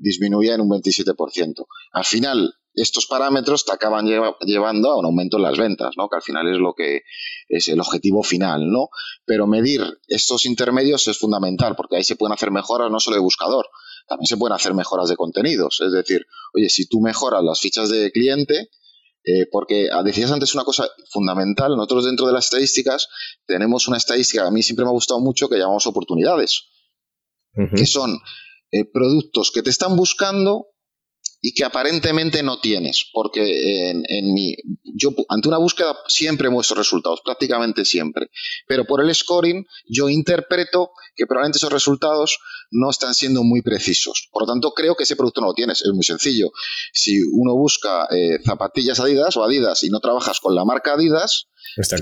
disminuía 0.00 0.54
en 0.54 0.60
un 0.60 0.70
27%. 0.70 1.66
Al 1.92 2.04
final, 2.04 2.54
estos 2.74 3.06
parámetros 3.06 3.64
te 3.64 3.72
acaban 3.72 4.06
llevando 4.06 4.90
a 4.90 4.98
un 4.98 5.06
aumento 5.06 5.38
en 5.38 5.42
las 5.42 5.56
ventas, 5.56 5.94
¿no? 5.96 6.08
Que 6.08 6.16
al 6.16 6.22
final 6.22 6.46
es 6.52 6.58
lo 6.58 6.74
que 6.74 7.02
es 7.48 7.68
el 7.68 7.80
objetivo 7.80 8.22
final, 8.22 8.70
¿no? 8.70 8.90
Pero 9.24 9.46
medir 9.46 9.82
estos 10.06 10.44
intermedios 10.46 11.08
es 11.08 11.18
fundamental 11.18 11.74
porque 11.74 11.96
ahí 11.96 12.04
se 12.04 12.16
pueden 12.16 12.34
hacer 12.34 12.50
mejoras 12.50 12.90
no 12.90 13.00
solo 13.00 13.16
de 13.16 13.22
buscador, 13.22 13.66
también 14.06 14.26
se 14.26 14.36
pueden 14.36 14.54
hacer 14.54 14.74
mejoras 14.74 15.08
de 15.08 15.16
contenidos. 15.16 15.80
Es 15.80 15.90
decir, 15.90 16.26
oye, 16.54 16.68
si 16.68 16.86
tú 16.86 17.00
mejoras 17.00 17.42
las 17.42 17.60
fichas 17.60 17.88
de 17.88 18.12
cliente, 18.12 18.68
eh, 19.26 19.46
porque 19.50 19.88
ah, 19.92 20.04
decías 20.04 20.30
antes 20.30 20.54
una 20.54 20.62
cosa 20.62 20.88
fundamental, 21.10 21.76
nosotros 21.76 22.04
dentro 22.04 22.28
de 22.28 22.32
las 22.32 22.44
estadísticas 22.44 23.08
tenemos 23.44 23.88
una 23.88 23.96
estadística 23.96 24.42
que 24.42 24.48
a 24.48 24.52
mí 24.52 24.62
siempre 24.62 24.84
me 24.84 24.90
ha 24.90 24.94
gustado 24.94 25.18
mucho 25.18 25.48
que 25.48 25.58
llamamos 25.58 25.86
oportunidades, 25.88 26.62
que 27.74 27.86
son 27.86 28.20
eh, 28.70 28.84
productos 28.84 29.50
que 29.50 29.62
te 29.62 29.70
están 29.70 29.96
buscando 29.96 30.66
y 31.46 31.54
que 31.54 31.62
aparentemente 31.62 32.42
no 32.42 32.58
tienes, 32.58 33.08
porque 33.12 33.90
en, 33.90 34.02
en, 34.08 34.34
mi, 34.34 34.56
yo 34.82 35.10
ante 35.28 35.46
una 35.46 35.58
búsqueda 35.58 35.96
siempre 36.08 36.50
muestro 36.50 36.76
resultados, 36.76 37.20
prácticamente 37.24 37.84
siempre, 37.84 38.30
pero 38.66 38.84
por 38.84 39.00
el 39.00 39.14
scoring 39.14 39.64
yo 39.88 40.08
interpreto 40.08 40.90
que 41.14 41.24
probablemente 41.24 41.58
esos 41.58 41.72
resultados 41.72 42.40
no 42.72 42.90
están 42.90 43.14
siendo 43.14 43.44
muy 43.44 43.62
precisos. 43.62 44.28
Por 44.32 44.42
lo 44.42 44.52
tanto, 44.52 44.72
creo 44.72 44.96
que 44.96 45.04
ese 45.04 45.14
producto 45.14 45.40
no 45.40 45.46
lo 45.46 45.54
tienes. 45.54 45.82
Es 45.82 45.92
muy 45.94 46.02
sencillo. 46.02 46.50
Si 46.92 47.16
uno 47.22 47.54
busca 47.54 48.08
eh, 48.10 48.42
zapatillas 48.44 48.98
Adidas 48.98 49.36
o 49.36 49.44
Adidas 49.44 49.84
y 49.84 49.88
no 49.88 50.00
trabajas 50.00 50.40
con 50.40 50.52
la 50.52 50.64
marca 50.64 50.94
Adidas, 50.94 51.46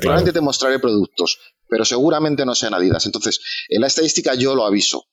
probablemente 0.00 0.33
te 0.33 0.40
mostraré 0.40 0.78
productos, 0.78 1.37
pero 1.68 1.85
seguramente 1.85 2.46
no 2.46 2.54
sean 2.54 2.72
Adidas. 2.72 3.04
Entonces, 3.04 3.40
en 3.68 3.83
la 3.83 3.88
estadística 3.88 4.35
yo 4.37 4.54
lo 4.54 4.64
aviso. 4.64 5.04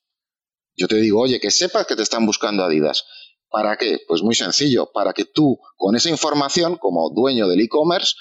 Yo 0.77 0.87
te 0.87 0.95
digo, 0.95 1.19
oye, 1.19 1.41
que 1.41 1.51
sepas 1.51 1.85
que 1.85 1.97
te 1.97 2.03
están 2.03 2.25
buscando 2.25 2.63
Adidas. 2.63 3.03
¿Para 3.51 3.75
qué? 3.75 3.99
Pues 4.07 4.23
muy 4.23 4.33
sencillo, 4.33 4.91
para 4.93 5.11
que 5.11 5.25
tú 5.25 5.59
con 5.75 5.95
esa 5.95 6.09
información, 6.09 6.77
como 6.77 7.11
dueño 7.13 7.49
del 7.49 7.59
e-commerce, 7.59 8.15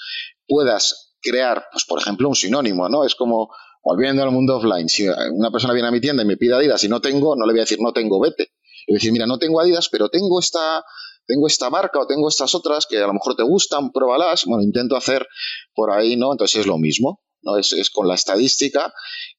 puedas 0.49 1.15
crear, 1.23 1.67
pues 1.71 1.85
por 1.85 2.01
ejemplo, 2.01 2.29
un 2.29 2.35
sinónimo, 2.35 2.89
¿no? 2.89 3.05
Es 3.05 3.15
como, 3.15 3.49
volviendo 3.85 4.25
al 4.25 4.33
mundo 4.33 4.57
offline, 4.57 4.89
si 4.89 5.07
una 5.07 5.53
persona 5.53 5.73
viene 5.73 5.89
a 5.89 5.93
mi 5.93 6.01
tienda 6.01 6.25
y 6.25 6.27
me 6.27 6.37
pide 6.37 6.55
Adidas 6.55 6.83
y 6.83 6.89
no 6.89 7.01
tengo, 7.01 7.37
no 7.37 7.47
le 7.47 7.53
voy 7.53 7.61
a 7.61 7.63
decir 7.63 7.79
no 7.81 7.93
tengo, 7.93 8.19
vete. 8.19 8.53
Le 8.87 8.93
voy 8.93 8.97
a 8.97 8.99
decir, 8.99 9.13
mira, 9.13 9.27
no 9.27 9.39
tengo 9.39 9.61
Adidas, 9.61 9.89
pero 9.89 10.09
tengo 10.09 10.41
esta, 10.41 10.85
tengo 11.27 11.47
esta 11.47 11.71
marca 11.71 12.01
o 12.01 12.07
tengo 12.09 12.29
estas 12.29 12.55
otras 12.57 12.87
que 12.87 12.99
a 12.99 13.07
lo 13.07 13.13
mejor 13.13 13.37
te 13.37 13.45
gustan, 13.45 13.93
pruébalas. 13.93 14.45
Bueno, 14.47 14.65
intento 14.65 14.97
hacer 14.97 15.29
por 15.75 15.93
ahí, 15.93 16.17
¿no? 16.17 16.33
Entonces 16.33 16.63
es 16.63 16.67
lo 16.67 16.79
mismo, 16.79 17.23
¿no? 17.43 17.57
Es, 17.57 17.91
con 17.91 18.09
la 18.09 18.15
estadística, 18.15 18.93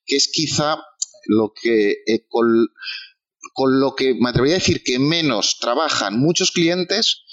que 0.05 0.15
es 0.15 0.31
quizá 0.33 0.77
lo 1.25 1.51
que 1.53 1.91
eh, 2.07 2.25
con 2.29 2.45
lo 3.57 3.95
que 3.95 4.13
me 4.13 4.29
atrevería 4.29 4.55
a 4.55 4.59
decir 4.59 4.83
que 4.83 4.99
menos 4.99 5.57
trabajan 5.59 6.19
muchos 6.19 6.51
clientes 6.51 7.23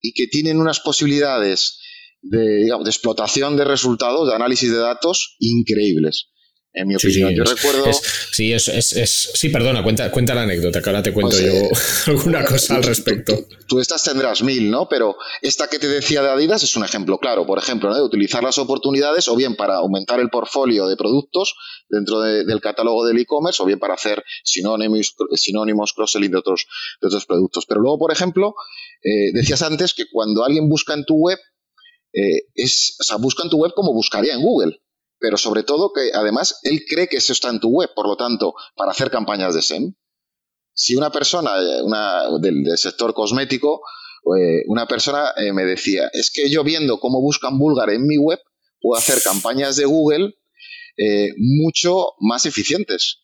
y 0.00 0.12
que 0.12 0.26
tienen 0.26 0.58
unas 0.58 0.80
posibilidades 0.80 1.78
de, 2.22 2.68
explotación 2.86 3.56
de 3.56 3.64
resultados, 3.64 4.28
de 4.28 4.34
análisis 4.34 4.70
de 4.70 4.78
datos 4.78 5.36
increíbles. 5.38 6.30
En 6.72 6.88
mi 6.88 6.96
opinión. 6.96 7.34
yo 7.34 7.44
recuerdo. 7.44 7.90
sí, 8.32 8.52
es, 8.52 8.68
es, 8.68 9.30
sí, 9.34 9.48
perdona, 9.48 9.82
cuenta, 9.82 10.10
cuenta 10.10 10.34
la 10.34 10.42
anécdota, 10.42 10.82
que 10.82 10.90
ahora 10.90 11.02
te 11.02 11.12
cuento 11.12 11.38
yo 11.40 11.52
alguna 12.06 12.44
cosa 12.44 12.76
al 12.76 12.82
respecto. 12.82 13.46
Tú, 13.66 13.80
estas 13.80 14.04
tendrás 14.04 14.42
mil, 14.42 14.70
¿no? 14.70 14.88
Pero 14.88 15.16
esta 15.42 15.68
que 15.68 15.78
te 15.78 15.88
decía 15.88 16.22
de 16.22 16.28
Adidas 16.28 16.62
es 16.62 16.76
un 16.76 16.84
ejemplo 16.84 17.18
claro, 17.18 17.46
por 17.46 17.58
ejemplo, 17.58 17.94
de 17.94 18.02
utilizar 18.02 18.42
las 18.42 18.58
oportunidades 18.58 19.28
o 19.28 19.36
bien 19.36 19.56
para 19.56 19.76
aumentar 19.76 20.20
el 20.20 20.28
portfolio 20.28 20.86
de 20.88 20.96
productos 20.96 21.54
dentro 21.88 22.20
del 22.20 22.60
catálogo 22.60 23.06
del 23.06 23.18
e-commerce 23.18 23.62
o 23.62 23.66
bien 23.66 23.78
para 23.78 23.94
hacer 23.94 24.22
sinónimos, 24.44 25.14
sinónimos 25.34 25.92
cross-selling 25.94 26.30
de 26.30 26.38
otros, 26.38 26.66
de 27.00 27.08
otros 27.08 27.26
productos. 27.26 27.64
Pero 27.66 27.80
luego, 27.80 27.98
por 27.98 28.12
ejemplo, 28.12 28.54
eh, 29.02 29.32
decías 29.32 29.62
antes 29.62 29.94
que 29.94 30.04
cuando 30.10 30.44
alguien 30.44 30.68
busca 30.68 30.94
en 30.94 31.04
tu 31.04 31.16
web, 31.16 31.38
eh, 32.12 32.46
es, 32.54 32.96
o 33.00 33.04
sea, 33.04 33.16
busca 33.16 33.42
en 33.42 33.50
tu 33.50 33.58
web 33.58 33.72
como 33.74 33.92
buscaría 33.92 34.34
en 34.34 34.42
Google 34.42 34.78
pero 35.18 35.36
sobre 35.36 35.62
todo 35.62 35.92
que 35.92 36.10
además 36.14 36.60
él 36.62 36.84
cree 36.88 37.08
que 37.08 37.16
eso 37.16 37.32
está 37.32 37.50
en 37.50 37.60
tu 37.60 37.68
web, 37.68 37.90
por 37.94 38.06
lo 38.06 38.16
tanto, 38.16 38.54
para 38.76 38.92
hacer 38.92 39.10
campañas 39.10 39.54
de 39.54 39.62
SEM. 39.62 39.94
Si 40.72 40.94
una 40.94 41.10
persona 41.10 41.58
eh, 41.58 41.82
una, 41.82 42.38
del, 42.40 42.64
sector 42.76 43.14
cosmético, 43.14 43.80
eh, 44.38 44.62
una 44.66 44.86
persona 44.86 45.32
eh, 45.36 45.52
me 45.52 45.64
decía, 45.64 46.08
es 46.12 46.30
que 46.30 46.48
yo 46.48 46.62
viendo 46.62 47.00
cómo 47.00 47.20
buscan 47.20 47.58
búlgar 47.58 47.90
en 47.90 48.06
mi 48.06 48.16
web, 48.16 48.40
puedo 48.80 48.98
hacer 48.98 49.22
campañas 49.22 49.76
de 49.76 49.84
Google 49.84 50.34
mucho 51.36 52.14
más 52.18 52.44
eficientes, 52.44 53.20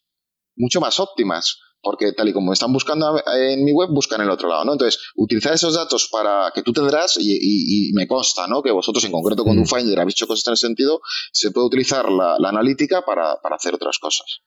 mucho 0.54 0.80
más 0.80 1.00
óptimas 1.00 1.58
porque 1.84 2.12
tal 2.12 2.28
y 2.28 2.32
como 2.32 2.52
están 2.52 2.72
buscando 2.72 3.22
en 3.36 3.64
mi 3.64 3.72
web, 3.72 3.90
buscan 3.92 4.20
el 4.20 4.30
otro 4.30 4.48
lado, 4.48 4.64
¿no? 4.64 4.72
Entonces, 4.72 5.00
utilizar 5.14 5.54
esos 5.54 5.74
datos 5.74 6.08
para 6.10 6.50
que 6.54 6.62
tú 6.62 6.72
tendrás, 6.72 7.16
y, 7.20 7.92
me 7.94 8.08
consta, 8.08 8.46
¿no? 8.48 8.62
Que 8.62 8.72
vosotros 8.72 9.04
en 9.04 9.12
concreto 9.12 9.44
con 9.44 9.56
mm. 9.56 9.64
DoFinder 9.64 10.00
habéis 10.00 10.14
hecho 10.14 10.26
cosas 10.26 10.46
en 10.48 10.52
ese 10.54 10.66
sentido, 10.66 11.00
se 11.32 11.50
puede 11.50 11.66
utilizar 11.66 12.10
la, 12.10 12.36
analítica 12.48 13.02
para, 13.04 13.34
hacer 13.54 13.74
otras 13.74 13.98
cosas. 13.98 14.40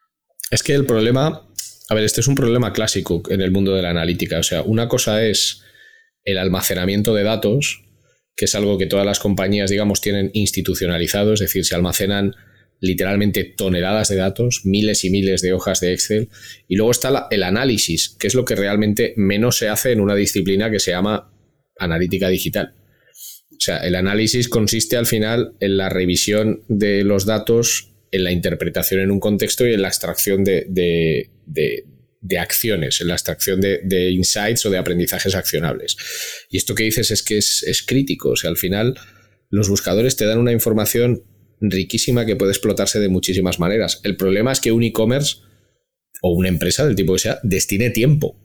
Es 0.50 0.64
que 0.64 0.74
el 0.74 0.86
problema, 0.86 1.48
a 1.90 1.96
ver, 1.96 2.04
este 2.04 2.22
es 2.22 2.28
un 2.28 2.36
problema 2.36 2.74
clásico 2.74 3.22
en 3.30 3.42
el 3.42 3.52
mundo 3.52 3.74
de 3.74 3.82
la 3.84 3.92
analítica, 3.92 4.40
o 4.40 4.44
sea, 4.44 4.64
una 4.64 4.88
cosa 4.88 5.24
es 5.24 5.62
el 6.24 6.38
almacenamiento 6.38 7.14
de 7.14 7.24
datos, 7.24 7.84
que 8.36 8.46
es 8.46 8.56
algo 8.56 8.78
que 8.78 8.86
todas 8.86 9.06
las 9.06 9.20
compañías, 9.20 9.70
digamos, 9.70 10.02
tienen 10.02 10.32
institucionalizado, 10.34 11.34
es 11.34 11.40
decir, 11.40 11.66
se 11.66 11.76
almacenan 11.76 12.36
literalmente 12.80 13.44
toneladas 13.44 14.10
de 14.10 14.18
datos, 14.18 14.62
miles 14.64 15.04
y 15.04 15.10
miles 15.10 15.42
de 15.42 15.54
hojas 15.54 15.80
de 15.80 15.94
Excel. 15.94 16.30
Y 16.68 16.76
luego 16.76 16.92
está 16.92 17.28
el 17.32 17.44
análisis, 17.44 18.16
que 18.20 18.28
es 18.28 18.36
lo 18.36 18.46
que 18.46 18.56
realmente 18.56 19.14
menos 19.18 19.58
se 19.58 19.70
hace 19.70 19.92
en 19.92 20.02
una 20.02 20.16
disciplina 20.16 20.70
que 20.70 20.80
se 20.80 20.92
llama 20.92 21.32
analítica 21.80 22.30
digital. 22.30 22.76
O 23.52 23.60
sea, 23.60 23.78
el 23.80 23.96
análisis 23.96 24.50
consiste 24.50 24.98
al 24.98 25.08
final 25.08 25.54
en 25.60 25.78
la 25.78 25.90
revisión 25.90 26.64
de 26.68 27.04
los 27.04 27.26
datos, 27.26 27.94
en 28.12 28.24
la 28.24 28.32
interpretación 28.32 29.02
en 29.02 29.12
un 29.12 29.20
contexto 29.20 29.68
y 29.68 29.74
en 29.74 29.82
la 29.82 29.88
extracción 29.88 30.44
de, 30.44 31.30
acciones, 32.40 33.02
en 33.02 33.08
la 33.08 33.16
extracción 33.16 33.60
de, 33.60 34.12
insights 34.12 34.66
o 34.68 34.70
de 34.70 34.78
aprendizajes 34.78 35.34
accionables. 35.34 35.98
Y 36.52 36.58
esto 36.58 36.76
que 36.76 36.84
dices 36.84 37.10
es 37.10 37.24
que 37.24 37.40
es, 37.40 37.64
es 37.64 37.82
crítico. 37.82 38.30
O 38.30 38.36
sea, 38.36 38.52
al 38.52 38.58
final 38.58 38.96
los 39.50 39.70
buscadores 39.70 40.16
te 40.16 40.26
dan 40.26 40.38
una 40.38 40.52
información 40.52 41.24
riquísima 41.60 42.26
que 42.26 42.36
puede 42.36 42.52
explotarse 42.52 43.00
de 43.00 43.10
muchísimas 43.10 43.60
maneras. 43.60 44.00
El 44.04 44.18
problema 44.18 44.52
es 44.52 44.60
que 44.60 44.72
un 44.72 44.84
e-commerce 44.84 45.38
o 46.22 46.32
una 46.32 46.50
empresa 46.50 46.86
del 46.86 46.96
tipo 46.96 47.14
que 47.14 47.20
sea 47.20 47.40
destine 47.44 47.90
tiempo 47.90 48.36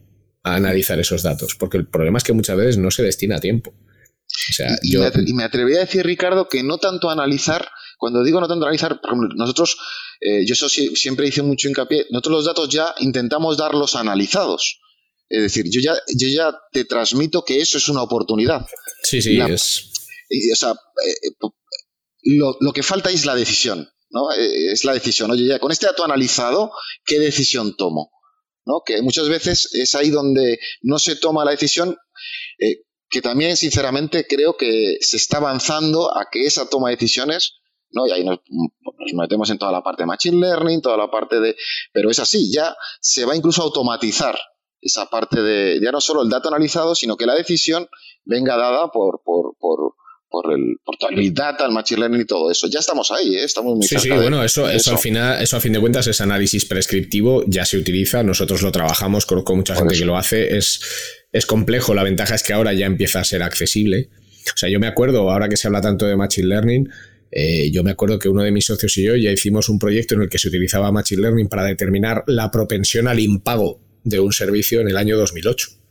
a 0.43 0.57
analizar 0.57 0.99
esos 0.99 1.23
datos, 1.23 1.55
porque 1.55 1.77
el 1.77 1.87
problema 1.87 2.19
es 2.19 2.25
que 2.25 2.33
muchas 2.33 2.57
veces 2.57 2.79
no 2.79 2.91
se 2.91 3.03
destina 3.03 3.41
tiempo. 3.41 3.75
y, 4.83 5.33
me 5.35 5.45
atrevería 5.45 5.79
a 5.79 5.85
decir, 5.85 6.05
Ricardo, 6.05 6.49
que 6.49 6.63
no 6.63 6.79
tanto 6.79 7.11
analizar, 7.11 7.69
cuando 7.99 8.25
digo 8.25 8.41
no 8.41 8.49
tanto 8.49 8.65
analizar, 8.65 9.01
nosotros, 9.37 9.77
eh, 10.21 10.45
yo 10.47 10.55
eso 10.55 10.69
siempre 10.69 11.29
hice 11.29 11.43
mucho 11.43 11.69
hincapié, 11.69 12.07
nosotros 12.11 12.37
los 12.37 12.45
datos 12.47 12.69
ya 12.69 12.95
intentamos 13.01 13.57
darlos 13.57 13.95
analizados. 13.95 14.81
Es 15.29 15.43
decir, 15.43 15.67
yo 15.71 15.81
ya, 15.81 15.95
yo 16.15 16.29
ya 16.29 16.55
te 16.73 16.85
transmito 16.85 17.43
que 17.45 17.61
eso 17.61 17.79
es 17.79 17.89
una 17.89 18.03
oportunidad. 18.03 18.67
Sí, 19.03 19.23
sí, 19.23 19.41
es. 19.41 19.91
o 20.53 20.57
sea, 20.57 20.73
eh, 20.73 21.31
lo, 22.23 22.73
que 22.73 22.83
falta 22.83 23.11
es 23.11 23.27
la 23.27 23.35
decisión, 23.35 23.89
¿no? 24.11 24.33
Eh, 24.33 24.73
es 24.73 24.85
la 24.85 24.93
decisión. 24.93 25.31
Oye, 25.31 25.47
ya 25.47 25.59
con 25.59 25.73
este 25.73 25.87
dato 25.87 26.05
analizado, 26.05 26.73
¿qué 27.05 27.19
decisión 27.19 27.77
tomo? 27.77 28.13
¿No? 28.65 28.83
Que 28.85 29.03
muchas 29.03 29.29
veces 29.29 29.69
es 29.73 29.95
ahí 29.95 30.11
donde 30.11 30.59
no 30.83 30.99
se 30.99 31.17
toma 31.17 31.45
la 31.45 31.51
decisión, 31.51 31.97
eh, 32.59 32.83
que 33.11 33.21
también, 33.21 33.57
sinceramente, 33.57 34.27
creo 34.27 34.57
que 34.57 34.99
se 35.01 35.17
está 35.17 35.39
avanzando 35.39 36.17
a 36.17 36.29
que 36.31 36.47
esa 36.47 36.69
toma 36.71 36.89
de 36.89 36.97
decisiones, 36.97 37.59
¿no? 37.91 38.07
Y 38.07 38.13
ahí 38.13 38.25
nos, 38.25 38.39
metemos 39.15 39.51
en 39.51 39.59
toda 39.59 39.73
la 39.73 39.83
parte 39.83 40.05
de 40.05 40.07
Machine 40.07 40.41
Learning, 40.41 40.81
toda 40.81 40.97
la 40.97 41.11
parte 41.11 41.41
de... 41.41 41.57
Pero 41.93 42.11
es 42.11 42.19
así, 42.21 42.51
ya 42.53 42.75
se 43.01 43.25
va 43.25 43.37
incluso 43.37 43.61
a 43.61 43.65
automatizar 43.65 44.39
esa 44.81 45.07
parte 45.11 45.43
de, 45.43 45.79
ya 45.83 45.93
no 45.93 46.01
solo 46.01 46.23
el 46.23 46.31
dato 46.31 46.49
analizado, 46.49 46.95
sino 46.95 47.17
que 47.17 47.27
la 47.27 47.35
decisión 47.35 47.89
venga 48.25 48.57
dada 48.57 48.91
por, 48.91 49.23
por, 49.25 49.57
por 49.59 49.95
por 50.33 50.53
el, 50.53 50.77
por 50.83 50.97
el 51.11 51.17
Big 51.17 51.35
Data, 51.35 51.67
el 51.67 51.73
Machine 51.73 52.01
Learning 52.01 52.23
y 52.23 52.25
todo 52.25 52.51
eso. 52.51 52.67
Ya 52.69 52.81
estamos 52.81 53.11
ahí, 53.11 53.37
¿eh? 53.37 53.45
estamos 53.45 53.77
muy 53.77 53.87
Sí, 53.87 53.97
sí, 53.99 54.09
bueno, 54.09 54.43
eso, 54.43 54.69
eso, 54.69 54.93
al 54.93 54.99
final, 54.99 55.41
eso 55.43 55.59
a 55.59 55.61
fin 55.61 55.75
de 55.75 55.81
cuentas 55.81 56.07
es 56.07 56.21
análisis 56.23 56.65
prescriptivo, 56.65 57.45
ya 57.47 57.67
se 57.67 57.77
utiliza, 57.77 58.23
nosotros 58.23 58.63
lo 58.63 58.73
trabajamos, 58.73 59.27
conozco 59.27 59.55
mucha 59.55 59.77
gente 59.77 59.95
que 59.95 60.07
lo 60.07 60.17
hace, 60.17 60.57
es, 60.57 60.81
es 61.31 61.45
complejo, 61.45 61.93
la 61.95 62.03
ventaja 62.03 62.35
es 62.35 62.43
que 62.43 62.55
ahora 62.55 62.73
ya 62.73 62.87
empieza 62.87 63.21
a 63.21 63.25
ser 63.25 63.43
accesible. 63.43 64.09
O 64.47 64.57
sea, 64.57 64.71
yo 64.71 64.81
me 64.81 64.87
acuerdo, 64.87 65.31
ahora 65.31 65.49
que 65.49 65.57
se 65.57 65.69
habla 65.69 65.83
tanto 65.83 66.07
de 66.07 66.17
Machine 66.17 66.49
Learning, 66.49 66.89
eh, 67.31 67.71
yo 67.71 67.85
me 67.85 67.91
acuerdo 67.91 68.19
que 68.19 68.29
uno 68.29 68.43
de 68.43 68.51
mis 68.51 68.65
socios 68.65 68.97
y 68.97 69.05
yo 69.05 69.15
ya 69.17 69.31
hicimos 69.31 69.69
un 69.69 69.79
proyecto 69.79 70.15
en 70.15 70.23
el 70.23 70.29
que 70.29 70.39
se 70.39 70.49
utilizaba 70.49 70.91
Machine 70.91 71.23
Learning 71.23 71.49
para 71.49 71.65
determinar 71.65 72.25
la 72.27 72.51
propensión 72.51 73.07
al 73.07 73.21
impago 73.21 73.81
de 74.05 74.21
un 74.21 74.33
servicio 74.33 74.81
en 74.81 74.89
el 74.89 74.97
año 74.97 75.17
2008. 75.17 75.82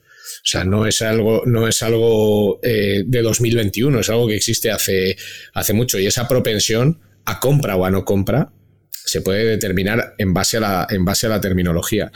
O 0.44 0.46
sea, 0.46 0.64
no 0.64 0.88
es 0.88 1.02
algo, 1.02 1.44
no 1.46 1.68
es 1.68 1.84
algo 1.84 2.60
eh, 2.64 3.04
de 3.06 3.22
2021, 3.22 4.00
es 4.00 4.10
algo 4.10 4.28
que 4.28 4.36
existe 4.36 4.72
hace, 4.72 5.18
hace 5.54 5.74
mucho. 5.74 6.00
Y 6.00 6.08
esa 6.08 6.28
propensión 6.28 7.00
a 7.26 7.40
compra 7.40 7.76
o 7.76 7.86
a 7.86 7.92
no 7.92 8.06
compra 8.06 8.54
se 8.90 9.22
puede 9.22 9.46
determinar 9.46 10.16
en 10.18 10.34
base 10.34 10.58
a 10.58 10.60
la, 10.60 10.88
en 10.90 11.06
base 11.06 11.28
a 11.28 11.30
la 11.30 11.42
terminología. 11.42 12.12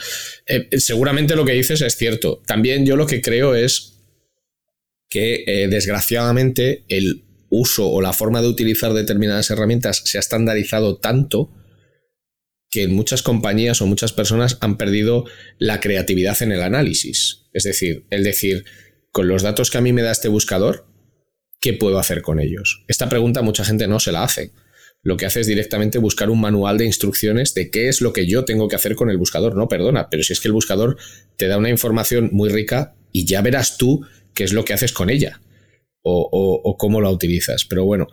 Eh, 0.46 0.80
seguramente 0.80 1.36
lo 1.36 1.46
que 1.46 1.54
dices 1.54 1.82
es 1.82 1.96
cierto. 1.98 2.42
También 2.46 2.86
yo 2.86 2.96
lo 2.96 3.08
que 3.08 3.22
creo 3.22 3.56
es 3.56 3.96
que 5.10 5.44
eh, 5.46 5.68
desgraciadamente 5.68 6.86
el 6.88 7.26
uso 7.50 7.90
o 7.90 8.02
la 8.02 8.14
forma 8.14 8.42
de 8.42 8.48
utilizar 8.48 8.94
determinadas 8.94 9.50
herramientas 9.50 10.02
se 10.06 10.18
ha 10.18 10.20
estandarizado 10.20 10.98
tanto 10.98 11.52
que 12.70 12.88
muchas 12.88 13.22
compañías 13.22 13.82
o 13.82 13.88
muchas 13.88 14.14
personas 14.14 14.58
han 14.62 14.78
perdido 14.78 15.26
la 15.58 15.80
creatividad 15.80 16.42
en 16.42 16.52
el 16.52 16.62
análisis. 16.62 17.46
Es 17.54 17.64
decir, 17.64 18.06
el 18.10 18.24
decir, 18.24 18.66
con 19.12 19.28
los 19.28 19.44
datos 19.44 19.70
que 19.70 19.78
a 19.78 19.82
mí 19.82 19.94
me 19.94 20.02
da 20.02 20.12
este 20.12 20.28
buscador, 20.28 20.88
¿qué 21.62 21.74
puedo 21.74 22.00
hacer 22.00 22.22
con 22.22 22.40
ellos? 22.40 22.84
Esta 22.88 23.08
pregunta 23.10 23.42
mucha 23.42 23.64
gente 23.64 23.88
no 23.88 24.00
se 24.00 24.12
la 24.12 24.24
hace. 24.24 24.52
Lo 25.02 25.18
que 25.18 25.28
hace 25.28 25.40
es 25.40 25.48
directamente 25.48 26.00
buscar 26.00 26.30
un 26.30 26.42
manual 26.42 26.80
de 26.80 26.86
instrucciones 26.86 27.54
de 27.54 27.70
qué 27.70 27.90
es 27.90 28.02
lo 28.02 28.12
que 28.12 28.26
yo 28.26 28.44
tengo 28.44 28.68
que 28.68 28.76
hacer 28.76 28.96
con 28.96 29.10
el 29.10 29.18
buscador. 29.18 29.56
No, 29.56 29.68
perdona, 29.68 30.10
pero 30.10 30.24
si 30.24 30.34
es 30.34 30.40
que 30.40 30.48
el 30.48 30.54
buscador 30.54 30.98
te 31.38 31.48
da 31.48 31.58
una 31.58 31.70
información 31.70 32.30
muy 32.34 32.50
rica 32.50 32.96
y 33.12 33.26
ya 33.26 33.42
verás 33.42 33.78
tú 33.78 34.06
qué 34.34 34.44
es 34.44 34.52
lo 34.52 34.66
que 34.66 34.74
haces 34.74 34.92
con 34.92 35.10
ella 35.10 35.42
o, 36.02 36.76
cómo 36.78 37.02
la 37.02 37.10
utilizas. 37.10 37.66
Pero 37.66 37.86
bueno, 37.86 38.08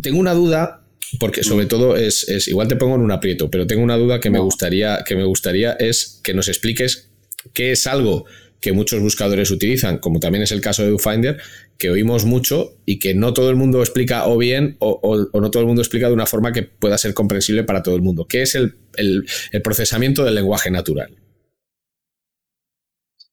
tengo 0.00 0.18
una 0.18 0.34
duda 0.34 0.81
porque 1.18 1.42
sobre 1.44 1.66
todo 1.66 1.96
es, 1.96 2.26
igual 2.48 2.68
te 2.68 2.76
pongo 2.76 2.94
en 2.94 3.02
un 3.02 3.12
aprieto, 3.12 3.50
pero 3.50 3.66
tengo 3.66 3.82
una 3.82 3.96
duda 3.96 4.20
que 4.20 4.30
me 4.30 4.38
gustaría 4.38 5.04
que 5.06 5.16
me 5.16 5.24
gustaría 5.24 5.72
es 5.72 6.20
que 6.22 6.34
nos 6.34 6.48
expliques 6.48 7.10
qué 7.52 7.72
es 7.72 7.86
algo 7.86 8.26
que 8.62 8.72
muchos 8.72 9.00
buscadores 9.00 9.50
utilizan, 9.50 9.98
como 9.98 10.20
también 10.20 10.44
es 10.44 10.52
el 10.52 10.60
caso 10.60 10.84
de 10.84 10.90
DoFinder, 10.90 11.42
que 11.78 11.90
oímos 11.90 12.24
mucho 12.24 12.76
y 12.86 13.00
que 13.00 13.12
no 13.12 13.34
todo 13.34 13.50
el 13.50 13.56
mundo 13.56 13.80
explica 13.80 14.28
o 14.28 14.38
bien 14.38 14.76
o, 14.78 15.28
no 15.34 15.50
todo 15.50 15.62
el 15.62 15.66
mundo 15.66 15.82
explica 15.82 16.06
de 16.06 16.14
una 16.14 16.26
forma 16.26 16.52
que 16.52 16.62
pueda 16.62 16.96
ser 16.96 17.12
comprensible 17.12 17.64
para 17.64 17.82
todo 17.82 17.96
el 17.96 18.02
mundo. 18.02 18.24
¿Qué 18.26 18.42
es 18.42 18.54
el, 18.54 18.76
procesamiento 19.64 20.24
del 20.24 20.36
lenguaje 20.36 20.70
natural? 20.70 21.10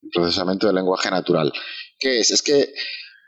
El 0.02 0.10
procesamiento 0.12 0.66
del 0.66 0.76
lenguaje 0.76 1.10
natural. 1.10 1.52
¿Qué 1.96 2.18
es? 2.18 2.32
Es 2.32 2.42
que 2.42 2.72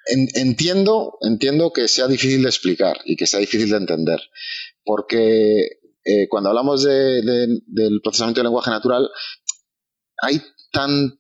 entiendo, 0.07 1.19
entiendo 1.21 1.73
que 1.73 1.89
sea 1.89 2.09
difícil 2.09 2.43
de 2.43 2.49
explicar 2.49 3.01
y 3.05 3.17
que 3.17 3.27
sea 3.27 3.41
difícil 3.41 3.71
de 3.71 3.77
entender, 3.77 4.21
porque 4.85 5.67
eh, 6.05 6.29
cuando 6.29 6.51
hablamos 6.51 6.83
del 6.83 8.01
procesamiento 8.03 8.41
del 8.41 8.47
lenguaje 8.47 8.71
natural, 8.71 9.09
hay 10.23 10.43
tanta... 10.73 11.19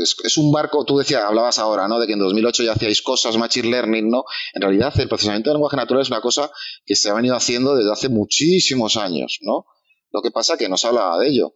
Es, 0.00 0.36
un 0.38 0.52
barco, 0.52 0.84
tú 0.84 0.98
decías, 0.98 1.22
hablabas 1.22 1.58
ahora, 1.58 1.88
¿no? 1.88 1.98
De 1.98 2.06
que 2.06 2.12
en 2.12 2.20
2008 2.20 2.62
ya 2.62 2.72
hacíais 2.72 3.02
cosas, 3.02 3.36
Machine 3.36 3.68
Learning, 3.68 4.08
¿no? 4.08 4.24
En 4.52 4.62
realidad 4.62 4.92
el 4.98 5.08
procesamiento 5.08 5.50
del 5.50 5.56
lenguaje 5.56 5.76
natural 5.76 6.02
es 6.02 6.08
una 6.08 6.20
cosa 6.20 6.50
que 6.86 6.94
se 6.94 7.10
ha 7.10 7.14
venido 7.14 7.34
haciendo 7.34 7.74
desde 7.74 7.92
hace 7.92 8.08
muchísimos 8.08 8.96
años, 8.96 9.38
¿no? 9.42 9.66
Lo 10.12 10.22
que 10.22 10.30
pasa 10.30 10.52
es 10.52 10.60
que 10.60 10.68
no 10.68 10.76
se 10.76 10.86
hablaba 10.86 11.18
de 11.18 11.28
ello 11.28 11.54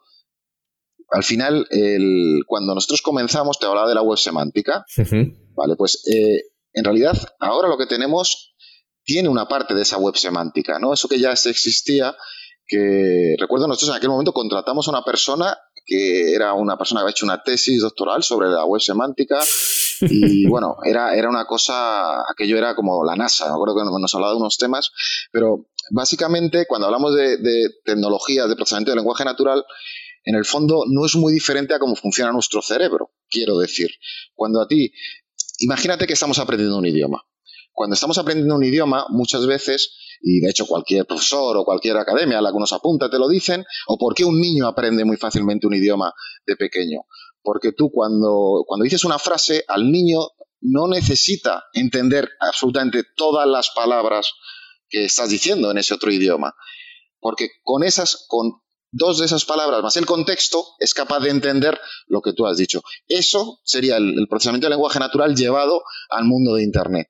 al 1.10 1.24
final, 1.24 1.66
el, 1.70 2.42
cuando 2.46 2.74
nosotros 2.74 3.02
comenzamos, 3.02 3.58
te 3.58 3.66
hablaba 3.66 3.88
de 3.88 3.94
la 3.94 4.02
web 4.02 4.18
semántica, 4.18 4.84
¿vale? 5.54 5.76
Pues 5.76 6.02
eh, 6.12 6.42
en 6.72 6.84
realidad, 6.84 7.16
ahora 7.40 7.68
lo 7.68 7.78
que 7.78 7.86
tenemos 7.86 8.54
tiene 9.04 9.28
una 9.28 9.48
parte 9.48 9.74
de 9.74 9.82
esa 9.82 9.96
web 9.96 10.16
semántica, 10.16 10.78
¿no? 10.78 10.92
Eso 10.92 11.08
que 11.08 11.18
ya 11.18 11.32
existía, 11.32 12.14
que 12.66 13.36
recuerdo 13.38 13.66
nosotros 13.66 13.90
en 13.90 13.96
aquel 13.96 14.10
momento 14.10 14.32
contratamos 14.32 14.86
a 14.86 14.90
una 14.90 15.02
persona 15.02 15.56
que 15.86 16.34
era 16.34 16.52
una 16.52 16.76
persona 16.76 17.00
que 17.00 17.02
había 17.04 17.12
hecho 17.12 17.24
una 17.24 17.42
tesis 17.42 17.80
doctoral 17.80 18.22
sobre 18.22 18.48
la 18.48 18.66
web 18.66 18.82
semántica 18.82 19.40
y 20.02 20.46
bueno, 20.46 20.76
era, 20.84 21.14
era 21.14 21.30
una 21.30 21.46
cosa, 21.46 22.20
aquello 22.30 22.58
era 22.58 22.74
como 22.74 23.02
la 23.04 23.16
NASA, 23.16 23.46
me 23.46 23.52
acuerdo 23.52 23.76
que 23.76 23.84
nos 23.98 24.14
hablaba 24.14 24.34
de 24.34 24.38
unos 24.38 24.58
temas, 24.58 24.92
pero 25.32 25.68
básicamente 25.90 26.66
cuando 26.68 26.86
hablamos 26.86 27.14
de, 27.14 27.38
de 27.38 27.70
tecnologías 27.84 28.48
de 28.48 28.56
procesamiento 28.56 28.90
del 28.90 28.98
lenguaje 28.98 29.24
natural, 29.24 29.64
en 30.24 30.36
el 30.36 30.44
fondo 30.44 30.84
no 30.88 31.06
es 31.06 31.16
muy 31.16 31.32
diferente 31.32 31.74
a 31.74 31.78
cómo 31.78 31.96
funciona 31.96 32.32
nuestro 32.32 32.62
cerebro, 32.62 33.12
quiero 33.28 33.58
decir. 33.58 33.90
Cuando 34.34 34.60
a 34.60 34.68
ti, 34.68 34.92
imagínate 35.60 36.06
que 36.06 36.14
estamos 36.14 36.38
aprendiendo 36.38 36.78
un 36.78 36.86
idioma. 36.86 37.22
Cuando 37.72 37.94
estamos 37.94 38.18
aprendiendo 38.18 38.54
un 38.56 38.64
idioma, 38.64 39.06
muchas 39.08 39.46
veces 39.46 39.94
y 40.20 40.40
de 40.40 40.50
hecho 40.50 40.66
cualquier 40.66 41.06
profesor 41.06 41.56
o 41.56 41.64
cualquier 41.64 41.96
academia 41.96 42.38
a 42.38 42.42
la 42.42 42.52
que 42.52 42.58
nos 42.58 42.72
apunta 42.72 43.10
te 43.10 43.18
lo 43.18 43.28
dicen, 43.28 43.64
o 43.86 43.98
por 43.98 44.14
qué 44.14 44.24
un 44.24 44.40
niño 44.40 44.66
aprende 44.66 45.04
muy 45.04 45.16
fácilmente 45.16 45.66
un 45.66 45.74
idioma 45.74 46.12
de 46.46 46.56
pequeño. 46.56 47.02
Porque 47.42 47.72
tú 47.72 47.90
cuando, 47.90 48.64
cuando 48.66 48.84
dices 48.84 49.04
una 49.04 49.18
frase, 49.18 49.64
al 49.68 49.90
niño 49.90 50.18
no 50.60 50.88
necesita 50.88 51.64
entender 51.72 52.28
absolutamente 52.40 53.04
todas 53.16 53.46
las 53.46 53.70
palabras 53.70 54.32
que 54.88 55.04
estás 55.04 55.30
diciendo 55.30 55.70
en 55.70 55.78
ese 55.78 55.94
otro 55.94 56.10
idioma. 56.10 56.54
Porque 57.20 57.48
con 57.62 57.84
esas, 57.84 58.26
con 58.28 58.60
dos 58.90 59.18
de 59.18 59.26
esas 59.26 59.44
palabras 59.44 59.82
más 59.82 59.96
el 59.96 60.06
contexto, 60.06 60.64
es 60.78 60.94
capaz 60.94 61.20
de 61.20 61.30
entender 61.30 61.78
lo 62.06 62.20
que 62.22 62.32
tú 62.32 62.46
has 62.46 62.56
dicho. 62.56 62.82
Eso 63.06 63.60
sería 63.64 63.96
el, 63.96 64.18
el 64.18 64.28
procesamiento 64.28 64.66
del 64.66 64.72
lenguaje 64.72 64.98
natural 64.98 65.34
llevado 65.34 65.82
al 66.10 66.24
mundo 66.24 66.54
de 66.54 66.62
Internet. 66.62 67.08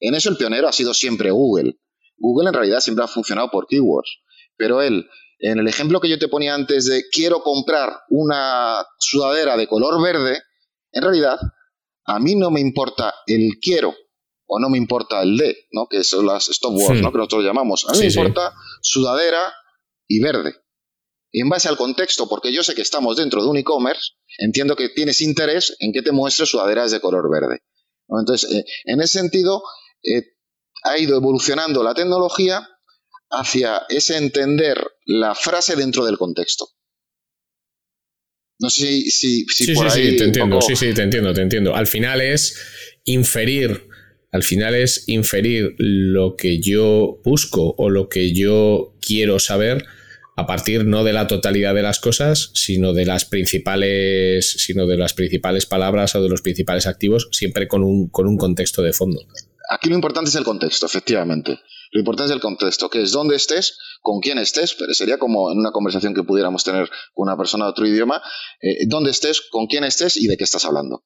En 0.00 0.14
eso 0.14 0.30
el 0.30 0.36
pionero 0.36 0.68
ha 0.68 0.72
sido 0.72 0.94
siempre 0.94 1.30
Google. 1.30 1.78
Google 2.18 2.48
en 2.48 2.54
realidad 2.54 2.80
siempre 2.80 3.04
ha 3.04 3.08
funcionado 3.08 3.50
por 3.50 3.66
keywords, 3.66 4.20
pero 4.56 4.80
él, 4.80 5.08
en 5.38 5.58
el 5.58 5.68
ejemplo 5.68 6.00
que 6.00 6.08
yo 6.08 6.18
te 6.18 6.28
ponía 6.28 6.54
antes 6.54 6.86
de 6.86 7.04
quiero 7.10 7.42
comprar 7.42 7.92
una 8.08 8.84
sudadera 8.98 9.56
de 9.56 9.66
color 9.66 10.02
verde, 10.02 10.40
en 10.92 11.02
realidad 11.02 11.38
a 12.04 12.18
mí 12.20 12.34
no 12.36 12.50
me 12.50 12.60
importa 12.60 13.14
el 13.26 13.58
quiero 13.60 13.94
o 14.46 14.58
no 14.60 14.70
me 14.70 14.78
importa 14.78 15.22
el 15.22 15.36
de, 15.36 15.56
¿no? 15.72 15.88
que 15.88 16.04
son 16.04 16.26
las 16.26 16.48
stop 16.48 16.74
words, 16.74 17.02
¿no? 17.02 17.10
que 17.10 17.18
nosotros 17.18 17.44
llamamos. 17.44 17.84
A 17.88 17.92
mí 17.92 17.98
me 17.98 18.06
importa 18.06 18.54
sudadera 18.80 19.52
y 20.06 20.20
verde. 20.20 20.54
Y 21.36 21.42
en 21.42 21.50
base 21.50 21.68
al 21.68 21.76
contexto, 21.76 22.30
porque 22.30 22.50
yo 22.50 22.62
sé 22.62 22.74
que 22.74 22.80
estamos 22.80 23.18
dentro 23.18 23.42
de 23.42 23.50
un 23.50 23.58
e-commerce, 23.58 24.12
entiendo 24.38 24.74
que 24.74 24.88
tienes 24.88 25.20
interés 25.20 25.76
en 25.80 25.92
que 25.92 26.00
te 26.00 26.10
muestre 26.10 26.46
sudaderas 26.46 26.92
de 26.92 27.00
color 27.00 27.30
verde. 27.30 27.58
Entonces, 28.08 28.50
eh, 28.50 28.64
en 28.86 29.02
ese 29.02 29.18
sentido, 29.18 29.62
eh, 30.02 30.22
ha 30.84 30.96
ido 30.96 31.18
evolucionando 31.18 31.82
la 31.82 31.92
tecnología 31.92 32.66
hacia 33.28 33.82
ese 33.90 34.16
entender 34.16 34.82
la 35.04 35.34
frase 35.34 35.76
dentro 35.76 36.06
del 36.06 36.16
contexto. 36.16 36.68
No 38.58 38.70
sé 38.70 38.86
si, 38.86 39.10
si, 39.10 39.44
sí, 39.44 39.74
por 39.74 39.90
sí, 39.90 39.98
ahí 39.98 40.10
sí, 40.12 40.16
te 40.16 40.24
entiendo, 40.24 40.62
sí, 40.62 40.74
sí, 40.74 40.94
te 40.94 41.02
entiendo, 41.02 41.34
te 41.34 41.42
entiendo. 41.42 41.76
Al 41.76 41.86
final 41.86 42.22
es 42.22 42.58
inferir, 43.04 43.88
al 44.32 44.42
final 44.42 44.74
es 44.74 45.06
inferir 45.06 45.74
lo 45.76 46.34
que 46.34 46.62
yo 46.62 47.20
busco 47.22 47.74
o 47.76 47.90
lo 47.90 48.08
que 48.08 48.32
yo 48.32 48.96
quiero 49.02 49.38
saber 49.38 49.84
a 50.36 50.46
partir 50.46 50.84
no 50.84 51.02
de 51.02 51.12
la 51.12 51.26
totalidad 51.26 51.74
de 51.74 51.82
las 51.82 51.98
cosas, 51.98 52.50
sino 52.54 52.92
de 52.92 53.06
las 53.06 53.24
principales, 53.24 54.52
sino 54.58 54.86
de 54.86 54.96
las 54.96 55.14
principales 55.14 55.66
palabras 55.66 56.14
o 56.14 56.22
de 56.22 56.28
los 56.28 56.42
principales 56.42 56.86
activos, 56.86 57.28
siempre 57.32 57.66
con 57.66 57.82
un, 57.82 58.08
con 58.08 58.28
un 58.28 58.36
contexto 58.36 58.82
de 58.82 58.92
fondo 58.92 59.20
aquí 59.68 59.88
lo 59.88 59.94
importante 59.94 60.30
es 60.30 60.36
el 60.36 60.44
contexto, 60.44 60.86
efectivamente. 60.86 61.60
Lo 61.92 62.00
importante 62.00 62.32
es 62.32 62.36
el 62.36 62.42
contexto, 62.42 62.90
que 62.90 63.02
es 63.02 63.12
dónde 63.12 63.36
estés, 63.36 63.78
con 64.00 64.20
quién 64.20 64.38
estés, 64.38 64.74
pero 64.74 64.92
sería 64.94 65.18
como 65.18 65.50
en 65.50 65.58
una 65.58 65.72
conversación 65.72 66.14
que 66.14 66.22
pudiéramos 66.22 66.64
tener 66.64 66.88
con 67.14 67.28
una 67.28 67.36
persona 67.36 67.64
de 67.64 67.70
otro 67.70 67.86
idioma, 67.86 68.22
eh, 68.60 68.86
dónde 68.86 69.10
estés, 69.10 69.42
con 69.50 69.66
quién 69.66 69.84
estés 69.84 70.16
y 70.16 70.26
de 70.26 70.36
qué 70.36 70.44
estás 70.44 70.64
hablando. 70.64 71.04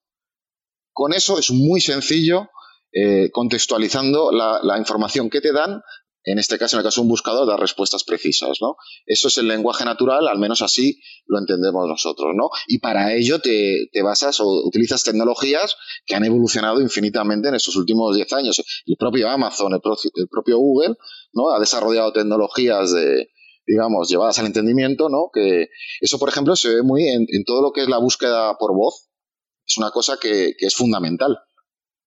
Con 0.93 1.13
eso 1.13 1.39
es 1.39 1.51
muy 1.51 1.81
sencillo 1.81 2.49
eh, 2.93 3.31
contextualizando 3.31 4.33
la, 4.33 4.79
información 4.79 5.31
que 5.31 5.41
te 5.41 5.53
dan 5.53 5.81
en 6.25 6.39
este 6.39 6.59
caso, 6.59 6.77
en 6.77 6.81
el 6.81 6.85
caso 6.85 7.01
de 7.01 7.07
un 7.07 7.09
buscador, 7.09 7.47
dar 7.47 7.59
respuestas 7.59 8.05
precisas, 8.05 8.59
¿no? 8.61 8.77
Eso 9.07 9.29
es 9.29 9.39
el 9.39 9.49
lenguaje 9.49 9.85
natural, 9.85 10.29
al 10.29 10.39
menos 10.39 10.61
así 10.61 11.01
lo 11.27 11.39
entendemos 11.39 11.89
nosotros, 11.89 12.33
¿no? 12.35 12.51
Y 12.67 12.79
para 12.79 13.15
ello 13.15 13.41
te, 13.41 13.89
basas 14.03 14.41
o 14.41 14.67
utilizas 14.67 15.03
tecnologías 15.03 15.77
que 16.05 16.15
han 16.15 16.25
evolucionado 16.25 16.81
infinitamente 16.81 17.49
en 17.49 17.55
estos 17.55 17.77
últimos 17.77 18.15
10 18.15 18.33
años. 18.35 18.63
El 18.87 18.97
propio 18.97 19.31
Amazon, 19.31 19.73
el, 19.73 19.81
propio 20.29 20.59
Google, 20.59 20.97
¿no? 21.33 21.51
Ha 21.51 21.59
desarrollado 21.59 22.13
tecnologías 22.13 22.93
de, 22.93 23.31
digamos, 23.67 24.09
llevadas 24.11 24.39
al 24.39 24.47
entendimiento, 24.47 25.09
¿no? 25.09 25.31
Que 25.33 25.69
eso, 26.01 26.19
por 26.19 26.29
ejemplo, 26.29 26.55
se 26.55 26.69
ve 26.75 26.83
muy 26.83 27.09
en, 27.09 27.27
todo 27.47 27.63
lo 27.63 27.73
que 27.73 27.83
es 27.83 27.89
la 27.89 27.99
búsqueda 27.99 28.57
por 28.59 28.75
voz. 28.75 29.09
Es 29.67 29.79
una 29.79 29.91
cosa 29.91 30.19
que, 30.21 30.53
que 30.59 30.67
es 30.67 30.75
fundamental 30.75 31.39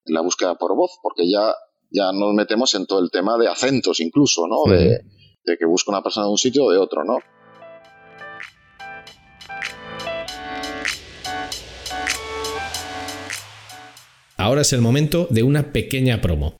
en 0.06 0.14
la 0.14 0.22
búsqueda 0.22 0.56
por 0.56 0.76
voz, 0.76 0.92
porque 1.02 1.30
ya 1.30 1.56
ya 1.94 2.12
nos 2.12 2.34
metemos 2.34 2.74
en 2.74 2.88
todo 2.88 3.00
el 3.00 3.12
tema 3.12 3.38
de 3.38 3.48
acentos 3.48 4.00
incluso, 4.00 4.48
¿no? 4.48 4.72
De, 4.74 5.00
que 5.46 5.66
busca 5.66 5.92
una 5.92 6.02
persona 6.02 6.26
de 6.26 6.32
un 6.32 6.38
sitio 6.38 6.66
o 6.66 6.72
de 6.72 6.78
otro, 6.78 7.04
¿no? 7.04 7.20
Ahora 14.38 14.62
es 14.62 14.74
el 14.74 14.82
momento 14.82 15.28
de 15.30 15.44
una 15.44 15.72
pequeña 15.72 16.20
promo. 16.20 16.58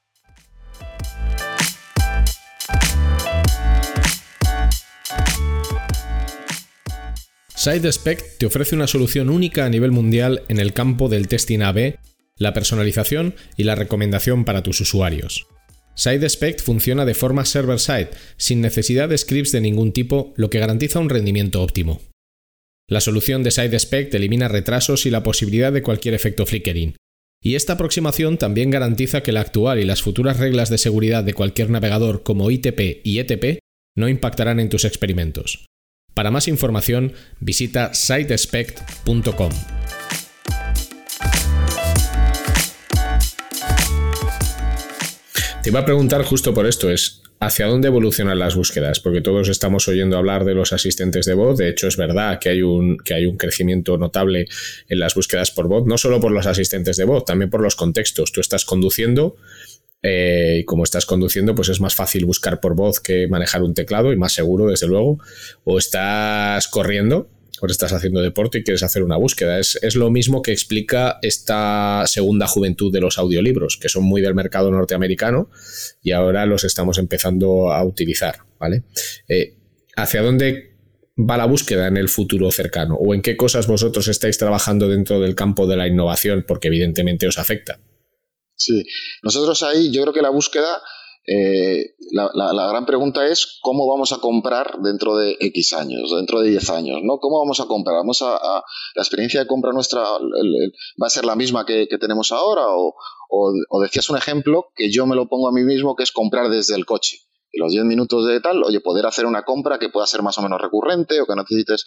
SideSpec 7.56 8.38
te 8.38 8.46
ofrece 8.46 8.76
una 8.76 8.88
solución 8.88 9.30
única 9.30 9.66
a 9.66 9.70
nivel 9.70 9.92
mundial 9.92 10.44
en 10.50 10.60
el 10.60 10.74
campo 10.74 11.08
del 11.08 11.28
testing 11.28 11.62
AB 11.62 11.96
la 12.38 12.54
personalización 12.54 13.36
y 13.58 13.64
la 13.64 13.76
recomendación 13.76 14.46
para 14.46 14.64
tus 14.64 14.82
usuarios. 14.82 15.48
SideSpect 15.96 16.62
funciona 16.62 17.06
de 17.06 17.14
forma 17.14 17.46
server-side, 17.46 18.10
sin 18.38 18.62
necesidad 18.62 19.10
de 19.10 19.18
scripts 19.18 19.52
de 19.52 19.62
ningún 19.62 19.92
tipo, 19.92 20.34
lo 20.36 20.50
que 20.50 20.60
garantiza 20.60 21.00
un 21.00 21.10
rendimiento 21.10 21.62
óptimo. 21.62 22.02
La 22.90 23.00
solución 23.00 23.44
de 23.44 23.52
SideSpect 23.52 24.14
elimina 24.16 24.48
retrasos 24.48 25.06
y 25.06 25.10
la 25.10 25.24
posibilidad 25.24 25.72
de 25.72 25.84
cualquier 25.84 26.14
efecto 26.14 26.46
flickering. 26.46 26.96
Y 27.42 27.56
esta 27.56 27.74
aproximación 27.74 28.38
también 28.38 28.72
garantiza 28.72 29.22
que 29.22 29.32
la 29.32 29.42
actual 29.42 29.80
y 29.80 29.86
las 29.86 30.02
futuras 30.02 30.40
reglas 30.40 30.70
de 30.70 30.78
seguridad 30.78 31.24
de 31.24 31.34
cualquier 31.34 31.70
navegador 31.70 32.24
como 32.24 32.50
ITP 32.50 33.02
y 33.04 33.20
ETP 33.20 33.60
no 33.96 34.10
impactarán 34.10 34.60
en 34.60 34.70
tus 34.70 34.86
experimentos. 34.86 35.66
Para 36.14 36.32
más 36.32 36.48
información, 36.48 37.14
visita 37.40 37.94
sidespect.com. 37.94 39.52
Te 45.64 45.70
iba 45.70 45.80
a 45.80 45.86
preguntar 45.86 46.24
justo 46.24 46.54
por 46.54 46.68
esto, 46.68 46.92
es 46.92 47.22
¿hacia 47.40 47.68
dónde 47.68 47.88
evolucionan 47.88 48.38
las 48.38 48.54
búsquedas? 48.54 49.00
Porque 49.00 49.22
todos 49.22 49.48
estamos 49.48 49.88
oyendo 49.88 50.18
hablar 50.18 50.44
de 50.44 50.54
los 50.54 50.74
asistentes 50.74 51.26
de 51.26 51.36
voz, 51.36 51.58
de 51.58 51.70
hecho 51.70 51.88
es 51.88 51.96
verdad 51.96 52.38
que 52.38 52.50
hay 52.50 52.62
un, 52.62 52.98
que 52.98 53.14
hay 53.14 53.26
un 53.26 53.38
crecimiento 53.38 53.98
notable 53.98 54.48
en 54.90 55.00
las 55.00 55.16
búsquedas 55.16 55.52
por 55.52 55.70
voz, 55.70 55.86
no 55.86 55.98
solo 55.98 56.20
por 56.20 56.34
los 56.34 56.48
asistentes 56.48 56.98
de 56.98 57.06
voz, 57.06 57.24
también 57.24 57.50
por 57.50 57.62
los 57.62 57.78
contextos. 57.78 58.34
Tú 58.34 58.42
estás 58.42 58.66
conduciendo 58.66 59.38
eh, 60.02 60.58
y 60.60 60.66
como 60.66 60.84
estás 60.84 61.06
conduciendo, 61.06 61.56
pues 61.56 61.70
es 61.70 61.80
más 61.80 61.96
fácil 61.96 62.26
buscar 62.26 62.60
por 62.60 62.76
voz 62.76 63.00
que 63.00 63.30
manejar 63.30 63.64
un 63.64 63.74
teclado 63.74 64.12
y 64.12 64.18
más 64.18 64.34
seguro, 64.34 64.68
desde 64.68 64.88
luego. 64.88 65.20
O 65.64 65.78
estás 65.78 66.68
corriendo 66.68 67.30
estás 67.72 67.94
haciendo 67.94 68.22
deporte 68.22 68.60
y 68.60 68.64
quieres 68.64 68.84
hacer 68.84 69.04
una 69.04 69.18
búsqueda. 69.18 69.60
Es, 69.60 69.96
lo 69.96 70.10
mismo 70.10 70.42
que 70.42 70.52
explica 70.52 71.20
esta 71.22 72.04
segunda 72.08 72.48
juventud 72.48 72.92
de 72.92 73.02
los 73.02 73.18
audiolibros, 73.18 73.78
que 73.78 73.90
son 73.90 74.04
muy 74.04 74.22
del 74.22 74.36
mercado 74.36 74.72
norteamericano 74.72 75.50
y 76.02 76.12
ahora 76.12 76.46
los 76.46 76.64
estamos 76.64 76.98
empezando 76.98 77.72
a 77.72 77.84
utilizar, 77.84 78.40
¿vale? 78.60 78.84
Eh, 79.28 79.58
¿Hacia 79.96 80.22
dónde 80.22 80.74
va 81.18 81.38
la 81.38 81.46
búsqueda 81.46 81.88
en 81.88 81.98
el 81.98 82.10
futuro 82.10 82.52
cercano? 82.52 82.96
¿O 82.96 83.14
en 83.14 83.22
qué 83.22 83.38
cosas 83.38 83.68
vosotros 83.68 84.08
estáis 84.08 84.38
trabajando 84.38 84.90
dentro 84.90 85.20
del 85.20 85.36
campo 85.36 85.68
de 85.68 85.78
la 85.78 85.88
innovación? 85.88 86.44
Porque 86.48 86.68
evidentemente 86.68 87.28
os 87.28 87.38
afecta. 87.38 87.80
Sí, 88.56 88.84
nosotros 89.22 89.64
ahí 89.64 89.92
yo 89.92 90.02
creo 90.02 90.14
que 90.14 90.22
la 90.22 90.30
búsqueda 90.30 90.82
eh, 91.26 91.96
la, 92.12 92.68
gran 92.68 92.86
pregunta 92.86 93.26
es 93.28 93.60
cómo 93.62 93.88
vamos 93.88 94.12
a 94.12 94.18
comprar 94.18 94.80
dentro 94.82 95.16
de 95.16 95.38
X 95.40 95.74
años, 95.74 96.12
dentro 96.16 96.42
de 96.42 96.50
10 96.50 96.70
años, 96.72 97.00
¿no? 97.04 97.20
¿Cómo 97.20 97.40
vamos 97.40 97.62
a 97.62 97.66
comprar? 97.66 97.96
¿Vamos 97.98 98.22
a, 98.22 98.34
la 98.96 99.02
experiencia 99.02 99.40
de 99.40 99.48
compra 99.48 99.72
nuestra 99.72 100.02
va 100.02 101.08
a 101.08 101.10
ser 101.10 101.26
la 101.26 101.36
misma 101.36 101.66
que, 101.66 101.88
tenemos 102.00 102.32
ahora? 102.32 102.64
O, 102.68 103.82
decías 103.82 104.10
un 104.10 104.18
ejemplo 104.18 104.68
que 104.76 104.92
yo 104.92 105.06
me 105.06 105.16
lo 105.16 105.28
pongo 105.28 105.48
a 105.48 105.54
mí 105.54 105.64
mismo, 105.64 105.96
que 105.96 106.04
es 106.04 106.12
comprar 106.12 106.50
desde 106.50 106.76
el 106.76 106.86
coche. 106.86 107.20
Y 107.52 107.60
los 107.60 107.72
10 107.72 107.86
minutos 107.86 108.26
de 108.26 108.42
tal, 108.42 108.64
oye, 108.64 108.82
poder 108.82 109.06
hacer 109.06 109.26
una 109.26 109.44
compra 109.44 109.78
que 109.78 109.90
pueda 109.90 110.08
ser 110.08 110.24
más 110.24 110.38
o 110.40 110.42
menos 110.42 110.60
recurrente 110.60 111.22
o 111.22 111.26
que 111.26 111.36
necesites. 111.36 111.86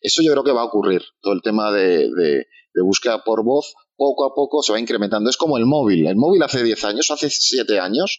Eso 0.00 0.22
yo 0.22 0.30
creo 0.32 0.44
que 0.44 0.52
va 0.52 0.60
a 0.60 0.66
ocurrir. 0.66 1.02
Todo 1.22 1.32
el 1.32 1.40
tema 1.42 1.72
de, 1.72 2.08
de 2.10 2.82
búsqueda 2.82 3.24
por 3.24 3.42
voz, 3.42 3.74
poco 3.96 4.26
a 4.26 4.34
poco 4.34 4.62
se 4.62 4.72
va 4.72 4.78
incrementando. 4.78 5.30
Es 5.30 5.36
como 5.36 5.56
el 5.56 5.64
móvil. 5.64 6.06
El 6.06 6.16
móvil 6.16 6.42
hace 6.42 6.62
10 6.62 6.84
años, 6.84 7.10
hace 7.10 7.30
7 7.30 7.80
años, 7.80 8.18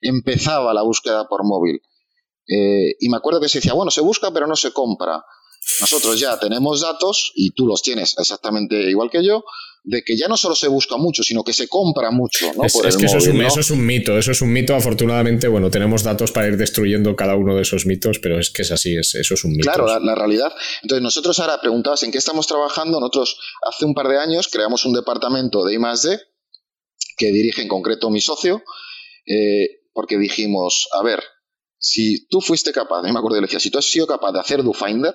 empezaba 0.00 0.74
la 0.74 0.82
búsqueda 0.82 1.26
por 1.28 1.44
móvil. 1.44 1.80
Eh, 2.46 2.94
y 3.00 3.08
me 3.08 3.16
acuerdo 3.16 3.40
que 3.40 3.48
se 3.48 3.58
decía, 3.58 3.72
bueno, 3.72 3.90
se 3.90 4.00
busca 4.00 4.30
pero 4.32 4.46
no 4.46 4.56
se 4.56 4.72
compra. 4.72 5.24
Nosotros 5.80 6.20
ya 6.20 6.38
tenemos 6.38 6.82
datos, 6.82 7.32
y 7.34 7.52
tú 7.52 7.66
los 7.66 7.80
tienes 7.82 8.14
exactamente 8.18 8.76
igual 8.90 9.10
que 9.10 9.24
yo, 9.24 9.44
de 9.82 10.02
que 10.02 10.16
ya 10.16 10.28
no 10.28 10.36
solo 10.36 10.54
se 10.54 10.68
busca 10.68 10.96
mucho, 10.96 11.22
sino 11.22 11.42
que 11.42 11.54
se 11.54 11.68
compra 11.68 12.10
mucho. 12.10 12.52
¿no? 12.54 12.64
Es, 12.64 12.72
Por 12.72 12.86
es 12.86 12.94
el 12.94 13.00
que 13.00 13.06
eso, 13.06 13.16
es 13.16 13.24
móvil, 13.24 13.36
un, 13.36 13.42
¿no? 13.42 13.48
eso 13.48 13.60
es 13.60 13.70
un 13.70 13.86
mito, 13.86 14.18
eso 14.18 14.32
es 14.32 14.42
un 14.42 14.52
mito. 14.52 14.74
Afortunadamente, 14.74 15.48
bueno, 15.48 15.70
tenemos 15.70 16.02
datos 16.02 16.32
para 16.32 16.48
ir 16.48 16.58
destruyendo 16.58 17.16
cada 17.16 17.36
uno 17.36 17.54
de 17.54 17.62
esos 17.62 17.86
mitos, 17.86 18.18
pero 18.18 18.38
es 18.38 18.50
que 18.50 18.62
es 18.62 18.72
así, 18.72 18.94
es, 18.96 19.14
eso 19.14 19.34
es 19.34 19.44
un 19.44 19.52
mito. 19.52 19.64
Claro, 19.64 19.86
la, 19.86 19.98
la 20.00 20.14
realidad. 20.14 20.52
Entonces, 20.82 21.02
nosotros 21.02 21.38
ahora 21.38 21.60
preguntabas 21.60 22.02
en 22.02 22.12
qué 22.12 22.18
estamos 22.18 22.46
trabajando. 22.46 23.00
Nosotros 23.00 23.38
hace 23.66 23.84
un 23.86 23.94
par 23.94 24.08
de 24.08 24.18
años 24.18 24.48
creamos 24.48 24.84
un 24.84 24.92
departamento 24.94 25.64
de 25.64 25.74
I+D 25.74 26.18
que 27.16 27.26
dirige 27.32 27.62
en 27.62 27.68
concreto 27.68 28.10
mi 28.10 28.20
socio, 28.20 28.62
eh, 29.26 29.83
porque 29.94 30.18
dijimos, 30.18 30.88
a 30.92 31.02
ver, 31.02 31.22
si 31.78 32.26
tú 32.28 32.40
fuiste 32.40 32.72
capaz, 32.72 33.06
yo 33.06 33.12
me 33.12 33.18
acuerdo 33.18 33.36
que 33.36 33.42
le 33.42 33.46
decía, 33.46 33.60
si 33.60 33.70
tú 33.70 33.78
has 33.78 33.90
sido 33.90 34.06
capaz 34.06 34.32
de 34.32 34.40
hacer 34.40 34.62
DoFinder, 34.62 35.14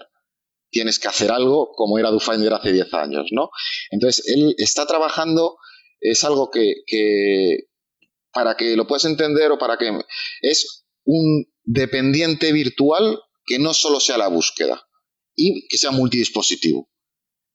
tienes 0.72 0.98
que 1.00 1.08
hacer 1.08 1.32
algo 1.32 1.72
como 1.76 2.00
era 2.00 2.10
DoFinder 2.10 2.54
hace 2.54 2.72
10 2.72 2.94
años, 2.94 3.28
¿no? 3.32 3.50
Entonces, 3.92 4.28
él 4.28 4.56
está 4.58 4.86
trabajando, 4.88 5.58
es 6.00 6.24
algo 6.24 6.50
que, 6.50 6.76
que 6.88 7.68
para 8.32 8.56
que 8.56 8.76
lo 8.76 8.88
puedas 8.88 9.06
entender 9.06 9.52
o 9.52 9.58
para 9.58 9.78
que 9.78 9.92
es 10.42 10.86
un 11.06 11.46
dependiente 11.64 12.52
virtual 12.52 13.20
que 13.46 13.60
no 13.60 13.74
solo 13.74 14.00
sea 14.00 14.18
la 14.18 14.28
búsqueda 14.28 14.88
y 15.36 15.68
que 15.68 15.78
sea 15.78 15.92
multidispositivo. 15.92 16.90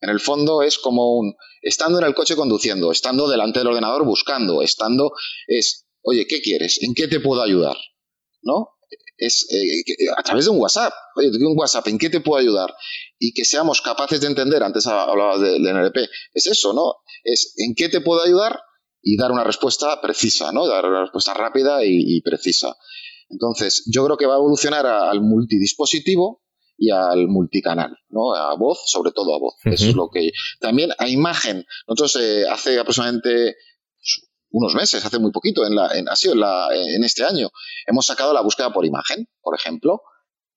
En 0.01 0.11
el 0.11 0.21
fondo 0.21 0.63
es 0.63 0.79
como 0.79 1.19
un 1.19 1.35
estando 1.63 1.99
en 1.99 2.05
el 2.05 2.15
coche 2.15 2.37
conduciendo, 2.37 2.93
estando 2.93 3.29
delante 3.29 3.61
del 3.61 3.69
ordenador 3.69 4.05
buscando, 4.05 4.61
estando 4.61 5.13
es, 5.47 5.84
oye, 6.05 6.27
¿qué 6.27 6.41
quieres? 6.41 6.83
¿En 6.83 6.95
qué 6.95 7.09
te 7.09 7.21
puedo 7.21 7.43
ayudar? 7.43 7.77
¿No? 8.43 8.69
Es 9.17 9.47
eh, 9.51 9.83
a 10.17 10.23
través 10.23 10.45
de 10.45 10.51
un 10.51 10.61
WhatsApp. 10.61 10.93
Oye, 11.17 11.29
un 11.29 11.59
WhatsApp, 11.59 11.87
¿en 11.89 11.99
qué 11.99 12.11
te 12.11 12.21
puedo 12.21 12.41
ayudar? 12.41 12.75
Y 13.19 13.33
que 13.33 13.45
seamos 13.45 13.81
capaces 13.81 14.21
de 14.21 14.27
entender, 14.27 14.63
antes 14.63 14.87
hablabas 14.87 15.41
del 15.41 15.63
de 15.63 15.73
NLP, 15.73 15.97
es 16.35 16.47
eso, 16.47 16.73
¿no? 16.73 16.95
Es 17.23 17.55
en 17.59 17.75
qué 17.75 17.89
te 17.89 18.01
puedo 18.01 18.23
ayudar 18.23 18.61
y 19.03 19.17
dar 19.17 19.33
una 19.33 19.45
respuesta 19.45 20.01
precisa, 20.01 20.53
¿no? 20.53 20.67
Dar 20.67 20.87
una 20.87 21.03
respuesta 21.03 21.35
rápida 21.35 21.85
y, 21.85 22.17
y 22.17 22.21
precisa. 22.23 22.77
Entonces, 23.29 23.85
yo 23.93 24.05
creo 24.05 24.17
que 24.17 24.27
va 24.27 24.35
a 24.35 24.39
evolucionar 24.39 24.87
a, 24.87 25.11
al 25.11 25.21
multidispositivo 25.21 26.43
y 26.77 26.91
al 26.91 27.29
multicanal, 27.29 27.97
¿no? 28.09 28.35
A 28.35 28.57
voz, 28.57 28.83
sobre 28.87 29.13
todo 29.13 29.35
a 29.35 29.39
voz. 29.39 29.55
Uh 29.65 29.69
-huh. 29.69 29.75
Eso 29.75 29.87
es 29.87 29.95
lo 29.95 30.09
que. 30.13 30.33
También 30.61 30.91
a 30.99 31.09
imagen. 31.09 31.65
Nosotros 31.87 32.17
eh, 32.21 32.45
hace 32.49 32.79
aproximadamente 32.79 33.57
unos 34.55 34.75
meses, 34.75 35.05
hace 35.05 35.19
muy 35.19 35.33
poquito, 35.33 35.67
en 35.67 35.75
la, 35.75 35.89
en, 35.99 36.09
ha 36.09 36.15
sido 36.15 36.35
en, 36.35 36.41
la, 36.41 36.69
en 36.73 37.03
este 37.03 37.25
año, 37.25 37.51
hemos 37.87 38.07
sacado 38.07 38.33
la 38.33 38.41
búsqueda 38.41 38.73
por 38.73 38.87
imagen, 38.87 39.29
por 39.43 39.57
ejemplo. 39.59 40.03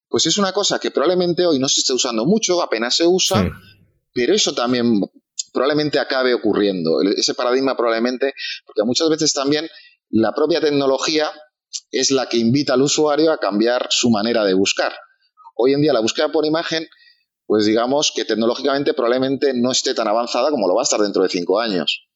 Pues 0.08 0.26
es 0.28 0.38
una 0.38 0.54
cosa 0.54 0.80
que 0.80 0.92
probablemente 0.92 1.46
hoy 1.46 1.58
no 1.60 1.68
se 1.68 1.82
esté 1.82 1.94
usando 1.94 2.26
mucho, 2.26 2.62
apenas 2.62 2.96
se 2.96 3.08
usa, 3.08 3.42
sí. 3.42 3.50
pero 4.14 4.36
eso 4.36 4.54
también 4.54 5.02
probablemente 5.52 5.98
acabe 5.98 6.36
ocurriendo. 6.36 7.02
Ese 7.02 7.34
paradigma 7.34 7.76
probablemente, 7.76 8.36
porque 8.66 8.84
muchas 8.86 9.10
veces 9.10 9.34
también 9.34 9.68
la 10.10 10.32
propia 10.32 10.62
tecnología 10.62 11.30
es 11.90 12.12
la 12.12 12.30
que 12.30 12.38
invita 12.38 12.76
al 12.76 12.84
usuario 12.84 13.32
a 13.32 13.40
cambiar 13.40 13.88
su 13.90 14.12
manera 14.12 14.46
de 14.46 14.54
buscar. 14.54 14.94
Hoy 15.56 15.74
en 15.74 15.82
día 15.82 15.92
la 15.92 16.02
búsqueda 16.02 16.32
por 16.32 16.46
imagen, 16.46 16.88
pues 17.48 17.66
digamos 17.66 18.14
que 18.16 18.26
tecnológicamente 18.26 18.94
probablemente 18.94 19.54
no 19.56 19.72
esté 19.72 19.96
tan 19.96 20.08
avanzada 20.08 20.52
como 20.52 20.68
lo 20.68 20.76
va 20.76 20.82
a 20.82 20.84
estar 20.84 21.02
dentro 21.02 21.24
de 21.24 21.30
cinco 21.30 21.60
años. 21.60 22.07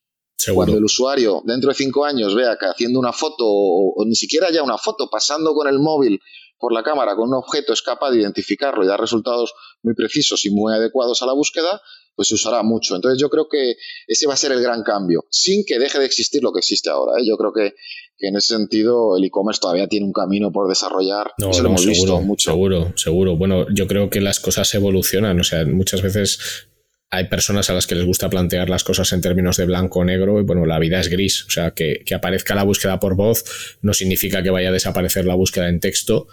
Seguro. 0.42 0.64
Cuando 0.64 0.78
el 0.78 0.84
usuario 0.84 1.40
dentro 1.44 1.68
de 1.68 1.74
cinco 1.74 2.04
años 2.04 2.34
vea 2.34 2.56
que 2.58 2.66
haciendo 2.66 2.98
una 2.98 3.12
foto, 3.12 3.44
o, 3.46 3.94
o, 3.94 4.04
ni 4.04 4.16
siquiera 4.16 4.50
ya 4.50 4.64
una 4.64 4.76
foto, 4.76 5.08
pasando 5.08 5.54
con 5.54 5.68
el 5.68 5.78
móvil 5.78 6.20
por 6.58 6.72
la 6.72 6.82
cámara 6.82 7.14
con 7.14 7.28
un 7.28 7.34
objeto 7.34 7.72
es 7.72 7.82
capaz 7.82 8.10
de 8.10 8.20
identificarlo 8.20 8.82
y 8.82 8.88
dar 8.88 9.00
resultados 9.00 9.54
muy 9.82 9.94
precisos 9.94 10.44
y 10.44 10.50
muy 10.50 10.74
adecuados 10.74 11.22
a 11.22 11.26
la 11.26 11.32
búsqueda, 11.32 11.80
pues 12.16 12.26
se 12.28 12.34
usará 12.34 12.64
mucho. 12.64 12.96
Entonces 12.96 13.20
yo 13.20 13.28
creo 13.30 13.46
que 13.48 13.76
ese 14.08 14.26
va 14.26 14.34
a 14.34 14.36
ser 14.36 14.50
el 14.50 14.62
gran 14.62 14.82
cambio, 14.82 15.24
sin 15.30 15.64
que 15.64 15.78
deje 15.78 16.00
de 16.00 16.06
existir 16.06 16.42
lo 16.42 16.52
que 16.52 16.58
existe 16.58 16.90
ahora. 16.90 17.20
¿eh? 17.20 17.24
Yo 17.24 17.36
creo 17.36 17.52
que, 17.52 17.74
que, 18.18 18.28
en 18.28 18.36
ese 18.36 18.56
sentido 18.56 19.16
el 19.16 19.24
e-commerce 19.24 19.60
todavía 19.60 19.86
tiene 19.86 20.06
un 20.06 20.12
camino 20.12 20.50
por 20.50 20.68
desarrollar. 20.68 21.32
No, 21.38 21.50
Eso 21.50 21.62
no, 21.62 21.62
lo 21.62 21.68
hemos 21.70 21.82
seguro, 21.82 22.14
visto 22.14 22.20
mucho. 22.20 22.50
seguro, 22.50 22.92
seguro. 22.96 23.36
Bueno, 23.36 23.66
yo 23.72 23.86
creo 23.86 24.10
que 24.10 24.20
las 24.20 24.40
cosas 24.40 24.74
evolucionan. 24.74 25.38
O 25.38 25.44
sea, 25.44 25.64
muchas 25.66 26.02
veces 26.02 26.68
hay 27.14 27.28
personas 27.28 27.68
a 27.68 27.74
las 27.74 27.86
que 27.86 27.94
les 27.94 28.06
gusta 28.06 28.30
plantear 28.30 28.70
las 28.70 28.84
cosas 28.84 29.12
en 29.12 29.20
términos 29.20 29.58
de 29.58 29.66
blanco 29.66 30.00
o 30.00 30.04
negro 30.04 30.40
y 30.40 30.44
bueno, 30.44 30.64
la 30.64 30.78
vida 30.78 30.98
es 30.98 31.08
gris. 31.08 31.44
O 31.44 31.50
sea, 31.50 31.72
que, 31.72 32.02
que 32.06 32.14
aparezca 32.14 32.54
la 32.54 32.62
búsqueda 32.62 32.98
por 32.98 33.16
voz 33.16 33.44
no 33.82 33.92
significa 33.92 34.42
que 34.42 34.48
vaya 34.48 34.70
a 34.70 34.72
desaparecer 34.72 35.26
la 35.26 35.34
búsqueda 35.34 35.68
en 35.68 35.78
texto 35.78 36.26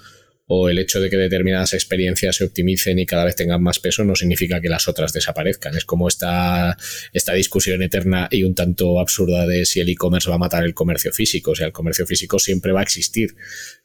o 0.48 0.70
el 0.70 0.80
hecho 0.80 1.02
de 1.02 1.10
que 1.10 1.18
determinadas 1.18 1.74
experiencias 1.74 2.38
se 2.38 2.46
optimicen 2.46 2.98
y 2.98 3.06
cada 3.06 3.26
vez 3.26 3.36
tengan 3.36 3.62
más 3.62 3.80
peso 3.80 4.06
no 4.06 4.16
significa 4.16 4.62
que 4.62 4.70
las 4.70 4.88
otras 4.88 5.12
desaparezcan. 5.12 5.76
Es 5.76 5.84
como 5.84 6.08
esta, 6.08 6.78
esta 7.12 7.34
discusión 7.34 7.84
eterna 7.84 8.30
y 8.32 8.44
un 8.44 8.56
tanto 8.56 9.02
absurda 9.02 9.46
de 9.46 9.66
si 9.66 9.82
el 9.82 9.90
e-commerce 9.90 10.30
va 10.30 10.38
a 10.38 10.40
matar 10.40 10.64
el 10.64 10.74
comercio 10.74 11.12
físico. 11.12 11.52
O 11.52 11.56
sea, 11.56 11.68
el 11.68 11.74
comercio 11.74 12.06
físico 12.08 12.40
siempre 12.40 12.72
va 12.72 12.80
a 12.80 12.84
existir. 12.84 13.36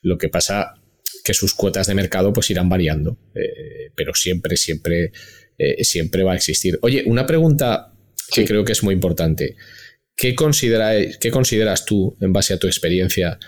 Lo 0.01 0.17
que 0.17 0.29
pasa 0.29 0.75
que 1.25 1.35
sus 1.35 1.55
cuotas 1.55 1.87
de 1.89 1.95
mercado 1.95 2.33
pues 2.33 2.51
irán 2.51 2.69
variando, 2.69 3.19
eh, 3.35 3.91
pero 3.97 4.15
siempre, 4.15 4.57
siempre, 4.57 5.11
eh, 5.59 5.85
siempre 5.85 6.23
va 6.23 6.33
a 6.33 6.37
existir. 6.37 6.79
Oye, 6.83 7.05
una 7.07 7.27
pregunta 7.27 7.93
que 8.33 8.43
sí. 8.43 8.47
creo 8.47 8.65
que 8.65 8.73
es 8.73 8.83
muy 8.83 8.95
importante. 8.95 9.57
¿Qué, 10.17 10.35
considera, 10.35 10.93
¿Qué 11.21 11.31
consideras 11.31 11.85
tú, 11.85 12.17
en 12.21 12.33
base 12.33 12.55
a 12.55 12.59
tu 12.59 12.67
experiencia, 12.67 13.39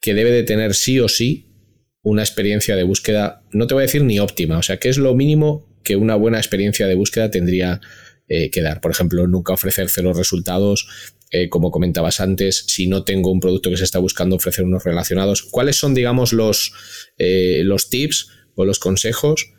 que 0.00 0.14
debe 0.14 0.30
de 0.30 0.42
tener 0.42 0.74
sí 0.74 0.98
o 1.00 1.08
sí 1.08 1.46
una 2.02 2.22
experiencia 2.22 2.76
de 2.76 2.84
búsqueda, 2.84 3.42
no 3.50 3.66
te 3.66 3.74
voy 3.74 3.82
a 3.82 3.86
decir 3.86 4.04
ni 4.04 4.20
óptima, 4.20 4.58
o 4.58 4.62
sea, 4.62 4.76
¿qué 4.76 4.88
es 4.88 4.96
lo 4.96 5.14
mínimo 5.14 5.76
que 5.82 5.96
una 5.96 6.14
buena 6.14 6.38
experiencia 6.38 6.86
de 6.86 6.94
búsqueda 6.94 7.30
tendría 7.30 7.80
eh, 8.28 8.50
que 8.50 8.62
dar? 8.62 8.80
Por 8.80 8.92
ejemplo, 8.92 9.26
nunca 9.26 9.54
ofrecer 9.54 9.88
cero 9.88 10.12
resultados, 10.12 10.86
eh, 11.32 11.48
como 11.48 11.72
comentabas 11.72 12.20
antes, 12.20 12.64
si 12.68 12.86
no 12.86 13.02
tengo 13.02 13.32
un 13.32 13.40
producto 13.40 13.70
que 13.70 13.76
se 13.76 13.84
está 13.84 13.98
buscando, 13.98 14.36
ofrecer 14.36 14.64
unos 14.64 14.84
relacionados. 14.84 15.42
¿Cuáles 15.42 15.76
son, 15.76 15.94
digamos, 15.94 16.32
los, 16.32 16.72
eh, 17.18 17.62
los 17.64 17.90
tips 17.90 18.28
o 18.54 18.64
los 18.64 18.78
consejos 18.78 19.52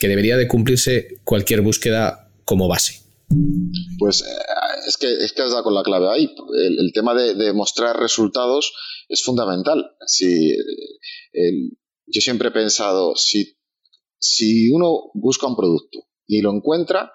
que 0.00 0.08
debería 0.08 0.36
de 0.36 0.48
cumplirse 0.48 1.20
cualquier 1.24 1.60
búsqueda 1.60 2.32
como 2.44 2.66
base? 2.66 3.02
Pues 3.98 4.24
es 4.88 4.96
que, 4.96 5.12
es 5.12 5.32
que 5.32 5.42
has 5.42 5.50
dado 5.50 5.64
con 5.64 5.74
la 5.74 5.84
clave 5.84 6.08
ahí. 6.08 6.34
El, 6.78 6.90
tema 6.92 7.14
de, 7.14 7.52
mostrar 7.52 8.00
resultados 8.00 8.72
es 9.08 9.22
fundamental. 9.22 9.92
Si, 10.06 10.50
el, 11.32 11.78
yo 12.06 12.20
siempre 12.20 12.48
he 12.48 12.52
pensado, 12.52 13.14
si, 13.14 13.56
si 14.18 14.70
uno 14.70 15.10
busca 15.14 15.46
un 15.46 15.54
producto 15.54 16.00
y 16.26 16.40
lo 16.40 16.50
encuentra, 16.52 17.12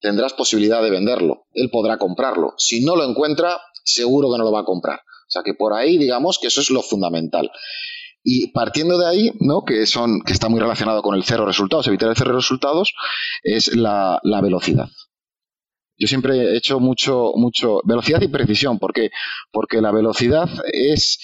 tendrás 0.00 0.32
posibilidad 0.32 0.82
de 0.82 0.90
venderlo. 0.90 1.46
Él 1.52 1.70
podrá 1.70 1.98
comprarlo. 1.98 2.54
Si 2.56 2.84
no 2.84 2.96
lo 2.96 3.04
encuentra, 3.04 3.60
seguro 3.84 4.30
que 4.32 4.38
no 4.38 4.44
lo 4.44 4.52
va 4.52 4.60
a 4.60 4.64
comprar. 4.64 5.00
O 5.00 5.30
sea 5.30 5.42
que 5.42 5.54
por 5.54 5.74
ahí, 5.74 5.98
digamos 5.98 6.38
que 6.38 6.46
eso 6.46 6.60
es 6.60 6.70
lo 6.70 6.82
fundamental. 6.82 7.50
Y 8.22 8.52
partiendo 8.52 8.98
de 8.98 9.06
ahí, 9.06 9.30
¿no? 9.40 9.64
que, 9.64 9.86
son, 9.86 10.20
que 10.20 10.32
está 10.32 10.48
muy 10.48 10.60
relacionado 10.60 11.02
con 11.02 11.14
el 11.14 11.24
cero 11.24 11.46
resultados, 11.46 11.86
evitar 11.86 12.08
el 12.10 12.16
cero 12.16 12.32
resultados, 12.34 12.92
es 13.42 13.74
la, 13.74 14.20
la 14.22 14.40
velocidad. 14.40 14.88
Yo 15.98 16.06
siempre 16.06 16.36
he 16.36 16.56
hecho 16.56 16.78
mucho, 16.78 17.32
mucho 17.34 17.80
velocidad 17.84 18.20
y 18.22 18.28
precisión. 18.28 18.78
¿Por 18.78 18.92
qué? 18.92 19.10
Porque 19.50 19.80
la 19.80 19.90
velocidad 19.90 20.48
es, 20.72 21.18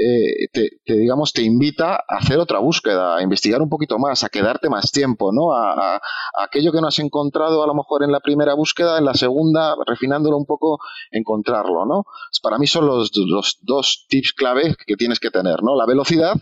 eh, 0.00 0.46
te, 0.52 0.70
te, 0.84 0.94
digamos, 0.94 1.32
te 1.32 1.42
invita 1.42 1.96
a 1.96 2.18
hacer 2.18 2.38
otra 2.38 2.60
búsqueda, 2.60 3.16
a 3.16 3.22
investigar 3.22 3.60
un 3.60 3.68
poquito 3.68 3.98
más, 3.98 4.22
a 4.22 4.28
quedarte 4.28 4.68
más 4.68 4.92
tiempo, 4.92 5.32
¿no? 5.32 5.52
A, 5.52 5.72
a, 5.72 5.96
a, 5.96 6.00
aquello 6.44 6.70
que 6.70 6.80
no 6.80 6.86
has 6.86 7.00
encontrado 7.00 7.64
a 7.64 7.66
lo 7.66 7.74
mejor 7.74 8.04
en 8.04 8.12
la 8.12 8.20
primera 8.20 8.54
búsqueda, 8.54 8.98
en 8.98 9.04
la 9.04 9.14
segunda, 9.14 9.74
refinándolo 9.86 10.36
un 10.36 10.46
poco, 10.46 10.78
encontrarlo, 11.10 11.84
¿no? 11.84 12.04
Pues 12.04 12.38
para 12.40 12.58
mí 12.58 12.68
son 12.68 12.86
los, 12.86 13.10
los 13.16 13.58
dos 13.62 14.06
tips 14.08 14.34
clave 14.34 14.76
que 14.86 14.94
tienes 14.94 15.18
que 15.18 15.30
tener, 15.32 15.64
¿no? 15.64 15.74
La 15.74 15.84
velocidad, 15.84 16.36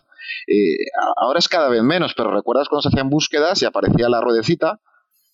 eh, 0.47 0.77
ahora 1.17 1.39
es 1.39 1.49
cada 1.49 1.71
vez 1.71 1.83
menos, 1.83 2.13
pero 2.15 2.31
recuerdas 2.31 2.69
cuando 2.69 2.83
se 2.83 2.89
hacían 2.89 3.09
búsquedas 3.09 3.63
y 3.63 3.65
aparecía 3.65 4.11
la 4.11 4.21
ruedecita, 4.21 4.81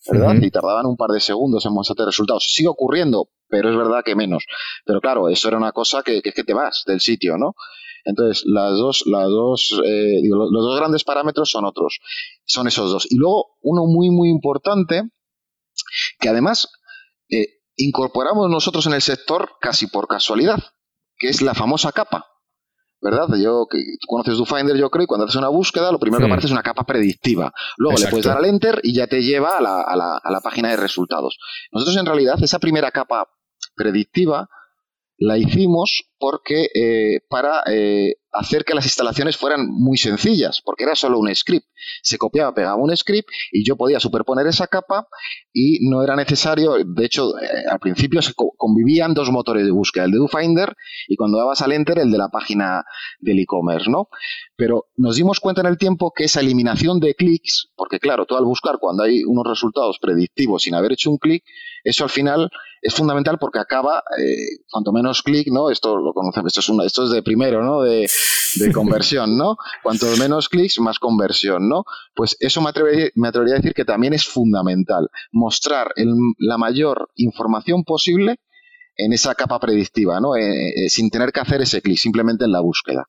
¿verdad? 0.08 0.36
Uh 0.36 0.40
-huh. 0.40 0.46
Y 0.46 0.50
tardaban 0.50 0.86
un 0.86 0.96
par 0.96 1.10
de 1.10 1.20
segundos 1.20 1.66
en 1.66 1.72
mostrarte 1.72 2.04
resultados. 2.04 2.52
Sigue 2.52 2.68
ocurriendo, 2.68 3.28
pero 3.48 3.68
es 3.70 3.76
verdad 3.76 4.02
que 4.04 4.14
menos. 4.14 4.44
Pero 4.84 5.00
claro, 5.00 5.28
eso 5.28 5.48
era 5.48 5.56
una 5.56 5.72
cosa 5.72 6.02
que, 6.02 6.22
que 6.22 6.28
es 6.28 6.34
que 6.34 6.44
te 6.44 6.54
vas 6.54 6.84
del 6.86 7.00
sitio, 7.00 7.36
¿no? 7.36 7.54
Entonces, 8.04 8.44
las 8.46 8.72
dos, 8.72 9.04
las 9.06 9.28
dos, 9.28 9.80
eh, 9.84 10.20
digo, 10.22 10.36
los 10.50 10.64
dos 10.64 10.76
grandes 10.78 11.04
parámetros 11.04 11.50
son 11.50 11.64
otros, 11.64 12.00
son 12.44 12.66
esos 12.66 12.90
dos. 12.90 13.06
Y 13.10 13.16
luego, 13.16 13.56
uno 13.60 13.86
muy, 13.86 14.10
muy 14.10 14.28
importante, 14.28 15.02
que 16.18 16.28
además 16.28 16.68
eh, 17.30 17.60
incorporamos 17.76 18.50
nosotros 18.50 18.86
en 18.86 18.94
el 18.94 19.02
sector 19.02 19.52
casi 19.60 19.86
por 19.86 20.08
casualidad, 20.08 20.58
que 21.16 21.28
es 21.28 21.42
la 21.42 21.54
famosa 21.54 21.92
capa. 21.92 22.26
¿verdad? 23.02 23.26
Yo, 23.42 23.66
que 23.68 23.78
tú 24.00 24.06
conoces 24.06 24.38
DoFinder, 24.38 24.76
yo 24.76 24.88
creo, 24.88 25.02
y 25.02 25.06
cuando 25.06 25.24
haces 25.24 25.36
una 25.36 25.48
búsqueda, 25.48 25.90
lo 25.90 25.98
primero 25.98 26.20
sí. 26.20 26.22
que 26.22 26.30
aparece 26.30 26.46
es 26.46 26.52
una 26.52 26.62
capa 26.62 26.84
predictiva. 26.84 27.52
Luego 27.76 27.94
Exacto. 27.94 28.06
le 28.06 28.10
puedes 28.10 28.26
dar 28.26 28.38
al 28.38 28.44
Enter 28.44 28.80
y 28.84 28.94
ya 28.94 29.08
te 29.08 29.22
lleva 29.22 29.58
a 29.58 29.60
la, 29.60 29.82
a, 29.82 29.96
la, 29.96 30.20
a 30.22 30.30
la, 30.30 30.40
página 30.40 30.70
de 30.70 30.76
resultados. 30.76 31.36
Nosotros, 31.72 31.96
en 31.96 32.06
realidad, 32.06 32.40
esa 32.40 32.60
primera 32.60 32.92
capa 32.92 33.28
predictiva 33.74 34.48
la 35.18 35.36
hicimos 35.36 36.11
porque 36.22 36.68
eh, 36.72 37.18
para 37.28 37.64
eh, 37.66 38.14
hacer 38.30 38.64
que 38.64 38.74
las 38.74 38.84
instalaciones 38.84 39.36
fueran 39.36 39.66
muy 39.68 39.98
sencillas, 39.98 40.62
porque 40.64 40.84
era 40.84 40.94
solo 40.94 41.18
un 41.18 41.34
script. 41.34 41.66
Se 42.00 42.16
copiaba, 42.16 42.54
pegaba 42.54 42.76
un 42.76 42.96
script 42.96 43.28
y 43.50 43.66
yo 43.66 43.76
podía 43.76 43.98
superponer 43.98 44.46
esa 44.46 44.68
capa 44.68 45.08
y 45.52 45.80
no 45.90 46.04
era 46.04 46.14
necesario, 46.14 46.76
de 46.76 47.04
hecho, 47.04 47.36
eh, 47.40 47.64
al 47.68 47.80
principio 47.80 48.22
se 48.22 48.34
convivían 48.34 49.14
dos 49.14 49.32
motores 49.32 49.64
de 49.64 49.72
búsqueda, 49.72 50.04
el 50.04 50.12
de 50.12 50.18
DoFinder 50.18 50.76
y 51.08 51.16
cuando 51.16 51.38
dabas 51.38 51.60
al 51.60 51.72
enter 51.72 51.98
el 51.98 52.12
de 52.12 52.18
la 52.18 52.28
página 52.28 52.84
del 53.18 53.40
e-commerce, 53.40 53.90
¿no? 53.90 54.06
Pero 54.54 54.86
nos 54.96 55.16
dimos 55.16 55.40
cuenta 55.40 55.62
en 55.62 55.66
el 55.66 55.76
tiempo 55.76 56.12
que 56.14 56.22
esa 56.22 56.38
eliminación 56.38 57.00
de 57.00 57.16
clics, 57.16 57.72
porque 57.74 57.98
claro, 57.98 58.26
tú 58.26 58.36
al 58.36 58.44
buscar 58.44 58.76
cuando 58.80 59.02
hay 59.02 59.24
unos 59.24 59.44
resultados 59.44 59.98
predictivos 60.00 60.62
sin 60.62 60.76
haber 60.76 60.92
hecho 60.92 61.10
un 61.10 61.18
clic, 61.18 61.42
eso 61.82 62.04
al 62.04 62.10
final 62.10 62.48
es 62.82 62.94
fundamental 62.94 63.38
porque 63.38 63.60
acaba, 63.60 64.02
eh, 64.18 64.64
cuanto 64.70 64.92
menos 64.92 65.22
clic, 65.22 65.48
¿no? 65.52 65.70
Esto 65.70 65.96
lo 65.96 66.11
conocemos, 66.12 66.48
esto 66.48 66.60
es, 66.60 66.68
una, 66.68 66.84
esto 66.84 67.04
es 67.04 67.10
de 67.10 67.22
primero, 67.22 67.62
¿no? 67.62 67.82
De, 67.82 68.06
conversión, 68.74 69.36
¿no? 69.36 69.56
Cuanto 69.82 70.06
menos 70.18 70.48
clics, 70.48 70.78
más 70.80 70.98
conversión, 70.98 71.68
¿no? 71.68 71.84
Pues 72.14 72.36
eso 72.40 72.60
me 72.60 72.70
atrevería, 72.70 73.08
me 73.14 73.28
atrevería 73.28 73.54
a 73.54 73.58
decir 73.58 73.74
que 73.74 73.84
también 73.84 74.12
es 74.12 74.26
fundamental, 74.26 75.08
mostrar 75.30 75.92
la 76.38 76.58
mayor 76.58 77.10
información 77.16 77.84
posible 77.84 78.36
en 78.96 79.12
esa 79.12 79.34
capa 79.34 79.58
predictiva, 79.58 80.20
¿no? 80.20 80.36
Eh, 80.36 80.68
eh, 80.68 80.88
sin 80.88 81.10
tener 81.10 81.32
que 81.32 81.40
hacer 81.40 81.62
ese 81.62 81.80
clic, 81.80 81.98
simplemente 81.98 82.44
en 82.44 82.52
la 82.52 82.60
búsqueda. 82.60 83.08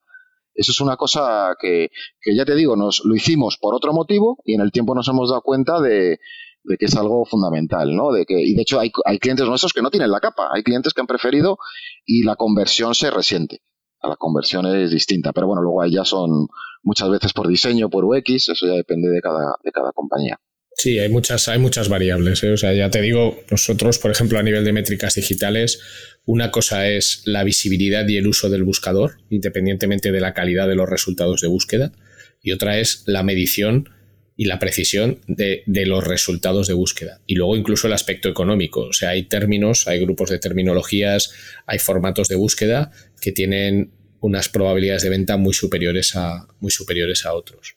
Eso 0.55 0.71
es 0.71 0.79
una 0.81 0.95
cosa 0.97 1.55
que, 1.59 1.89
que, 2.21 2.35
ya 2.35 2.45
te 2.45 2.55
digo, 2.55 2.75
nos 2.75 3.01
lo 3.03 3.15
hicimos 3.15 3.57
por 3.57 3.73
otro 3.73 3.91
motivo 3.91 4.37
y 4.45 4.53
en 4.53 4.61
el 4.61 4.71
tiempo 4.71 4.93
nos 4.93 5.07
hemos 5.07 5.29
dado 5.29 5.41
cuenta 5.41 5.81
de, 5.81 6.19
de 6.63 6.77
que 6.77 6.85
es 6.85 6.95
algo 6.95 7.25
fundamental, 7.25 7.95
¿no? 7.95 8.11
De 8.11 8.25
que, 8.25 8.39
y 8.39 8.55
de 8.55 8.61
hecho 8.61 8.79
hay, 8.79 8.91
hay 9.05 9.19
clientes 9.19 9.45
nuestros 9.45 9.73
que 9.73 9.81
no 9.81 9.91
tienen 9.91 10.11
la 10.11 10.19
capa, 10.19 10.49
hay 10.53 10.63
clientes 10.63 10.93
que 10.93 11.01
han 11.01 11.07
preferido 11.07 11.57
y 12.05 12.23
la 12.23 12.35
conversión 12.35 12.95
se 12.95 13.11
resiente. 13.11 13.61
La 14.01 14.15
conversión 14.17 14.65
es 14.65 14.91
distinta, 14.91 15.31
pero 15.31 15.47
bueno, 15.47 15.61
luego 15.61 15.85
ya 15.85 16.03
son 16.03 16.47
muchas 16.83 17.09
veces 17.09 17.31
por 17.31 17.47
diseño, 17.47 17.89
por 17.89 18.03
UX, 18.03 18.49
eso 18.49 18.67
ya 18.67 18.73
depende 18.73 19.09
de 19.09 19.21
cada, 19.21 19.55
de 19.63 19.71
cada 19.71 19.91
compañía. 19.93 20.39
Sí, 20.75 20.99
hay 20.99 21.09
muchas, 21.09 21.47
hay 21.47 21.59
muchas 21.59 21.87
variables. 21.87 22.43
¿eh? 22.43 22.51
O 22.51 22.57
sea, 22.57 22.73
ya 22.73 22.89
te 22.89 23.01
digo, 23.01 23.37
nosotros, 23.49 23.99
por 23.99 24.11
ejemplo, 24.11 24.39
a 24.39 24.43
nivel 24.43 24.65
de 24.65 24.73
métricas 24.73 25.15
digitales, 25.15 25.79
una 26.25 26.51
cosa 26.51 26.89
es 26.89 27.21
la 27.25 27.43
visibilidad 27.43 28.07
y 28.07 28.17
el 28.17 28.27
uso 28.27 28.49
del 28.49 28.63
buscador, 28.63 29.17
independientemente 29.29 30.11
de 30.11 30.19
la 30.19 30.33
calidad 30.33 30.67
de 30.67 30.75
los 30.75 30.89
resultados 30.89 31.41
de 31.41 31.47
búsqueda, 31.47 31.93
y 32.41 32.51
otra 32.51 32.79
es 32.79 33.03
la 33.05 33.23
medición 33.23 33.89
y 34.35 34.45
la 34.45 34.59
precisión 34.59 35.19
de, 35.27 35.63
los 35.67 36.03
resultados 36.03 36.67
de 36.67 36.73
búsqueda. 36.73 37.21
Y 37.27 37.35
luego 37.35 37.55
incluso 37.55 37.87
el 37.87 37.93
aspecto 37.93 38.29
económico. 38.29 38.81
O 38.81 38.93
sea, 38.93 39.09
hay 39.09 39.23
términos, 39.23 39.87
hay 39.87 39.99
grupos 39.99 40.29
de 40.29 40.39
terminologías, 40.39 41.31
hay 41.65 41.79
formatos 41.79 42.27
de 42.27 42.35
búsqueda 42.35 42.91
que 43.21 43.31
tienen 43.31 43.93
unas 44.19 44.49
probabilidades 44.49 45.03
de 45.03 45.09
venta 45.09 45.37
muy 45.37 45.53
superiores 45.53 46.15
a, 46.15 46.47
muy 46.59 46.71
superiores 46.71 47.25
a 47.25 47.33
otros. 47.33 47.75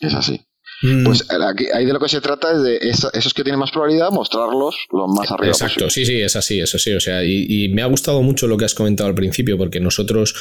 Es 0.00 0.14
así. 0.14 0.40
Mm. 0.82 1.04
Pues 1.04 1.26
ahí 1.74 1.84
de 1.84 1.92
lo 1.92 1.98
que 1.98 2.08
se 2.08 2.20
trata 2.20 2.52
es 2.52 2.62
de 2.62 2.78
esos 3.12 3.34
que 3.34 3.42
tienen 3.42 3.58
más 3.58 3.72
probabilidad, 3.72 4.10
mostrarlos 4.10 4.76
lo 4.92 5.08
más 5.08 5.30
arriba 5.30 5.50
Exacto, 5.50 5.90
sí, 5.90 6.06
sí, 6.06 6.20
es 6.20 6.36
así, 6.36 6.60
eso 6.60 6.78
sí. 6.78 6.92
O 6.92 7.00
sea, 7.00 7.24
y, 7.24 7.46
y 7.48 7.68
me 7.70 7.82
ha 7.82 7.86
gustado 7.86 8.22
mucho 8.22 8.46
lo 8.46 8.56
que 8.56 8.64
has 8.64 8.74
comentado 8.74 9.08
al 9.08 9.14
principio, 9.14 9.58
porque 9.58 9.80
nosotros 9.80 10.34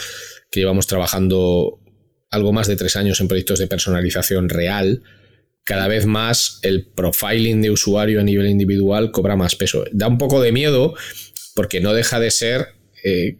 que 0.51 0.59
llevamos 0.59 0.86
trabajando 0.86 1.80
algo 2.30 2.53
más 2.53 2.68
de 2.68 2.76
tres 2.76 2.95
años 2.95 3.20
en 3.20 3.28
proyectos 3.28 3.59
de 3.59 3.68
personalización 3.68 4.49
real, 4.49 5.01
cada 5.68 5.89
vez 5.89 6.05
más 6.05 6.59
el 6.61 6.86
profiling 6.86 7.61
de 7.61 7.72
usuario 7.72 8.22
a 8.22 8.24
nivel 8.24 8.47
individual 8.47 9.11
cobra 9.11 9.36
más 9.36 9.57
peso. 9.57 9.84
Da 9.91 10.07
un 10.07 10.18
poco 10.18 10.41
de 10.41 10.53
miedo 10.53 10.95
porque 11.55 11.82
no 11.82 11.93
deja 11.93 12.22
de 12.22 12.32
ser 12.32 12.68
eh, 13.03 13.36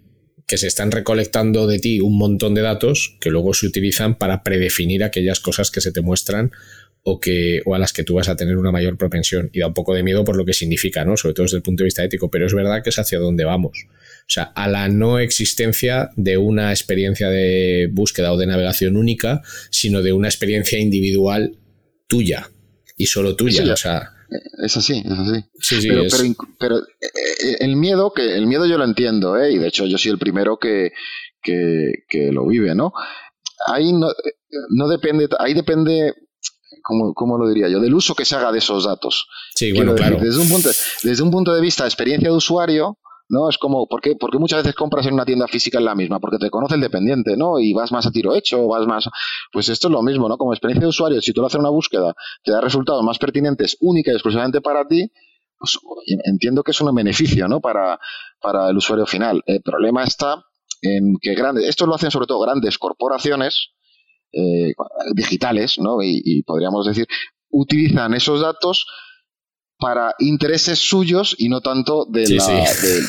que 0.46 0.58
se 0.58 0.68
están 0.68 0.92
recolectando 0.92 1.68
de 1.68 1.80
ti 1.80 2.02
un 2.02 2.18
montón 2.18 2.54
de 2.54 2.64
datos 2.64 3.16
que 3.22 3.30
luego 3.30 3.54
se 3.54 3.66
utilizan 3.66 4.18
para 4.18 4.44
predefinir 4.44 5.06
aquellas 5.06 5.40
cosas 5.40 5.72
que 5.72 5.80
se 5.80 5.94
te 5.94 6.02
muestran 6.02 6.52
o, 7.02 7.22
que, 7.22 7.62
o 7.64 7.76
a 7.76 7.80
las 7.80 7.94
que 7.94 8.04
tú 8.04 8.16
vas 8.16 8.28
a 8.28 8.36
tener 8.36 8.58
una 8.58 8.74
mayor 8.74 8.98
propensión. 8.98 9.50
Y 9.54 9.60
da 9.60 9.68
un 9.68 9.74
poco 9.74 9.94
de 9.94 10.04
miedo 10.04 10.26
por 10.26 10.36
lo 10.36 10.44
que 10.44 10.52
significa, 10.52 11.06
¿no? 11.06 11.16
Sobre 11.16 11.34
todo 11.34 11.46
desde 11.46 11.56
el 11.56 11.64
punto 11.64 11.84
de 11.84 11.86
vista 11.86 12.04
ético, 12.04 12.30
pero 12.30 12.46
es 12.46 12.54
verdad 12.54 12.84
que 12.84 12.90
es 12.90 13.00
hacia 13.00 13.20
donde 13.20 13.46
vamos. 13.46 13.86
O 13.88 14.30
sea, 14.30 14.44
a 14.44 14.68
la 14.68 14.90
no 14.90 15.18
existencia 15.20 16.10
de 16.18 16.36
una 16.36 16.72
experiencia 16.72 17.30
de 17.30 17.88
búsqueda 17.90 18.34
o 18.34 18.38
de 18.38 18.48
navegación 18.48 18.98
única, 18.98 19.42
sino 19.70 20.02
de 20.02 20.12
una 20.12 20.28
experiencia 20.28 20.78
individual 20.78 21.56
tuya 22.08 22.50
y 22.98 23.06
solo 23.06 23.36
tuya. 23.36 23.74
o 23.74 23.78
sea, 23.78 24.12
es 24.64 24.76
así, 24.76 25.04
es 25.06 25.70
así. 25.70 25.88
pero, 25.88 26.04
pero, 26.60 26.78
eh, 26.80 27.08
eh, 27.44 27.56
el 27.60 27.76
miedo, 27.76 28.12
que 28.14 28.36
el 28.36 28.48
miedo 28.48 28.66
yo 28.66 28.78
lo 28.78 28.84
entiendo, 28.84 29.38
¿eh? 29.38 29.52
y 29.52 29.58
de 29.58 29.68
hecho 29.68 29.86
yo 29.86 29.98
soy 29.98 30.12
el 30.12 30.18
primero 30.18 30.58
que, 30.58 30.92
que, 31.42 32.32
lo 32.32 32.48
vive, 32.48 32.76
¿no? 32.76 32.92
Ahí 33.68 33.94
no, 33.94 34.08
no 34.70 34.88
depende, 34.88 35.30
ahí 35.40 35.54
depende 35.54 36.14
¿cómo, 37.14 37.38
lo 37.38 37.48
diría 37.48 37.70
yo? 37.70 37.80
Del 37.80 37.94
uso 37.94 38.16
que 38.16 38.26
se 38.26 38.36
haga 38.36 38.52
de 38.52 38.60
esos 38.60 38.86
datos. 38.86 39.28
Sí, 39.56 39.72
bueno, 39.74 39.96
claro. 39.96 40.20
desde, 40.22 40.40
un 40.40 40.50
punto, 40.50 40.70
desde 41.04 41.24
un 41.24 41.32
punto 41.32 41.54
de 41.54 41.62
vista 41.62 41.84
de 41.84 41.90
experiencia 41.90 42.30
de 42.30 42.36
usuario, 42.36 42.98
¿no? 43.30 43.50
Es 43.50 43.58
como, 43.58 43.88
¿por 43.88 44.02
qué, 44.02 44.16
porque 44.16 44.38
muchas 44.38 44.64
veces 44.64 44.76
compras 44.76 45.06
en 45.06 45.14
una 45.14 45.26
tienda 45.26 45.48
física 45.48 45.78
en 45.78 45.86
la 45.86 45.96
misma? 45.96 46.20
Porque 46.20 46.38
te 46.38 46.50
conoce 46.50 46.76
el 46.76 46.82
dependiente, 46.82 47.36
¿no? 47.38 47.60
Y 47.60 47.74
vas 47.74 47.92
más 47.92 48.06
a 48.06 48.12
tiro 48.12 48.36
hecho, 48.36 48.68
vas 48.68 48.86
más... 48.88 49.10
Pues 49.52 49.70
esto 49.70 49.88
es 49.88 49.92
lo 49.92 50.02
mismo, 50.02 50.30
¿no? 50.30 50.38
Como 50.38 50.54
experiencia 50.54 50.86
de 50.86 50.90
usuario, 50.90 51.22
si 51.22 51.34
tú 51.34 51.46
haces 51.46 51.60
una 51.60 51.70
búsqueda, 51.70 52.14
te 52.44 52.52
da 52.52 52.62
resultados 52.62 53.04
más 53.04 53.20
pertinentes, 53.20 53.78
única 53.82 54.12
y 54.12 54.16
exclusivamente 54.16 54.62
para 54.62 54.88
ti, 54.88 55.12
pues 55.58 55.80
entiendo 56.26 56.64
que 56.64 56.72
es 56.72 56.82
un 56.82 56.94
beneficio, 56.94 57.48
¿no? 57.48 57.60
Para, 57.60 58.00
para 58.42 58.70
el 58.70 58.78
usuario 58.78 59.06
final. 59.06 59.42
El 59.46 59.62
problema 59.62 60.04
está 60.04 60.44
en 60.82 61.16
que 61.22 61.34
grandes, 61.34 61.66
esto 61.68 61.86
lo 61.86 61.96
hacen 61.96 62.12
sobre 62.12 62.28
todo 62.28 62.40
grandes 62.42 62.78
corporaciones, 62.78 63.70
eh, 64.32 64.74
digitales, 65.16 65.80
¿no? 65.80 66.04
y, 66.04 66.44
podríamos 66.44 66.86
decir, 66.86 67.08
utilizan 67.50 68.14
esos 68.14 68.42
datos 68.42 68.86
para 69.80 70.16
intereses 70.20 70.80
suyos 70.80 71.36
y 71.38 71.50
no 71.50 71.62
tanto 71.62 72.06
de 72.06 72.24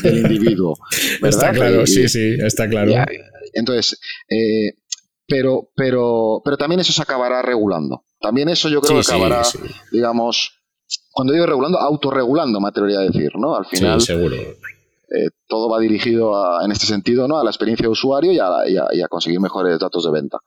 del 0.02 0.18
individuo. 0.18 0.76
Está 1.22 1.52
claro, 1.52 1.86
sí, 1.86 2.08
sí, 2.08 2.36
está 2.38 2.68
claro. 2.68 2.92
entonces, 3.54 3.98
eh, 4.28 4.74
pero, 5.26 5.70
pero, 5.74 6.40
pero 6.44 6.56
también 6.56 6.80
eso 6.80 6.92
se 6.92 7.02
acabará 7.02 7.42
regulando. 7.42 8.04
También 8.20 8.48
eso 8.48 8.68
yo 8.68 8.80
creo 8.80 9.00
que 9.00 9.06
acabará, 9.06 9.42
digamos, 9.92 10.60
cuando 11.12 11.32
digo 11.32 11.46
regulando, 11.46 11.78
autorregulando, 11.78 12.60
me 12.60 12.68
atrevería 12.68 13.00
a 13.00 13.02
decir, 13.02 13.30
¿no? 13.36 13.54
Al 13.54 13.66
final. 13.66 14.00
seguro. 14.00 14.36
Eh, 14.36 15.30
todo 15.46 15.70
va 15.70 15.80
dirigido 15.80 16.32
en 16.62 16.70
este 16.72 16.86
sentido, 16.86 17.28
¿no? 17.28 17.38
A 17.38 17.44
la 17.44 17.50
experiencia 17.50 17.84
de 17.84 17.90
usuario 17.90 18.32
y 18.32 18.38
a 18.38 19.08
conseguir 19.08 19.40
mejores 19.40 19.78
datos 19.78 20.04
de 20.04 20.10
venta. 20.10 20.38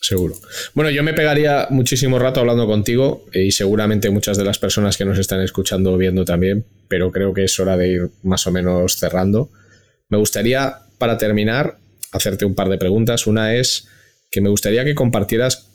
Seguro. 0.00 0.34
Bueno, 0.74 0.90
yo 0.90 1.02
me 1.02 1.12
pegaría 1.12 1.66
muchísimo 1.68 2.18
rato 2.18 2.40
hablando 2.40 2.66
contigo 2.66 3.26
eh, 3.32 3.44
y 3.44 3.50
seguramente 3.52 4.08
muchas 4.08 4.38
de 4.38 4.44
las 4.44 4.58
personas 4.58 4.96
que 4.96 5.04
nos 5.04 5.18
están 5.18 5.42
escuchando 5.42 5.92
o 5.92 5.98
viendo 5.98 6.24
también, 6.24 6.64
pero 6.88 7.12
creo 7.12 7.34
que 7.34 7.44
es 7.44 7.60
hora 7.60 7.76
de 7.76 7.88
ir 7.88 8.10
más 8.22 8.46
o 8.46 8.50
menos 8.50 8.96
cerrando. 8.96 9.50
Me 10.08 10.16
gustaría, 10.16 10.78
para 10.98 11.18
terminar, 11.18 11.76
hacerte 12.12 12.46
un 12.46 12.54
par 12.54 12.70
de 12.70 12.78
preguntas. 12.78 13.26
Una 13.26 13.54
es 13.54 13.88
que 14.30 14.40
me 14.40 14.48
gustaría 14.48 14.84
que 14.84 14.94
compartieras 14.94 15.68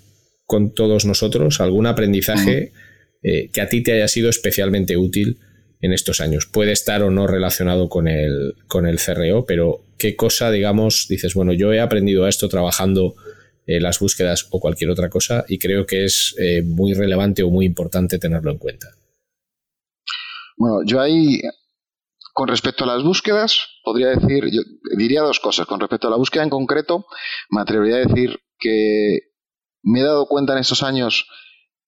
con 0.47 0.73
todos 0.73 1.05
nosotros 1.05 1.61
algún 1.61 1.85
aprendizaje 1.85 2.71
eh, 3.23 3.49
que 3.51 3.61
a 3.61 3.69
ti 3.69 3.81
te 3.81 3.93
haya 3.93 4.07
sido 4.07 4.29
especialmente 4.29 4.97
útil 4.97 5.39
en 5.81 5.93
estos 5.93 6.19
años. 6.19 6.47
Puede 6.47 6.71
estar 6.71 7.03
o 7.03 7.11
no 7.11 7.27
relacionado 7.27 7.89
con 7.89 8.07
el, 8.07 8.55
con 8.67 8.87
el 8.87 8.99
CRO, 8.99 9.45
pero 9.45 9.85
qué 9.97 10.15
cosa, 10.15 10.51
digamos, 10.51 11.05
dices, 11.09 11.33
bueno, 11.35 11.53
yo 11.53 11.73
he 11.73 11.79
aprendido 11.79 12.27
esto 12.27 12.49
trabajando 12.49 13.15
eh, 13.65 13.79
las 13.79 13.99
búsquedas 13.99 14.47
o 14.51 14.59
cualquier 14.59 14.89
otra 14.89 15.09
cosa 15.09 15.45
y 15.47 15.57
creo 15.57 15.85
que 15.85 16.05
es 16.05 16.35
eh, 16.39 16.61
muy 16.63 16.93
relevante 16.93 17.43
o 17.43 17.49
muy 17.49 17.65
importante 17.65 18.19
tenerlo 18.19 18.51
en 18.51 18.57
cuenta. 18.57 18.87
Bueno, 20.57 20.83
yo 20.85 21.01
ahí, 21.01 21.41
con 22.33 22.47
respecto 22.47 22.83
a 22.83 22.87
las 22.87 23.03
búsquedas, 23.03 23.59
podría 23.83 24.09
decir, 24.09 24.45
yo 24.51 24.61
diría 24.97 25.21
dos 25.21 25.39
cosas. 25.39 25.67
Con 25.67 25.79
respecto 25.79 26.07
a 26.07 26.11
la 26.11 26.17
búsqueda 26.17 26.43
en 26.43 26.49
concreto, 26.49 27.05
me 27.49 27.61
atrevería 27.61 27.97
a 27.97 28.05
decir 28.05 28.39
que 28.57 29.19
me 29.83 29.99
he 29.99 30.03
dado 30.03 30.27
cuenta 30.27 30.53
en 30.53 30.59
estos 30.59 30.83
años 30.83 31.27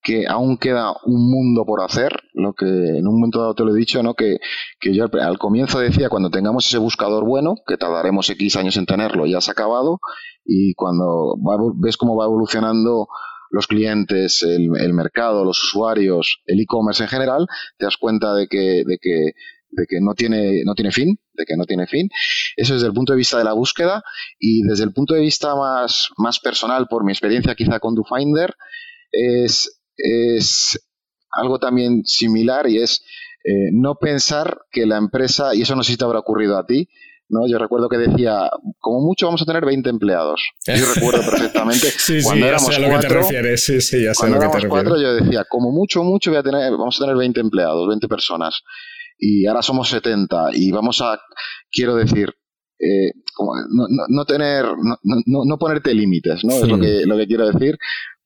que 0.01 0.25
aún 0.27 0.57
queda 0.57 0.93
un 1.05 1.29
mundo 1.29 1.65
por 1.65 1.83
hacer, 1.83 2.11
lo 2.33 2.53
que 2.53 2.65
en 2.65 3.07
un 3.07 3.15
momento 3.15 3.41
dado 3.41 3.55
te 3.55 3.63
lo 3.63 3.75
he 3.75 3.79
dicho, 3.79 4.01
¿no? 4.03 4.13
que, 4.13 4.37
que 4.79 4.95
yo 4.95 5.05
al, 5.11 5.37
comienzo 5.37 5.79
decía, 5.79 6.09
cuando 6.09 6.29
tengamos 6.29 6.65
ese 6.67 6.77
buscador 6.77 7.25
bueno, 7.25 7.55
que 7.67 7.77
tardaremos 7.77 8.29
X 8.29 8.55
años 8.55 8.77
en 8.77 8.85
tenerlo, 8.85 9.25
ya 9.25 9.41
se 9.41 9.51
ha 9.51 9.53
acabado, 9.53 9.99
y 10.45 10.73
cuando 10.75 11.35
ves 11.75 11.97
cómo 11.97 12.15
va 12.15 12.25
evolucionando 12.25 13.07
los 13.49 13.67
clientes, 13.67 14.43
el, 14.43 14.93
mercado, 14.93 15.45
los 15.45 15.63
usuarios, 15.63 16.41
el 16.45 16.59
e-commerce 16.59 17.03
en 17.03 17.09
general, 17.09 17.47
te 17.77 17.85
das 17.85 17.97
cuenta 17.97 18.33
de 18.33 18.47
que, 18.47 18.83
de 18.85 18.97
que, 19.01 19.31
de 19.69 19.85
que 19.87 19.99
no, 20.01 20.13
tiene, 20.13 20.63
no 20.65 20.73
tiene 20.73 20.91
fin, 20.91 21.17
de 21.33 21.45
que 21.45 21.55
no 21.55 21.65
tiene 21.65 21.87
fin. 21.87 22.09
Eso 22.55 22.73
desde 22.73 22.87
el 22.87 22.93
punto 22.93 23.13
de 23.13 23.17
vista 23.17 23.37
de 23.37 23.43
la 23.43 23.53
búsqueda 23.53 24.03
y 24.39 24.63
desde 24.63 24.83
el 24.83 24.93
punto 24.93 25.13
de 25.13 25.21
vista 25.21 25.55
más, 25.55 26.09
más 26.17 26.39
personal, 26.39 26.87
por 26.89 27.05
mi 27.05 27.11
experiencia 27.11 27.55
quizá 27.55 27.79
con 27.79 27.95
DoFinder, 27.95 28.53
es 29.11 29.76
es 29.97 30.79
algo 31.31 31.59
también 31.59 32.03
similar 32.05 32.67
y 32.69 32.81
es 32.81 33.03
eh, 33.43 33.71
no 33.71 33.95
pensar 33.95 34.59
que 34.71 34.85
la 34.85 34.97
empresa, 34.97 35.55
y 35.55 35.61
eso 35.61 35.75
no 35.75 35.83
sé 35.83 35.93
si 35.93 35.97
te 35.97 36.05
habrá 36.05 36.19
ocurrido 36.19 36.57
a 36.57 36.65
ti, 36.65 36.89
¿no? 37.29 37.47
Yo 37.47 37.57
recuerdo 37.57 37.89
que 37.89 37.97
decía, 37.97 38.49
como 38.79 39.01
mucho 39.01 39.27
vamos 39.27 39.41
a 39.41 39.45
tener 39.45 39.65
20 39.65 39.89
empleados. 39.89 40.41
Yo 40.65 40.73
recuerdo 40.95 41.29
perfectamente 41.29 41.87
sí, 41.87 42.21
cuando 42.23 42.45
sí, 42.45 42.49
éramos 42.49 42.69
cuatro, 42.69 42.99
que 42.99 43.07
te 43.07 43.13
refieres. 43.13 43.63
Sí, 43.63 43.81
sí, 43.81 44.03
ya 44.03 44.13
sé 44.13 44.19
cuando 44.19 44.45
lo 44.45 44.51
que 44.51 44.59
te 44.59 44.67
cuatro 44.67 45.01
yo 45.01 45.13
decía, 45.13 45.45
como 45.49 45.71
mucho, 45.71 46.03
mucho 46.03 46.31
voy 46.31 46.39
a 46.39 46.43
tener, 46.43 46.71
vamos 46.71 46.99
a 46.99 47.05
tener 47.05 47.15
20 47.17 47.39
empleados, 47.39 47.87
20 47.87 48.07
personas. 48.07 48.61
Y 49.19 49.47
ahora 49.47 49.61
somos 49.61 49.89
70 49.89 50.49
y 50.53 50.71
vamos 50.71 51.01
a, 51.01 51.19
quiero 51.71 51.95
decir, 51.95 52.29
eh, 52.79 53.11
como 53.33 53.55
no, 53.55 53.87
no, 53.89 54.03
no, 54.07 54.25
tener, 54.25 54.65
no, 54.65 54.97
no, 55.25 55.45
no 55.45 55.57
ponerte 55.57 55.93
límites, 55.93 56.43
¿no? 56.43 56.53
Es 56.53 56.67
lo 56.67 56.79
que, 56.79 57.03
lo 57.05 57.17
que 57.17 57.25
quiero 57.25 57.49
decir, 57.49 57.77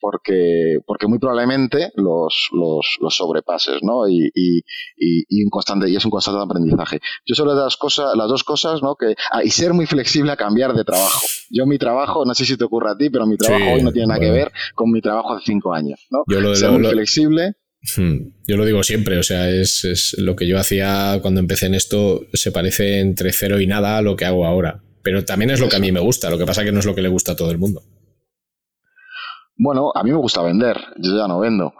porque, 0.01 0.79
porque 0.85 1.07
muy 1.07 1.19
probablemente 1.19 1.91
los, 1.95 2.49
los, 2.51 2.97
los 2.99 3.15
sobrepases, 3.15 3.77
¿no? 3.83 4.09
Y, 4.09 4.29
y, 4.35 4.61
y, 4.97 5.43
un 5.43 5.49
constante, 5.49 5.89
y 5.89 5.95
es 5.95 6.03
un 6.03 6.11
constante 6.11 6.41
aprendizaje. 6.43 6.99
Yo 7.25 7.35
solo 7.35 7.53
las 7.53 7.77
cosas, 7.77 8.07
las 8.17 8.27
dos 8.27 8.43
cosas, 8.43 8.81
¿no? 8.81 8.95
Que, 8.95 9.15
ah, 9.31 9.43
y 9.43 9.49
ser 9.51 9.73
muy 9.73 9.85
flexible 9.85 10.31
a 10.31 10.35
cambiar 10.35 10.73
de 10.73 10.83
trabajo. 10.83 11.21
Yo 11.49 11.65
mi 11.65 11.77
trabajo, 11.77 12.25
no 12.25 12.33
sé 12.33 12.43
si 12.45 12.57
te 12.57 12.63
ocurre 12.65 12.91
a 12.91 12.97
ti, 12.97 13.09
pero 13.09 13.25
mi 13.27 13.37
trabajo 13.37 13.63
Sí, 13.63 13.71
hoy 13.73 13.83
no 13.83 13.91
tiene 13.91 14.07
nada 14.07 14.19
bueno. 14.19 14.33
que 14.33 14.39
ver 14.39 14.51
con 14.75 14.91
mi 14.91 15.01
trabajo 15.01 15.33
hace 15.35 15.45
cinco 15.45 15.73
años, 15.73 15.99
¿no? 16.09 16.23
Yo 16.27 16.41
lo- 16.41 16.55
ser 16.55 16.67
lo- 16.69 16.73
muy 16.73 16.83
lo- 16.83 16.89
flexible. 16.91 17.53
Hmm, 17.97 18.29
Yo 18.47 18.57
lo 18.57 18.65
digo 18.65 18.83
siempre, 18.83 19.17
o 19.17 19.23
sea, 19.23 19.49
es, 19.49 19.85
es 19.85 20.15
lo 20.19 20.35
que 20.35 20.47
yo 20.47 20.59
hacía 20.59 21.17
cuando 21.21 21.39
empecé 21.39 21.65
en 21.67 21.73
esto, 21.75 22.21
se 22.33 22.51
parece 22.51 22.99
entre 22.99 23.31
cero 23.33 23.59
y 23.59 23.65
nada 23.67 23.97
a 23.97 24.01
lo 24.01 24.15
que 24.15 24.25
hago 24.25 24.45
ahora. 24.45 24.83
Pero 25.03 25.25
también 25.25 25.49
es 25.49 25.59
lo 25.59 25.67
que 25.67 25.77
a 25.77 25.79
mí 25.79 25.91
me 25.91 25.99
gusta, 25.99 26.29
lo 26.29 26.37
que 26.37 26.45
pasa 26.45 26.63
que 26.63 26.71
no 26.71 26.79
es 26.79 26.85
lo 26.85 26.93
que 26.93 27.01
le 27.01 27.09
gusta 27.09 27.31
a 27.31 27.35
todo 27.35 27.49
el 27.49 27.57
mundo. 27.57 27.81
Bueno, 29.57 29.91
a 29.93 30.03
mí 30.03 30.11
me 30.11 30.17
gusta 30.17 30.41
vender, 30.41 30.77
yo 30.97 31.17
ya 31.17 31.27
no 31.27 31.39
vendo. 31.39 31.73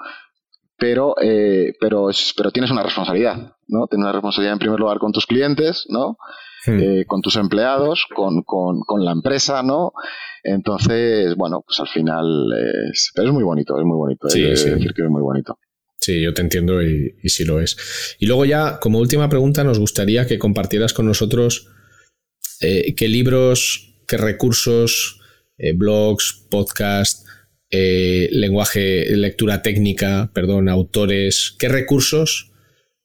Pero, 0.78 1.16
eh, 1.22 1.74
pero, 1.80 2.10
pero 2.36 2.52
tienes 2.52 2.72
una 2.72 2.84
responsabilidad, 2.84 3.56
¿no? 3.68 3.88
Tienes 3.88 4.04
una 4.04 4.12
responsabilidad 4.12 4.54
en 4.54 4.60
primer 4.60 4.80
lugar 4.80 4.98
con 4.98 5.12
tus 5.12 5.28
clientes, 5.28 5.86
¿no? 5.90 6.18
Eh, 6.68 7.06
con 7.08 7.22
tus 7.22 7.38
empleados, 7.38 8.06
con, 8.16 8.44
con, 8.44 8.82
con 8.82 9.04
la 9.04 9.12
empresa, 9.12 9.64
¿no? 9.64 9.94
Entonces, 10.44 11.36
bueno, 11.36 11.64
pues 11.66 11.80
al 11.80 11.88
final 11.88 12.26
es, 12.92 13.12
pero 13.16 13.28
es 13.30 13.34
muy 13.34 13.44
bonito, 13.44 13.78
es 13.78 13.86
muy 13.86 13.98
bonito. 13.98 14.30
Sí, 14.30 14.56
sí. 14.56 14.70
decir 14.70 14.94
que 14.94 15.04
es 15.04 15.10
muy 15.10 15.22
bonito. 15.22 15.58
Sí, 16.00 16.22
yo 16.22 16.34
te 16.34 16.42
entiendo 16.42 16.82
y, 16.82 17.16
y 17.22 17.30
sí 17.30 17.46
lo 17.46 17.60
es. 17.60 18.16
Y 18.20 18.26
luego 18.26 18.46
ya, 18.46 18.80
como 18.80 19.00
última 19.00 19.30
pregunta, 19.30 19.64
nos 19.64 19.78
gustaría 19.78 20.26
que 20.26 20.40
compartieras 20.40 20.94
con 20.94 21.06
nosotros 21.06 21.68
eh, 22.62 22.94
qué 22.96 23.08
libros, 23.08 23.96
qué 24.08 24.18
recursos, 24.18 25.20
eh, 25.58 25.74
blogs, 25.74 26.46
podcast, 26.50 27.21
eh, 27.72 28.28
lenguaje, 28.32 29.06
lectura 29.16 29.62
técnica, 29.62 30.30
perdón, 30.34 30.70
autores, 30.70 31.56
qué 31.58 31.70
recursos 31.70 32.52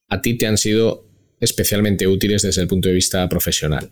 a 0.08 0.20
ti 0.20 0.36
te 0.36 0.46
han 0.46 0.58
sido 0.58 1.04
especialmente 1.40 2.06
útiles 2.06 2.42
desde 2.42 2.62
el 2.62 2.68
punto 2.68 2.88
de 2.88 2.94
vista 2.94 3.28
profesional. 3.28 3.90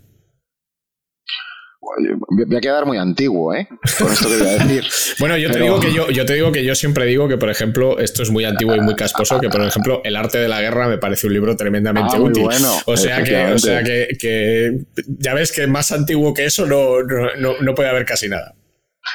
Voy 2.47 2.57
a 2.57 2.61
quedar 2.61 2.87
muy 2.87 2.97
antiguo, 2.99 3.55
¿eh? 3.55 3.68
Esto 3.85 4.07
que 4.29 4.37
voy 4.37 4.47
a 4.49 4.64
decir. 4.64 4.85
Bueno, 5.20 5.37
yo 5.37 5.49
te 5.49 5.53
Pero- 5.55 5.64
digo 5.66 5.81
que 5.81 5.93
yo, 5.93 6.11
yo 6.11 6.25
te 6.27 6.35
digo 6.35 6.51
que 6.51 6.64
yo 6.64 6.75
siempre 6.75 7.05
digo 7.05 7.29
que, 7.29 7.37
por 7.37 7.51
ejemplo, 7.51 8.01
esto 8.01 8.22
es 8.22 8.31
muy 8.31 8.45
antiguo 8.45 8.75
y 8.75 8.81
muy 8.81 8.97
casposo, 8.97 9.39
que 9.41 9.49
por 9.49 9.62
ejemplo, 9.62 10.01
El 10.05 10.16
arte 10.16 10.39
de 10.39 10.49
la 10.49 10.61
guerra 10.61 10.89
me 10.89 10.99
parece 10.99 11.27
un 11.29 11.35
libro 11.35 11.55
tremendamente 11.57 12.16
Ah, 12.16 12.20
útil. 12.20 12.43
bueno, 12.43 12.75
o 12.87 12.97
sea 12.97 13.22
que, 13.22 13.37
o 13.37 13.59
sea 13.59 13.83
que, 13.85 14.09
que 14.18 14.79
ya 15.18 15.35
ves 15.35 15.53
que 15.53 15.66
más 15.66 15.93
antiguo 15.93 16.35
que 16.35 16.47
eso 16.47 16.66
no, 16.66 17.03
no- 17.39 17.61
no 17.61 17.75
puede 17.75 17.91
haber 17.91 18.05
casi 18.07 18.29
nada. 18.29 18.55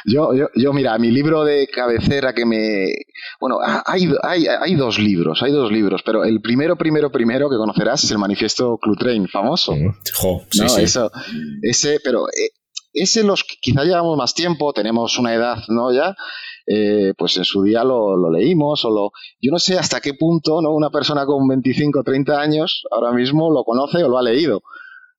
Yo, 0.05 0.33
yo, 0.33 0.47
yo, 0.55 0.73
mira, 0.73 0.97
mi 0.97 1.11
libro 1.11 1.43
de 1.43 1.67
cabecera 1.67 2.33
que 2.33 2.45
me... 2.45 2.87
Bueno, 3.39 3.57
hay, 3.85 4.09
hay, 4.23 4.45
hay 4.47 4.75
dos 4.75 4.99
libros, 4.99 5.41
hay 5.43 5.51
dos 5.51 5.71
libros, 5.71 6.01
pero 6.05 6.23
el 6.23 6.41
primero, 6.41 6.77
primero, 6.77 7.11
primero 7.11 7.49
que 7.49 7.57
conocerás 7.57 8.03
es 8.03 8.11
el 8.11 8.17
manifiesto 8.17 8.77
Clutrain, 8.77 9.27
famoso. 9.27 9.73
Jo, 10.15 10.41
sí, 10.49 10.61
¿no? 10.61 10.69
sí. 10.69 10.81
Eso, 10.81 11.11
ese, 11.61 11.99
pero 12.03 12.27
eh, 12.27 12.51
ese 12.93 13.23
los 13.23 13.43
que 13.43 13.55
quizá 13.61 13.83
llevamos 13.83 14.17
más 14.17 14.33
tiempo, 14.33 14.73
tenemos 14.73 15.17
una 15.19 15.33
edad, 15.33 15.57
¿no? 15.67 15.93
Ya, 15.93 16.15
eh, 16.67 17.13
pues 17.17 17.35
en 17.37 17.45
su 17.45 17.63
día 17.63 17.83
lo, 17.83 18.15
lo 18.15 18.31
leímos 18.31 18.85
o 18.85 18.89
lo... 18.89 19.11
Yo 19.41 19.51
no 19.51 19.59
sé 19.59 19.77
hasta 19.77 20.01
qué 20.01 20.13
punto, 20.13 20.61
¿no? 20.61 20.71
Una 20.71 20.89
persona 20.89 21.25
con 21.25 21.47
25 21.47 21.99
o 21.99 22.03
30 22.03 22.39
años 22.39 22.83
ahora 22.91 23.11
mismo 23.11 23.51
lo 23.51 23.63
conoce 23.63 24.03
o 24.03 24.09
lo 24.09 24.17
ha 24.17 24.23
leído, 24.23 24.61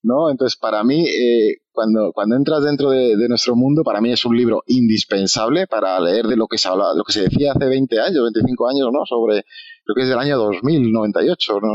¿no? 0.03 0.31
Entonces, 0.31 0.59
para 0.59 0.83
mí, 0.85 1.07
eh, 1.09 1.57
cuando, 1.73 2.13
cuando 2.13 2.37
entras 2.37 2.63
dentro 2.63 2.91
de, 2.91 3.17
de 3.17 3.29
nuestro 3.29 3.57
mundo, 3.57 3.83
para 3.85 4.01
mí 4.01 4.13
es 4.13 4.25
un 4.25 4.37
libro 4.37 4.63
indispensable 4.67 5.67
para 5.67 5.99
leer 6.01 6.27
de 6.27 6.37
lo 6.37 6.47
que 6.47 6.59
se 6.59 6.69
habla, 6.69 6.95
lo 6.97 7.05
que 7.05 7.13
se 7.13 7.23
decía 7.23 7.53
hace 7.53 7.67
20 7.67 8.01
años, 8.01 8.23
25 8.33 8.69
años, 8.69 8.89
¿no? 8.93 9.05
Sobre, 9.07 9.45
creo 9.85 9.95
que 9.95 10.03
es 10.03 10.09
del 10.09 10.19
año 10.19 10.39
2098, 10.39 11.53
¿no? 11.61 11.69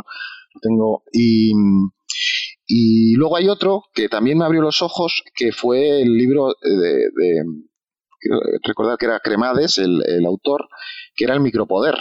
Lo 0.53 0.59
tengo... 0.61 1.03
Y... 1.11 1.51
Y 2.67 3.13
luego 3.15 3.35
hay 3.37 3.47
otro 3.47 3.83
que 3.93 4.09
también 4.09 4.39
me 4.39 4.45
abrió 4.45 4.61
los 4.61 4.81
ojos, 4.81 5.21
que 5.35 5.51
fue 5.51 6.01
el 6.01 6.17
libro 6.17 6.47
de, 6.61 6.71
de- 6.71 7.43
quiero 8.19 8.39
recordar 8.63 8.97
que 8.97 9.05
era 9.05 9.19
Cremades, 9.19 9.77
el, 9.77 10.01
el 10.07 10.25
autor, 10.25 10.67
que 11.15 11.25
era 11.25 11.35
El 11.35 11.41
micropoder, 11.41 11.95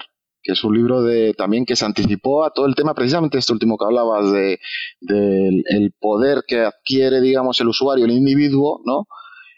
que 0.45 0.53
es 0.53 0.62
un 0.62 0.76
libro 0.76 1.03
de 1.03 1.34
también 1.34 1.64
que 1.64 1.74
se 1.74 1.84
anticipó 1.84 2.45
a 2.45 2.53
todo 2.53 2.66
el 2.66 2.74
tema, 2.74 2.95
precisamente 2.95 3.38
este 3.38 3.53
último 3.53 3.76
que 3.78 3.86
hablabas, 3.86 4.30
de, 4.30 4.61
del 5.01 5.64
el 5.66 5.92
poder 5.99 6.45
que 6.47 6.61
adquiere, 6.61 7.20
digamos, 7.20 7.61
el 7.61 7.68
usuario, 7.68 8.05
el 8.05 8.12
individuo, 8.12 8.80
¿no? 8.84 9.09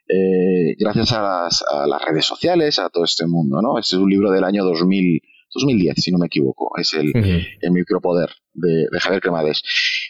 Eh, 0.09 0.77
gracias 0.79 1.13
a 1.13 1.21
las, 1.21 1.65
a 1.69 1.87
las 1.87 2.01
redes 2.03 2.25
sociales, 2.25 2.79
a 2.79 2.89
todo 2.89 3.05
este 3.05 3.27
mundo, 3.27 3.61
¿no? 3.61 3.79
Este 3.79 3.97
es 3.97 4.01
un 4.01 4.09
libro 4.09 4.31
del 4.31 4.45
año 4.45 4.65
2000, 4.65 5.21
2010, 5.53 5.95
si 5.97 6.13
no 6.13 6.19
me 6.19 6.27
equivoco, 6.27 6.71
es 6.79 6.95
el, 6.95 7.13
el 7.15 7.71
micropoder 7.73 8.31
de, 8.55 8.87
de 8.91 9.01
Javier 9.01 9.21
Cremades. 9.21 9.63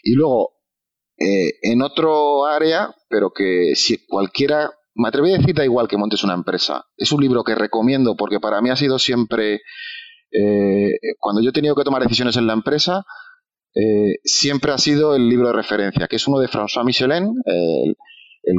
Y 0.02 0.14
luego, 0.14 0.56
eh, 1.18 1.54
en 1.62 1.80
otro 1.82 2.44
área, 2.44 2.94
pero 3.08 3.30
que 3.34 3.72
si 3.74 4.06
cualquiera, 4.06 4.70
me 4.94 5.08
atreví 5.08 5.32
a 5.32 5.38
decir, 5.38 5.54
da 5.54 5.64
igual 5.64 5.88
que 5.88 5.96
montes 5.96 6.24
una 6.24 6.34
empresa. 6.34 6.84
Es 6.96 7.12
un 7.12 7.22
libro 7.22 7.42
que 7.42 7.54
recomiendo 7.54 8.16
porque 8.16 8.40
para 8.40 8.60
mí 8.60 8.70
ha 8.70 8.76
sido 8.76 8.98
siempre, 8.98 9.60
eh, 10.30 10.98
cuando 11.18 11.42
yo 11.42 11.50
he 11.50 11.52
tenido 11.52 11.74
que 11.74 11.84
tomar 11.84 12.02
decisiones 12.02 12.36
en 12.36 12.46
la 12.46 12.52
empresa, 12.52 13.04
eh, 13.74 14.16
siempre 14.24 14.72
ha 14.72 14.78
sido 14.78 15.14
el 15.14 15.28
libro 15.28 15.48
de 15.48 15.54
referencia, 15.54 16.06
que 16.08 16.16
es 16.16 16.26
uno 16.26 16.38
de 16.38 16.48
François 16.48 16.84
Michelin, 16.84 17.34
el, 17.44 17.96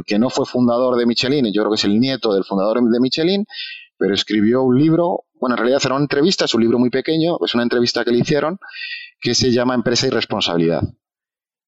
que 0.06 0.18
no 0.18 0.30
fue 0.30 0.46
fundador 0.46 0.96
de 0.96 1.06
Michelin, 1.06 1.46
y 1.46 1.52
yo 1.52 1.62
creo 1.62 1.72
que 1.72 1.76
es 1.76 1.84
el 1.84 1.98
nieto 1.98 2.34
del 2.34 2.44
fundador 2.44 2.80
de 2.82 3.00
Michelin, 3.00 3.44
pero 3.96 4.14
escribió 4.14 4.62
un 4.62 4.78
libro, 4.78 5.24
bueno, 5.34 5.54
en 5.54 5.58
realidad 5.58 5.80
era 5.84 5.94
una 5.94 6.04
entrevista, 6.04 6.44
es 6.44 6.54
un 6.54 6.60
libro 6.62 6.78
muy 6.78 6.90
pequeño, 6.90 7.38
es 7.44 7.54
una 7.54 7.64
entrevista 7.64 8.04
que 8.04 8.12
le 8.12 8.18
hicieron, 8.18 8.58
que 9.20 9.34
se 9.34 9.50
llama 9.50 9.74
Empresa 9.74 10.06
y 10.06 10.10
Responsabilidad. 10.10 10.82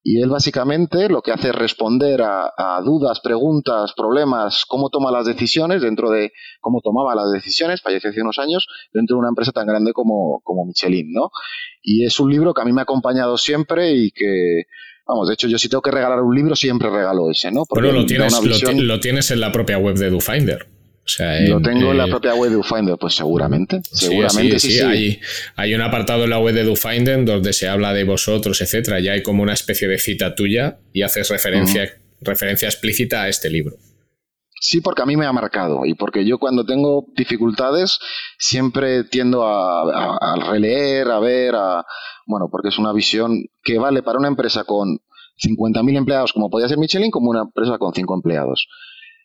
Y 0.02 0.22
él 0.22 0.30
básicamente 0.30 1.08
lo 1.08 1.20
que 1.20 1.30
hace 1.30 1.48
es 1.48 1.54
responder 1.54 2.22
a, 2.22 2.52
a 2.56 2.80
dudas, 2.82 3.20
preguntas, 3.20 3.92
problemas, 3.94 4.64
cómo 4.66 4.88
toma 4.88 5.10
las 5.10 5.26
decisiones 5.26 5.82
dentro 5.82 6.10
de 6.10 6.32
cómo 6.60 6.80
tomaba 6.82 7.14
las 7.14 7.30
decisiones, 7.32 7.82
falleció 7.82 8.08
hace 8.08 8.22
unos 8.22 8.38
años, 8.38 8.66
dentro 8.94 9.16
de 9.16 9.20
una 9.20 9.28
empresa 9.28 9.52
tan 9.52 9.66
grande 9.66 9.92
como, 9.92 10.40
como 10.42 10.64
Michelin, 10.64 11.12
¿no? 11.12 11.30
Y 11.82 12.06
es 12.06 12.18
un 12.18 12.30
libro 12.30 12.54
que 12.54 12.62
a 12.62 12.64
mí 12.64 12.72
me 12.72 12.80
ha 12.80 12.84
acompañado 12.84 13.36
siempre 13.36 13.92
y 13.92 14.10
que, 14.10 14.62
vamos, 15.06 15.28
de 15.28 15.34
hecho 15.34 15.48
yo 15.48 15.58
si 15.58 15.68
tengo 15.68 15.82
que 15.82 15.90
regalar 15.90 16.20
un 16.22 16.34
libro 16.34 16.56
siempre 16.56 16.88
regalo 16.88 17.30
ese, 17.30 17.50
¿no? 17.50 17.64
Bueno, 17.68 17.92
lo 17.92 18.06
tienes, 18.06 18.32
lo, 18.42 18.72
lo 18.72 19.00
tienes 19.00 19.30
en 19.30 19.40
la 19.40 19.52
propia 19.52 19.76
web 19.76 19.96
de 19.96 20.08
DoFinder. 20.08 20.79
Sea, 21.16 21.40
lo 21.48 21.56
en, 21.58 21.62
tengo 21.62 21.90
en 21.92 21.98
la 21.98 22.06
propia 22.06 22.34
web 22.34 22.50
de 22.50 22.56
Ufinder, 22.56 22.96
pues 22.98 23.14
seguramente, 23.14 23.80
Sí, 23.84 24.06
seguramente 24.06 24.58
sí, 24.58 24.70
sí, 24.72 24.78
sí. 24.78 24.84
Hay, 24.84 25.20
hay 25.56 25.74
un 25.74 25.80
apartado 25.82 26.24
en 26.24 26.30
la 26.30 26.38
web 26.38 26.54
de 26.54 26.64
DoFinder 26.64 27.24
donde 27.24 27.52
se 27.52 27.68
habla 27.68 27.92
de 27.92 28.04
vosotros, 28.04 28.60
etcétera. 28.60 29.00
Ya 29.00 29.12
hay 29.12 29.22
como 29.22 29.42
una 29.42 29.52
especie 29.54 29.88
de 29.88 29.98
cita 29.98 30.34
tuya 30.34 30.78
y 30.92 31.02
haces 31.02 31.28
referencia, 31.28 31.90
referencia 32.20 32.68
explícita 32.68 33.22
a 33.22 33.28
este 33.28 33.50
libro. 33.50 33.76
Sí, 34.62 34.82
porque 34.82 35.00
a 35.00 35.06
mí 35.06 35.16
me 35.16 35.24
ha 35.24 35.32
marcado 35.32 35.86
y 35.86 35.94
porque 35.94 36.26
yo 36.26 36.36
cuando 36.38 36.66
tengo 36.66 37.06
dificultades 37.16 37.98
siempre 38.38 39.04
tiendo 39.04 39.42
a, 39.46 39.82
a- 39.82 40.18
a 40.34 40.50
releer, 40.52 41.08
a 41.08 41.18
ver, 41.18 41.54
a 41.54 41.84
bueno, 42.26 42.48
porque 42.50 42.68
es 42.68 42.78
una 42.78 42.92
visión 42.92 43.46
que 43.62 43.78
vale 43.78 44.02
para 44.02 44.18
una 44.18 44.28
empresa 44.28 44.64
con 44.64 44.98
50.000 45.42 45.96
empleados 45.96 46.34
como 46.34 46.50
podía 46.50 46.68
ser 46.68 46.76
Michelin 46.76 47.10
como 47.10 47.30
una 47.30 47.40
empresa 47.42 47.78
con 47.78 47.94
5 47.94 48.14
empleados. 48.14 48.68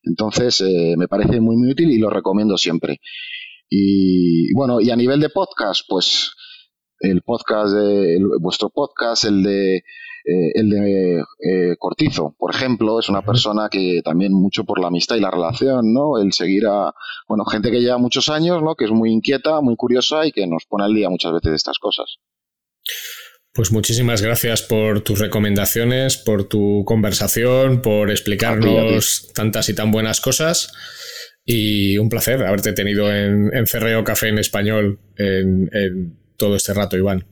Entonces 0.06 0.62
eh, 0.62 0.96
me 0.98 1.08
parece 1.08 1.40
muy 1.42 1.58
muy 1.58 1.72
útil 1.72 1.92
y 1.92 1.98
lo 2.00 2.10
recomiendo 2.10 2.58
siempre. 2.58 3.00
Y 3.70 4.54
bueno, 4.54 4.80
y 4.80 4.92
a 4.92 4.96
nivel 4.96 5.20
de 5.20 5.30
podcast, 5.30 5.82
pues 5.88 6.34
el 7.00 7.22
podcast 7.22 7.74
de 7.74 8.16
el- 8.18 8.28
vuestro 8.40 8.70
podcast, 8.70 9.26
el 9.26 9.44
de 9.44 9.78
eh, 9.78 10.52
el 10.56 10.70
de 10.70 11.20
eh, 11.20 11.76
Cortizo, 11.78 12.36
por 12.40 12.54
ejemplo, 12.54 13.00
es 13.00 13.10
una 13.10 13.22
persona 13.22 13.70
que 13.70 14.02
también 14.04 14.34
mucho 14.34 14.64
por 14.64 14.80
la 14.80 14.88
amistad 14.88 15.16
y 15.18 15.20
la 15.20 15.30
relación, 15.30 15.94
¿no? 15.94 16.18
El 16.20 16.34
seguir 16.34 16.66
a, 16.68 16.94
bueno, 17.28 17.46
gente 17.46 17.70
que 17.70 17.80
lleva 17.82 18.00
muchos 18.00 18.30
años, 18.30 18.64
¿no? 18.64 18.74
Que 18.76 18.86
es 18.86 18.92
muy 18.92 19.12
inquieta, 19.12 19.62
muy 19.62 19.76
curiosa 19.76 20.26
y 20.26 20.32
que 20.32 20.48
nos 20.48 20.66
pone 20.68 20.84
al 20.86 20.96
día 20.96 21.10
muchas 21.10 21.32
veces 21.32 21.52
de 21.52 21.56
estas 21.58 21.78
cosas. 21.78 22.18
Pues 23.56 23.72
muchísimas 23.72 24.22
gracias 24.22 24.62
por 24.62 25.00
tus 25.00 25.18
recomendaciones, 25.20 26.18
por 26.18 26.44
tu 26.44 26.84
conversación, 26.86 27.82
por 27.82 28.12
explicarnos 28.12 29.32
tantas 29.34 29.70
y 29.70 29.74
tan 29.74 29.92
buenas 29.92 30.20
cosas. 30.20 30.74
Y 31.46 31.98
un 31.98 32.10
placer 32.10 32.44
haberte 32.44 32.74
tenido 32.74 33.10
en, 33.14 33.56
en 33.56 33.66
Cerreo 33.66 34.04
Café 34.04 34.28
en 34.28 34.40
español 34.40 35.00
en, 35.16 35.70
en 35.72 36.20
todo 36.36 36.58
este 36.58 36.74
rato, 36.74 36.98
Iván. 36.98 37.26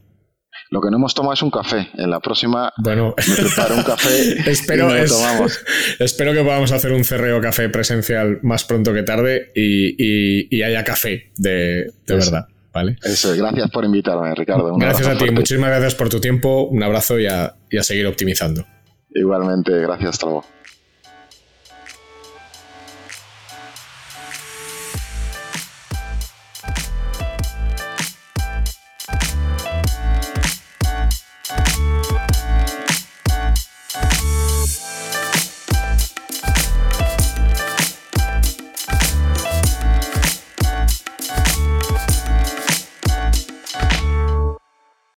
Lo 0.69 0.79
que 0.79 0.89
no 0.89 0.95
hemos 0.95 1.13
tomado 1.13 1.33
es 1.33 1.41
un 1.41 1.51
café. 1.51 1.89
En 1.95 2.09
la 2.09 2.21
próxima 2.21 2.71
bueno, 2.77 3.13
me 3.27 3.35
preparo 3.35 3.75
un 3.75 3.83
café 3.83 4.49
espero, 4.49 4.95
y 4.95 5.01
lo 5.01 5.07
tomamos. 5.07 5.59
espero 5.99 6.31
que 6.31 6.41
podamos 6.41 6.71
hacer 6.71 6.93
un 6.93 7.03
cerreo 7.03 7.41
café 7.41 7.67
presencial 7.67 8.39
más 8.43 8.63
pronto 8.63 8.93
que 8.93 9.03
tarde 9.03 9.51
y, 9.53 10.63
haya 10.63 10.85
café 10.85 11.33
de, 11.35 11.91
verdad. 12.07 12.47
¿Vale? 12.73 12.97
Eso, 13.03 13.35
gracias 13.35 13.69
por 13.69 13.85
invitarme, 13.85 14.33
Ricardo. 14.33 14.75
gracias 14.77 15.07
a 15.07 15.17
ti, 15.17 15.29
muchísimas 15.29 15.69
gracias 15.69 15.93
por 15.93 16.09
tu 16.09 16.19
tiempo, 16.19 16.63
un 16.63 16.81
abrazo 16.81 17.19
y 17.19 17.27
a, 17.27 17.55
y 17.69 17.77
a 17.77 17.83
seguir 17.83 18.07
optimizando. 18.07 18.65
Igualmente, 19.13 19.79
gracias, 19.79 20.09
hasta 20.09 20.25